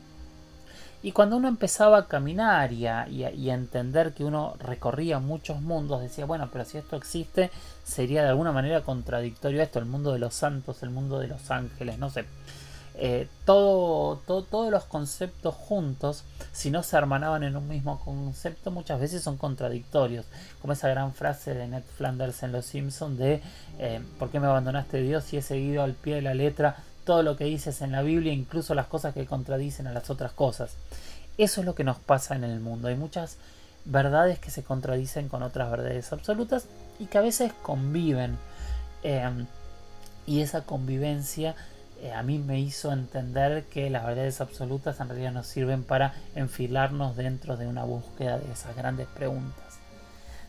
Y 1.02 1.14
cuando 1.14 1.38
uno 1.38 1.47
empezaba 1.47 1.97
a 1.97 2.08
caminar 2.08 2.74
y 2.74 2.86
a, 2.86 3.06
entender 3.08 4.14
que 4.14 4.26
uno 4.26 4.56
recorría 4.60 5.20
muchos 5.20 5.62
mundos, 5.62 6.02
decía, 6.02 6.26
bueno, 6.26 6.50
pero 6.52 6.66
si 6.66 6.78
esto 6.78 6.97
existe, 6.97 7.52
sería 7.84 8.22
de 8.24 8.30
alguna 8.30 8.52
manera 8.52 8.82
contradictorio 8.82 9.62
a 9.62 9.64
esto, 9.64 9.80
el 9.80 9.86
mundo 9.86 10.12
de 10.12 10.20
los 10.20 10.34
santos, 10.34 10.84
el 10.84 10.89
mundo 10.89 11.20
de 11.20 11.28
los 11.28 11.52
ángeles, 11.52 12.00
no 12.00 12.10
sé. 12.10 12.26
Eh, 13.02 13.30
todo, 13.45 14.18
todos 14.26 14.72
los 14.72 14.84
conceptos 14.84 15.56
juntos, 15.56 16.26
si 16.52 16.70
no 16.70 16.84
se 16.84 16.97
hermanaban 16.97 17.43
en 17.43 17.56
un 17.56 17.66
mismo 17.66 17.97
concepto, 18.04 18.72
muchas 18.72 19.00
veces 19.00 19.24
son 19.24 19.38
contradictorios. 19.38 20.26
Como 20.62 20.74
esa 20.74 20.89
gran 20.89 21.14
frase 21.14 21.54
de 21.54 21.66
Ned 21.70 21.84
Flanders 21.95 22.43
en 22.43 22.52
Los 22.52 22.66
Simpsons 22.66 23.18
de 23.18 23.41
eh, 23.78 24.02
¿por 24.18 24.30
qué 24.30 24.41
me 24.41 24.47
abandonaste 24.47 25.02
Dios 25.02 25.24
si 25.24 25.38
he 25.38 25.41
seguido 25.41 25.82
al 25.82 25.93
pie 25.93 26.16
de 26.16 26.24
la 26.24 26.34
letra 26.34 26.76
todo 27.10 27.24
lo 27.24 27.36
que 27.36 27.45
dices 27.45 27.82
en 27.82 27.91
la 27.91 28.03
Biblia, 28.03 28.32
incluso 28.32 28.76
las 28.76 28.86
cosas 28.86 29.16
que 29.16 29.26
contradicen 29.26 29.88
a 29.88 29.91
las 29.91 30.12
otras 30.12 30.32
cosas. 30.32 30.76
Eso 31.39 31.62
es 31.62 31.66
lo 31.66 31.74
que 31.74 31.84
nos 31.84 31.97
pasa 31.97 32.36
en 32.36 32.43
el 32.43 32.60
mundo. 32.60 32.88
Hay 32.88 32.93
muchas 32.93 33.38
verdades 33.84 34.38
que 34.38 34.51
se 34.51 34.62
contradicen 34.62 35.28
con 35.28 35.41
otras 35.41 35.72
verdades 35.72 36.14
absolutas 36.14 36.68
y 36.99 37.07
que 37.07 37.18
a 37.18 37.22
veces 37.22 37.51
conviven. 37.64 38.38
Em, 39.01 39.47
y 40.28 40.41
esa 40.41 40.62
convivencia 40.66 41.55
eh, 41.99 42.14
a 42.14 42.22
mí 42.22 42.38
me 42.38 42.60
hizo 42.60 42.91
entender 42.91 43.64
que 43.64 43.89
las 43.89 44.05
verdades 44.05 44.39
absolutas 44.39 44.99
en 44.99 45.10
realidad 45.10 45.32
nos 45.32 45.47
sirven 45.47 45.84
para 45.84 46.14
enfilarnos 46.36 47.16
dentro 47.16 47.57
de 47.57 47.66
una 47.66 47.86
búsqueda 47.86 48.38
de 48.38 48.51
esas 48.51 48.76
grandes 48.76 49.07
preguntas. 49.07 49.80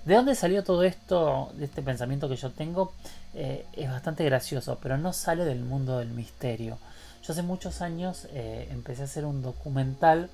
¿De 0.04 0.14
dónde 0.14 0.34
salió 0.34 0.62
todo 0.62 0.82
esto, 0.82 1.52
de 1.54 1.64
este 1.64 1.80
pensamiento 1.80 2.28
que 2.28 2.36
yo 2.36 2.50
tengo? 2.50 2.92
Eh, 3.34 3.64
es 3.74 3.90
bastante 3.90 4.24
gracioso, 4.24 4.78
pero 4.82 4.98
no 4.98 5.12
sale 5.12 5.44
del 5.44 5.60
mundo 5.60 5.98
del 5.98 6.08
misterio. 6.08 6.78
Yo 7.22 7.32
hace 7.32 7.42
muchos 7.42 7.80
años 7.82 8.26
eh, 8.32 8.68
empecé 8.70 9.02
a 9.02 9.04
hacer 9.04 9.24
un 9.24 9.42
documental 9.42 10.30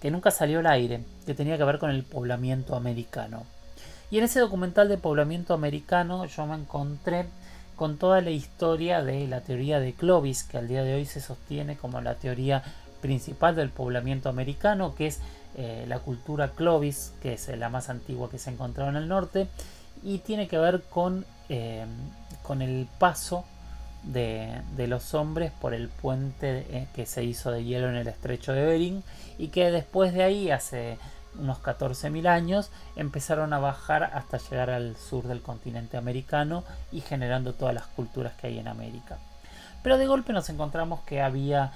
que, 0.00 0.10
nunca 0.10 0.30
salió 0.30 0.60
al 0.60 0.66
aire, 0.66 1.04
que 1.26 1.34
tenía 1.34 1.58
que 1.58 1.64
ver 1.64 1.78
con 1.78 1.90
el 1.90 2.04
poblamiento 2.04 2.74
americano. 2.74 3.44
Y 4.10 4.18
en 4.18 4.24
ese 4.24 4.40
documental 4.40 4.88
de 4.88 4.96
poblamiento 4.96 5.52
americano 5.52 6.24
yo 6.24 6.46
me 6.46 6.54
encontré 6.54 7.26
con 7.76 7.98
toda 7.98 8.20
la 8.20 8.30
historia 8.30 9.02
de 9.02 9.26
la 9.26 9.40
teoría 9.40 9.80
de 9.80 9.92
Clovis, 9.92 10.44
que 10.44 10.58
al 10.58 10.68
día 10.68 10.84
de 10.84 10.94
hoy 10.94 11.04
se 11.04 11.20
sostiene 11.20 11.76
como 11.76 12.00
la 12.00 12.14
teoría 12.14 12.62
principal 13.02 13.56
del 13.56 13.70
poblamiento 13.70 14.28
americano, 14.28 14.94
que 14.94 15.08
es 15.08 15.20
eh, 15.56 15.84
la 15.88 15.98
cultura 15.98 16.52
Clovis, 16.52 17.12
que 17.20 17.34
es 17.34 17.48
la 17.48 17.68
más 17.68 17.90
antigua 17.90 18.30
que 18.30 18.38
se 18.38 18.48
ha 18.48 18.52
encontrado 18.52 18.90
en 18.90 18.96
el 18.96 19.08
norte, 19.08 19.48
y 20.02 20.18
tiene 20.18 20.48
que 20.48 20.58
ver 20.58 20.82
con, 20.82 21.26
eh, 21.48 21.84
con 22.42 22.62
el 22.62 22.88
paso 22.98 23.44
de, 24.02 24.62
los 24.76 25.14
hombres 25.14 25.50
por 25.52 25.74
el 25.74 25.88
puente 25.88 26.66
eh, 26.70 26.88
que 26.94 27.06
se 27.06 27.24
hizo 27.24 27.50
de 27.50 27.64
hielo 27.64 27.88
en 27.88 27.96
el 27.96 28.06
estrecho 28.06 28.52
de 28.52 28.64
Bering 28.66 29.02
y 29.38 29.48
que 29.48 29.70
después 29.70 30.12
de 30.12 30.22
ahí, 30.22 30.50
hace 30.50 30.98
unos 31.38 31.62
14.000 31.62 32.28
años, 32.28 32.70
empezaron 32.96 33.52
a 33.52 33.58
bajar 33.58 34.04
hasta 34.04 34.38
llegar 34.38 34.70
al 34.70 34.96
sur 34.96 35.26
del 35.26 35.42
continente 35.42 35.96
americano 35.96 36.64
y 36.92 37.00
generando 37.00 37.54
todas 37.54 37.74
las 37.74 37.86
culturas 37.86 38.34
que 38.34 38.48
hay 38.48 38.58
en 38.58 38.68
América. 38.68 39.18
Pero 39.82 39.98
de 39.98 40.06
golpe 40.06 40.32
nos 40.32 40.48
encontramos 40.48 41.00
que 41.00 41.20
había 41.20 41.72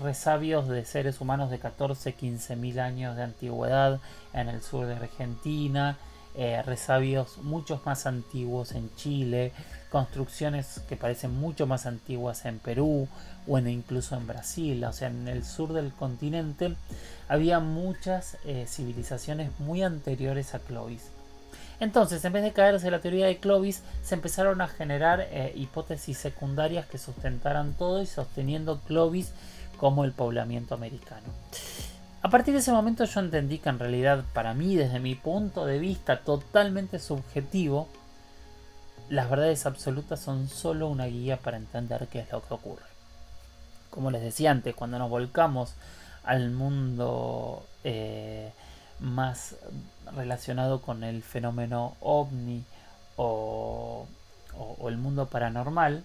resabios 0.00 0.68
de 0.68 0.84
seres 0.84 1.20
humanos 1.20 1.50
de 1.50 1.58
14, 1.58 2.14
15 2.14 2.56
mil 2.56 2.78
años 2.80 3.16
de 3.16 3.22
antigüedad 3.24 4.00
en 4.32 4.48
el 4.48 4.62
sur 4.62 4.86
de 4.86 4.94
Argentina, 4.94 5.98
eh, 6.34 6.62
resabios 6.62 7.38
muchos 7.38 7.84
más 7.84 8.06
antiguos 8.06 8.72
en 8.72 8.94
Chile, 8.96 9.52
construcciones 9.90 10.80
que 10.88 10.96
parecen 10.96 11.38
mucho 11.38 11.66
más 11.66 11.84
antiguas 11.86 12.46
en 12.46 12.58
Perú 12.58 13.08
o 13.46 13.58
incluso 13.58 14.16
en 14.16 14.26
Brasil, 14.26 14.82
o 14.84 14.92
sea, 14.92 15.08
en 15.08 15.28
el 15.28 15.44
sur 15.44 15.72
del 15.72 15.92
continente 15.92 16.74
había 17.28 17.60
muchas 17.60 18.38
eh, 18.44 18.64
civilizaciones 18.66 19.50
muy 19.58 19.82
anteriores 19.82 20.54
a 20.54 20.58
Clovis. 20.60 21.10
Entonces, 21.80 22.24
en 22.24 22.32
vez 22.32 22.44
de 22.44 22.52
caerse 22.52 22.90
la 22.90 23.00
teoría 23.00 23.26
de 23.26 23.38
Clovis, 23.38 23.82
se 24.02 24.14
empezaron 24.14 24.60
a 24.60 24.68
generar 24.68 25.26
eh, 25.30 25.52
hipótesis 25.56 26.16
secundarias 26.16 26.86
que 26.86 26.96
sustentaran 26.96 27.74
todo 27.74 28.00
y 28.00 28.06
sosteniendo 28.06 28.80
Clovis 28.86 29.32
como 29.76 30.04
el 30.04 30.12
poblamiento 30.12 30.74
americano. 30.74 31.26
A 32.24 32.30
partir 32.30 32.54
de 32.54 32.60
ese 32.60 32.70
momento 32.70 33.04
yo 33.04 33.18
entendí 33.18 33.58
que 33.58 33.68
en 33.68 33.80
realidad 33.80 34.24
para 34.32 34.54
mí, 34.54 34.76
desde 34.76 35.00
mi 35.00 35.16
punto 35.16 35.66
de 35.66 35.80
vista 35.80 36.20
totalmente 36.20 37.00
subjetivo, 37.00 37.88
las 39.08 39.28
verdades 39.28 39.66
absolutas 39.66 40.20
son 40.20 40.48
solo 40.48 40.86
una 40.86 41.06
guía 41.06 41.36
para 41.36 41.56
entender 41.56 42.06
qué 42.06 42.20
es 42.20 42.30
lo 42.30 42.40
que 42.40 42.54
ocurre. 42.54 42.84
Como 43.90 44.12
les 44.12 44.22
decía 44.22 44.52
antes, 44.52 44.74
cuando 44.74 45.00
nos 45.00 45.10
volcamos 45.10 45.74
al 46.22 46.50
mundo 46.52 47.66
eh, 47.82 48.52
más 49.00 49.56
relacionado 50.14 50.80
con 50.80 51.02
el 51.02 51.24
fenómeno 51.24 51.96
ovni 52.00 52.64
o 53.16 54.06
el 54.86 54.96
mundo 54.96 55.26
paranormal, 55.26 56.04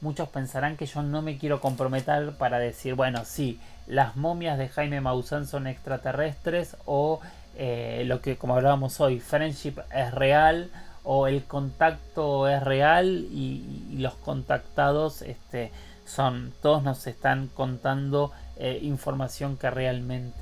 muchos 0.00 0.28
pensarán 0.28 0.76
que 0.76 0.86
yo 0.86 1.02
no 1.02 1.20
me 1.20 1.36
quiero 1.36 1.60
comprometer 1.60 2.32
para 2.36 2.60
decir, 2.60 2.94
bueno, 2.94 3.24
sí, 3.24 3.60
las 3.88 4.16
momias 4.16 4.58
de 4.58 4.68
Jaime 4.68 5.00
Maussan 5.00 5.46
son 5.46 5.66
extraterrestres 5.66 6.76
o 6.84 7.20
eh, 7.56 8.04
lo 8.06 8.20
que 8.20 8.36
como 8.36 8.54
hablábamos 8.54 9.00
hoy, 9.00 9.18
friendship 9.18 9.74
es 9.92 10.12
real 10.12 10.70
o 11.02 11.26
el 11.26 11.44
contacto 11.44 12.48
es 12.48 12.62
real 12.62 13.26
y, 13.32 13.96
los 13.98 14.14
contactados 14.14 15.22
este, 15.22 15.72
son, 16.06 16.52
todos 16.62 16.82
nos 16.82 17.06
están 17.06 17.48
contando 17.48 18.30
eh, 18.56 18.78
información 18.82 19.56
que 19.56 19.70
realmente... 19.70 20.36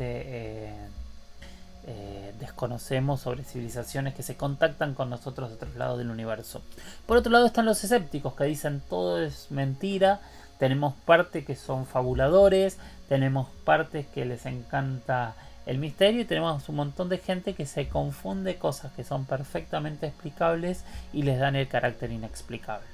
Eh, 1.88 2.32
desconocemos 2.40 3.20
sobre 3.20 3.44
civilizaciones 3.44 4.12
que 4.12 4.24
se 4.24 4.36
contactan 4.36 4.94
con 4.94 5.08
nosotros 5.08 5.50
de 5.50 5.54
otro 5.54 5.68
lado 5.76 5.96
del 5.96 6.10
universo. 6.10 6.60
Por 7.06 7.16
otro 7.16 7.30
lado 7.30 7.46
están 7.46 7.64
los 7.64 7.82
escépticos 7.84 8.34
que 8.34 8.42
dicen 8.42 8.82
todo 8.90 9.22
es 9.22 9.52
mentira, 9.52 10.20
tenemos 10.58 10.94
parte 11.04 11.44
que 11.44 11.56
son 11.56 11.86
fabuladores, 11.86 12.78
tenemos 13.08 13.48
partes 13.64 14.06
que 14.06 14.24
les 14.24 14.46
encanta 14.46 15.34
el 15.66 15.78
misterio 15.78 16.20
y 16.20 16.24
tenemos 16.24 16.68
un 16.68 16.76
montón 16.76 17.08
de 17.08 17.18
gente 17.18 17.54
que 17.54 17.66
se 17.66 17.88
confunde 17.88 18.56
cosas 18.56 18.92
que 18.92 19.04
son 19.04 19.24
perfectamente 19.24 20.06
explicables 20.06 20.84
y 21.12 21.22
les 21.22 21.38
dan 21.38 21.56
el 21.56 21.68
carácter 21.68 22.12
inexplicable. 22.12 22.86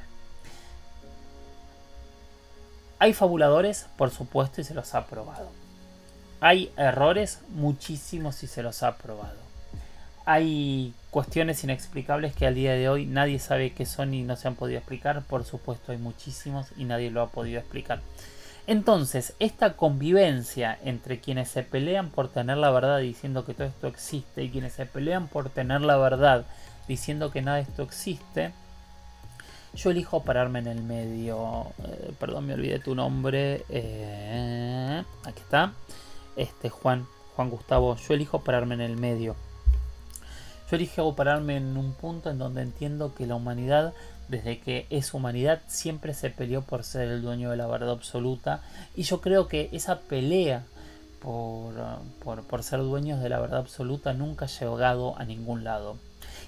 Hay 2.98 3.12
fabuladores, 3.12 3.88
por 3.96 4.10
supuesto, 4.10 4.60
y 4.60 4.64
se 4.64 4.74
los 4.74 4.94
ha 4.94 5.06
probado. 5.06 5.50
Hay 6.40 6.72
errores, 6.76 7.40
muchísimos 7.48 8.42
y 8.42 8.46
se 8.46 8.62
los 8.62 8.82
ha 8.82 8.96
probado. 8.96 9.38
Hay 10.24 10.94
cuestiones 11.12 11.62
inexplicables 11.62 12.34
que 12.34 12.46
al 12.46 12.54
día 12.54 12.72
de 12.72 12.88
hoy 12.88 13.04
nadie 13.04 13.38
sabe 13.38 13.74
qué 13.74 13.84
son 13.84 14.14
y 14.14 14.22
no 14.22 14.34
se 14.34 14.48
han 14.48 14.54
podido 14.54 14.78
explicar. 14.78 15.22
Por 15.22 15.44
supuesto 15.44 15.92
hay 15.92 15.98
muchísimos 15.98 16.68
y 16.78 16.84
nadie 16.86 17.10
lo 17.10 17.20
ha 17.20 17.28
podido 17.28 17.60
explicar. 17.60 18.00
Entonces, 18.66 19.34
esta 19.38 19.76
convivencia 19.76 20.78
entre 20.82 21.20
quienes 21.20 21.50
se 21.50 21.64
pelean 21.64 22.08
por 22.08 22.28
tener 22.28 22.56
la 22.56 22.70
verdad 22.70 23.00
diciendo 23.00 23.44
que 23.44 23.52
todo 23.52 23.66
esto 23.66 23.88
existe 23.88 24.42
y 24.42 24.48
quienes 24.48 24.72
se 24.72 24.86
pelean 24.86 25.28
por 25.28 25.50
tener 25.50 25.82
la 25.82 25.98
verdad 25.98 26.46
diciendo 26.88 27.30
que 27.30 27.42
nada 27.42 27.58
de 27.58 27.64
esto 27.64 27.82
existe, 27.82 28.52
yo 29.74 29.90
elijo 29.90 30.22
pararme 30.22 30.60
en 30.60 30.68
el 30.68 30.82
medio. 30.82 31.66
Eh, 31.84 32.12
perdón, 32.18 32.46
me 32.46 32.54
olvidé 32.54 32.78
tu 32.78 32.94
nombre. 32.94 33.66
Eh, 33.68 35.02
aquí 35.24 35.40
está. 35.40 35.74
Este 36.36 36.70
Juan, 36.70 37.06
Juan 37.36 37.50
Gustavo. 37.50 37.96
Yo 37.96 38.14
elijo 38.14 38.40
pararme 38.40 38.76
en 38.76 38.80
el 38.80 38.96
medio. 38.96 39.36
Yo 40.72 40.76
elijo 40.76 41.14
pararme 41.14 41.58
en 41.58 41.76
un 41.76 41.92
punto 41.92 42.30
en 42.30 42.38
donde 42.38 42.62
entiendo 42.62 43.14
que 43.14 43.26
la 43.26 43.34
humanidad, 43.34 43.92
desde 44.28 44.58
que 44.58 44.86
es 44.88 45.12
humanidad, 45.12 45.60
siempre 45.66 46.14
se 46.14 46.30
peleó 46.30 46.62
por 46.62 46.82
ser 46.82 47.08
el 47.08 47.20
dueño 47.20 47.50
de 47.50 47.58
la 47.58 47.66
verdad 47.66 47.90
absoluta. 47.90 48.62
Y 48.96 49.02
yo 49.02 49.20
creo 49.20 49.48
que 49.48 49.68
esa 49.72 50.00
pelea 50.00 50.64
por, 51.20 51.74
por, 52.48 52.62
ser 52.62 52.80
dueños 52.80 53.22
de 53.22 53.28
la 53.28 53.38
verdad 53.38 53.58
absoluta 53.58 54.14
nunca 54.14 54.46
ha 54.46 54.48
llegado 54.48 55.14
a 55.18 55.26
ningún 55.26 55.62
lado. 55.62 55.98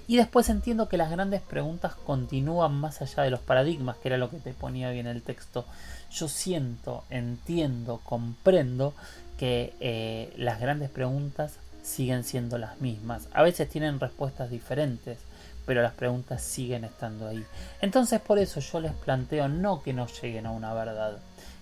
Y 0.07 0.17
después 0.17 0.49
entiendo 0.49 0.89
que 0.89 0.97
las 0.97 1.11
grandes 1.11 1.41
preguntas 1.41 1.93
continúan 1.93 2.73
más 2.73 3.03
allá 3.03 3.21
de 3.21 3.29
los 3.29 3.41
paradigmas, 3.41 3.97
que 3.97 4.07
era 4.07 4.17
lo 4.17 4.31
que 4.31 4.37
te 4.37 4.53
ponía 4.53 4.89
bien 4.89 5.05
el 5.05 5.21
texto. 5.21 5.65
Yo 6.09 6.27
siento, 6.29 7.03
entiendo, 7.11 8.01
comprendo 8.03 8.95
que 9.37 9.75
eh, 9.79 10.33
las 10.35 10.59
grandes 10.59 10.89
preguntas 10.89 11.59
siguen 11.85 12.23
siendo 12.23 12.57
las 12.57 12.81
mismas. 12.81 13.27
A 13.33 13.43
veces 13.43 13.69
tienen 13.69 13.99
respuestas 13.99 14.49
diferentes, 14.49 15.19
pero 15.65 15.81
las 15.81 15.93
preguntas 15.93 16.41
siguen 16.41 16.83
estando 16.83 17.27
ahí. 17.27 17.45
Entonces 17.81 18.19
por 18.19 18.39
eso 18.39 18.59
yo 18.59 18.79
les 18.79 18.93
planteo 18.93 19.47
no 19.47 19.81
que 19.81 19.93
no 19.93 20.07
lleguen 20.07 20.47
a 20.47 20.51
una 20.51 20.73
verdad, 20.73 21.17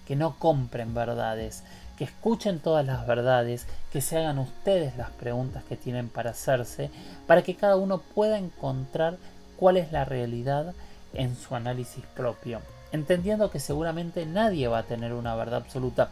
que 0.08 0.16
no 0.16 0.40
compren 0.40 0.94
verdades, 0.94 1.64
que 1.98 2.06
escuchen 2.06 2.60
todas 2.60 2.86
las 2.86 3.06
verdades, 3.06 3.68
que 3.92 4.02
se 4.02 4.18
hagan 4.18 4.40
ustedes 4.40 4.98
las 4.98 5.12
preguntas 5.12 5.64
que 5.66 5.78
tienen 5.78 6.10
para 6.10 6.32
hacerse, 6.32 6.90
para 7.28 7.44
que 7.44 7.56
cada 7.56 7.76
uno 7.76 8.00
pueda 8.00 8.38
encontrar 8.38 9.18
cuál 9.58 9.78
es 9.78 9.92
la 9.92 10.06
realidad 10.06 10.74
en 11.14 11.36
su 11.36 11.56
análisis 11.56 12.04
propio, 12.16 12.62
entendiendo 12.92 13.52
que 13.52 13.60
seguramente 13.60 14.26
nadie 14.26 14.68
va 14.68 14.80
a 14.80 14.84
tener 14.84 15.14
una 15.14 15.36
verdad 15.36 15.62
absoluta 15.62 16.10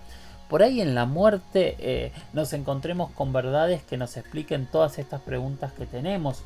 por 0.52 0.64
ahí 0.64 0.82
en 0.82 0.96
la 0.96 1.06
muerte 1.06 1.78
eh, 1.80 2.12
nos 2.34 2.52
encontremos 2.52 3.10
con 3.12 3.32
verdades 3.32 3.84
que 3.84 3.96
nos 3.96 4.18
expliquen 4.18 4.66
todas 4.70 5.00
estas 5.00 5.22
preguntas 5.22 5.72
que 5.72 5.86
tenemos. 5.86 6.44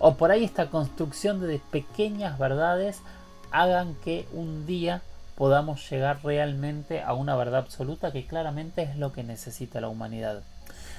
O 0.00 0.16
por 0.16 0.32
ahí 0.32 0.42
esta 0.42 0.70
construcción 0.70 1.40
de 1.40 1.60
pequeñas 1.70 2.36
verdades 2.36 2.98
hagan 3.52 3.94
que 4.02 4.26
un 4.32 4.66
día 4.66 5.02
podamos 5.36 5.88
llegar 5.88 6.18
realmente 6.24 7.00
a 7.00 7.14
una 7.14 7.36
verdad 7.36 7.60
absoluta 7.60 8.10
que 8.10 8.26
claramente 8.26 8.82
es 8.82 8.96
lo 8.96 9.12
que 9.12 9.22
necesita 9.22 9.80
la 9.80 9.88
humanidad. 9.88 10.42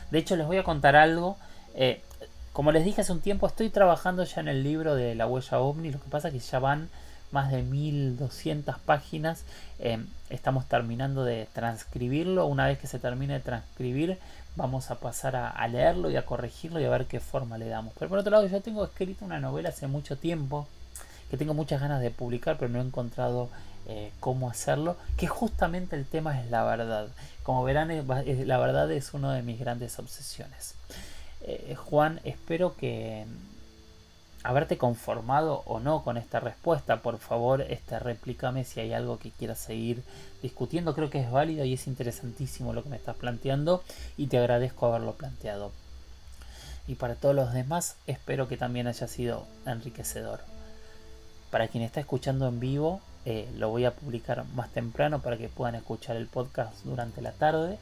De 0.09 0.19
hecho, 0.19 0.37
les 0.37 0.47
voy 0.47 0.55
a 0.55 0.63
contar 0.63 0.95
algo. 0.95 1.35
Eh, 1.73 2.01
como 2.53 2.71
les 2.71 2.85
dije 2.85 3.01
hace 3.01 3.11
un 3.11 3.19
tiempo, 3.19 3.47
estoy 3.47 3.69
trabajando 3.69 4.23
ya 4.23 4.39
en 4.39 4.47
el 4.47 4.63
libro 4.63 4.95
de 4.95 5.13
la 5.13 5.27
huella 5.27 5.59
ovni. 5.59 5.91
Lo 5.91 5.99
que 5.99 6.09
pasa 6.09 6.29
es 6.29 6.33
que 6.33 6.39
ya 6.39 6.59
van 6.59 6.87
más 7.35 7.51
de 7.51 7.63
1200 7.63 8.79
páginas. 8.79 9.43
Em, 9.77 10.07
estamos 10.29 10.65
terminando 10.67 11.25
de 11.25 11.49
transcribirlo. 11.51 12.45
Una 12.47 12.65
vez 12.65 12.79
que 12.79 12.87
se 12.87 12.97
termine 12.97 13.33
de 13.33 13.39
transcribir, 13.41 14.17
vamos 14.55 14.89
a 14.89 14.95
pasar 14.95 15.35
a, 15.35 15.67
leerlo 15.67 16.09
y 16.09 16.15
a 16.15 16.25
corregirlo 16.25 16.79
y 16.79 16.85
a 16.85 16.89
ver 16.89 17.07
qué 17.07 17.19
forma 17.19 17.57
le 17.57 17.67
damos. 17.67 17.93
Pero 17.99 18.07
por 18.07 18.19
otro 18.19 18.31
lado, 18.31 18.47
yo 18.47 18.61
tengo 18.61 18.85
escrito 18.85 19.25
una 19.25 19.41
novela 19.41 19.69
hace 19.69 19.85
mucho 19.87 20.17
tiempo 20.17 20.65
que 21.29 21.35
tengo 21.35 21.53
muchas 21.53 21.81
ganas 21.81 22.01
de 22.01 22.09
publicar, 22.09 22.55
pero 22.57 22.71
no 22.71 22.79
he 22.79 22.85
encontrado 22.85 23.49
eh, 23.87 24.11
cómo 24.21 24.49
hacerlo. 24.49 24.95
Que 25.17 25.27
justamente 25.27 25.97
el 25.97 26.05
tema 26.05 26.39
es 26.39 26.49
la 26.49 26.63
verdad. 26.63 27.09
Como 27.43 27.65
verán, 27.65 27.89
la 28.47 28.57
verdad 28.57 28.89
es 28.93 29.13
una 29.13 29.33
de 29.33 29.43
mis 29.43 29.59
grandes 29.59 29.99
obsesiones. 29.99 30.75
Eh, 31.41 31.75
Juan, 31.75 32.21
espero 32.23 32.77
que 32.77 33.25
haberte 34.45 34.77
conformado 34.77 35.63
o 35.65 35.79
no 35.79 36.03
con 36.03 36.17
esta 36.17 36.39
respuesta. 36.39 37.01
Por 37.01 37.17
favor, 37.17 37.61
este, 37.61 37.97
replícame 37.97 38.63
si 38.63 38.79
hay 38.79 38.93
algo 38.93 39.17
que 39.17 39.31
quieras 39.31 39.57
seguir 39.57 40.03
discutiendo. 40.43 40.93
Creo 40.93 41.09
que 41.09 41.19
es 41.19 41.31
válido 41.31 41.65
y 41.65 41.73
es 41.73 41.87
interesantísimo 41.87 42.71
lo 42.71 42.83
que 42.83 42.89
me 42.89 42.95
estás 42.95 43.15
planteando 43.15 43.83
y 44.17 44.27
te 44.27 44.37
agradezco 44.37 44.85
haberlo 44.85 45.13
planteado. 45.13 45.71
Y 46.87 46.95
para 46.95 47.15
todos 47.15 47.33
los 47.33 47.53
demás, 47.53 47.95
espero 48.05 48.47
que 48.47 48.55
también 48.55 48.85
haya 48.85 49.07
sido 49.07 49.47
enriquecedor. 49.65 50.41
Para 51.49 51.67
quien 51.67 51.83
está 51.83 51.99
escuchando 51.99 52.47
en 52.47 52.59
vivo, 52.59 53.01
eh, 53.25 53.49
lo 53.57 53.69
voy 53.69 53.85
a 53.85 53.95
publicar 53.95 54.45
más 54.53 54.69
temprano 54.71 55.23
para 55.23 55.37
que 55.37 55.49
puedan 55.49 55.73
escuchar 55.73 56.17
el 56.17 56.27
podcast 56.27 56.83
durante 56.83 57.23
la 57.23 57.31
tarde. 57.31 57.79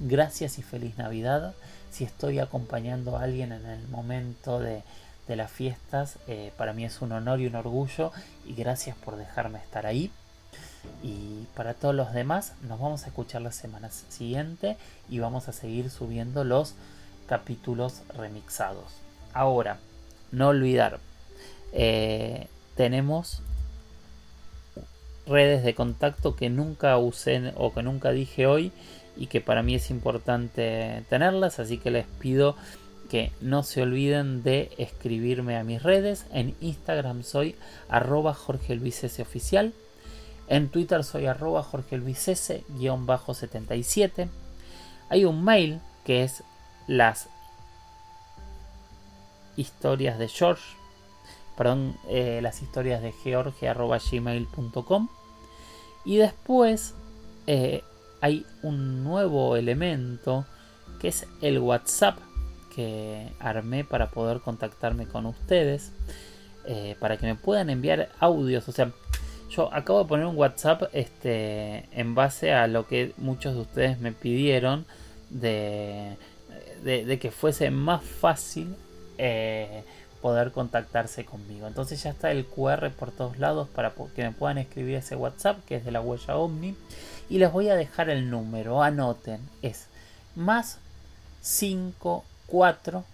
Gracias 0.00 0.58
y 0.58 0.62
feliz 0.62 0.98
Navidad. 0.98 1.54
Si 1.92 2.02
estoy 2.02 2.40
acompañando 2.40 3.16
a 3.16 3.22
alguien 3.22 3.52
en 3.52 3.66
el 3.66 3.86
momento 3.86 4.58
de 4.58 4.82
de 5.28 5.36
las 5.36 5.50
fiestas. 5.50 6.18
Eh, 6.26 6.52
para 6.56 6.72
mí 6.72 6.84
es 6.84 7.00
un 7.02 7.12
honor 7.12 7.40
y 7.40 7.46
un 7.46 7.54
orgullo 7.54 8.12
y 8.46 8.54
gracias 8.54 8.96
por 8.96 9.16
dejarme 9.16 9.58
estar 9.58 9.86
ahí. 9.86 10.10
Y 11.02 11.46
para 11.54 11.74
todos 11.74 11.94
los 11.94 12.12
demás, 12.12 12.54
nos 12.62 12.80
vamos 12.80 13.04
a 13.04 13.08
escuchar 13.08 13.42
la 13.42 13.52
semana 13.52 13.90
siguiente 13.90 14.76
y 15.08 15.18
vamos 15.18 15.48
a 15.48 15.52
seguir 15.52 15.90
subiendo 15.90 16.44
los 16.44 16.74
capítulos 17.26 18.02
remixados. 18.16 18.96
Ahora, 19.32 19.78
no 20.32 20.48
olvidar, 20.48 20.98
eh, 21.72 22.48
tenemos 22.76 23.42
redes 25.26 25.62
de 25.62 25.74
contacto 25.74 26.34
que 26.34 26.50
nunca 26.50 26.96
usé 26.98 27.52
o 27.56 27.72
que 27.72 27.82
nunca 27.82 28.10
dije 28.10 28.46
hoy 28.46 28.72
y 29.16 29.26
que 29.26 29.40
para 29.40 29.62
mí 29.62 29.74
es 29.74 29.90
importante 29.90 31.04
tenerlas, 31.08 31.60
así 31.60 31.78
que 31.78 31.90
les 31.90 32.06
pido 32.06 32.56
que 33.10 33.32
no 33.40 33.64
se 33.64 33.82
olviden 33.82 34.44
de 34.44 34.70
escribirme 34.78 35.56
a 35.58 35.64
mis 35.64 35.82
redes. 35.82 36.26
En 36.32 36.54
Instagram 36.60 37.24
soy 37.24 37.56
arroba 37.88 38.32
Jorge 38.34 38.76
Luis. 38.76 39.02
Oficial. 39.20 39.74
En 40.46 40.68
Twitter 40.68 41.02
soy 41.02 41.26
arroba 41.26 41.62
Jorge 41.64 41.98
Luis 41.98 42.28
S. 42.28 42.64
77. 43.34 44.28
Hay 45.08 45.24
un 45.24 45.44
mail 45.44 45.80
que 46.04 46.22
es 46.22 46.44
las 46.86 47.28
historias 49.56 50.18
de 50.18 50.28
George. 50.28 50.62
Perdón, 51.56 51.96
eh, 52.08 52.38
las 52.42 52.62
historias 52.62 53.02
de 53.02 53.12
George 53.12 53.68
arroba 53.68 53.98
gmail.com. 53.98 55.08
Y 56.04 56.16
después 56.16 56.94
eh, 57.48 57.82
hay 58.20 58.46
un 58.62 59.02
nuevo 59.02 59.56
elemento 59.56 60.46
que 61.00 61.08
es 61.08 61.26
el 61.42 61.58
WhatsApp 61.58 62.18
armé 63.38 63.84
para 63.84 64.10
poder 64.10 64.40
contactarme 64.40 65.06
con 65.06 65.26
ustedes, 65.26 65.92
eh, 66.66 66.96
para 67.00 67.16
que 67.16 67.26
me 67.26 67.34
puedan 67.34 67.70
enviar 67.70 68.10
audios. 68.20 68.68
O 68.68 68.72
sea, 68.72 68.92
yo 69.50 69.72
acabo 69.74 70.02
de 70.02 70.08
poner 70.08 70.26
un 70.26 70.36
WhatsApp 70.36 70.84
este, 70.92 71.88
en 71.92 72.14
base 72.14 72.52
a 72.52 72.66
lo 72.66 72.86
que 72.86 73.12
muchos 73.16 73.54
de 73.54 73.60
ustedes 73.60 74.00
me 74.00 74.12
pidieron 74.12 74.86
de, 75.30 76.16
de, 76.84 77.18
que 77.18 77.30
fuese 77.30 77.70
más 77.70 78.02
fácil 78.02 78.76
eh, 79.18 79.82
poder 80.22 80.52
contactarse 80.52 81.24
conmigo. 81.24 81.66
Entonces 81.66 82.02
ya 82.02 82.10
está 82.10 82.30
el 82.30 82.46
QR 82.46 82.90
por 82.90 83.10
todos 83.10 83.38
lados 83.38 83.68
para 83.68 83.92
que 84.14 84.22
me 84.22 84.32
puedan 84.32 84.58
escribir 84.58 84.96
ese 84.96 85.16
WhatsApp 85.16 85.64
que 85.64 85.76
es 85.76 85.84
de 85.84 85.90
la 85.90 86.00
huella 86.00 86.36
Omni. 86.36 86.76
Y 87.28 87.38
les 87.38 87.52
voy 87.52 87.68
a 87.68 87.76
dejar 87.76 88.10
el 88.10 88.30
número, 88.30 88.82
anoten, 88.82 89.40
es 89.62 89.86
más 90.34 90.78
5 91.40 92.24
4 92.50 93.04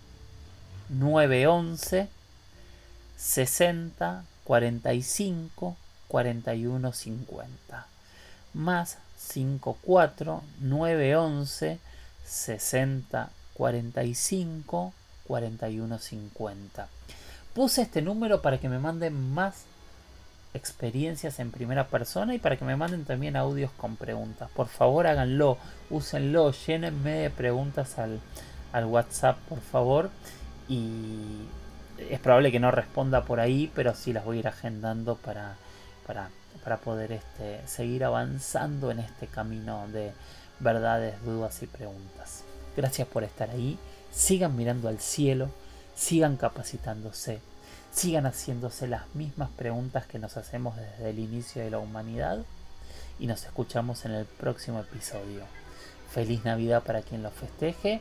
911 0.89 2.09
60 3.17 4.25
45 4.45 5.77
41 6.09 6.93
50 6.93 7.87
más 8.55 8.99
54 9.17 10.43
911 10.61 11.79
60 12.25 13.31
45 13.55 14.93
41 15.27 15.99
50 15.99 16.89
puse 17.55 17.83
este 17.83 18.03
número 18.03 18.43
para 18.43 18.59
que 18.59 18.69
me 18.69 18.79
manden 18.79 19.35
más 19.35 19.65
experiencias 20.55 21.39
en 21.39 21.51
primera 21.51 21.89
persona 21.89 22.35
y 22.35 22.39
para 22.39 22.57
que 22.57 22.65
me 22.65 22.77
manden 22.77 23.05
también 23.05 23.37
audios 23.37 23.71
con 23.77 23.97
preguntas. 23.97 24.51
Por 24.55 24.69
favor 24.69 25.07
háganlo 25.07 25.59
úsenlo 25.91 26.53
llénenme 26.53 27.13
de 27.13 27.31
preguntas 27.31 27.99
al, 27.99 28.21
al 28.77 28.85
WhatsApp, 28.85 29.39
por 29.49 29.61
favor. 29.61 30.11
Y 30.69 31.47
es 32.11 32.21
probable 32.21 32.53
que 32.53 32.61
no 32.61 32.71
responda 32.71 33.25
por 33.25 33.41
ahí, 33.41 33.71
pero 33.75 33.95
sí 33.95 34.13
las 34.13 34.25
voy 34.25 34.37
a 34.37 34.41
ir 34.41 34.49
agendando 34.49 35.17
para, 35.17 35.57
para 36.07 36.29
para 36.67 36.79
poder 36.79 37.13
este, 37.13 37.61
seguir 37.65 38.05
avanzando 38.05 38.91
en 38.91 38.99
este 38.99 39.29
camino 39.29 39.87
de 39.93 40.13
verdades, 40.59 41.15
dudas 41.25 41.63
y 41.63 41.69
preguntas. 41.69 42.43
Gracias 42.77 43.07
por 43.07 43.23
estar 43.23 43.51
ahí. 43.51 43.79
Sigan 44.11 44.57
mirando 44.57 44.89
al 44.89 44.99
cielo, 44.99 45.49
sigan 45.95 46.37
capacitándose, 46.37 47.39
sigan 47.93 48.27
haciéndose 48.27 48.89
las 48.89 49.15
mismas 49.15 49.49
preguntas 49.51 50.07
que 50.07 50.19
nos 50.19 50.37
hacemos 50.37 50.75
desde 50.75 51.11
el 51.11 51.21
inicio 51.21 51.63
de 51.63 51.71
la 51.71 51.79
humanidad 51.79 52.45
y 53.21 53.29
nos 53.29 53.45
escuchamos 53.45 54.05
en 54.05 54.11
el 54.11 54.25
próximo 54.25 54.81
episodio. 54.81 55.45
Feliz 56.11 56.45
Navidad 56.45 56.83
para 56.83 57.03
quien 57.03 57.23
lo 57.23 57.31
festeje 57.31 58.01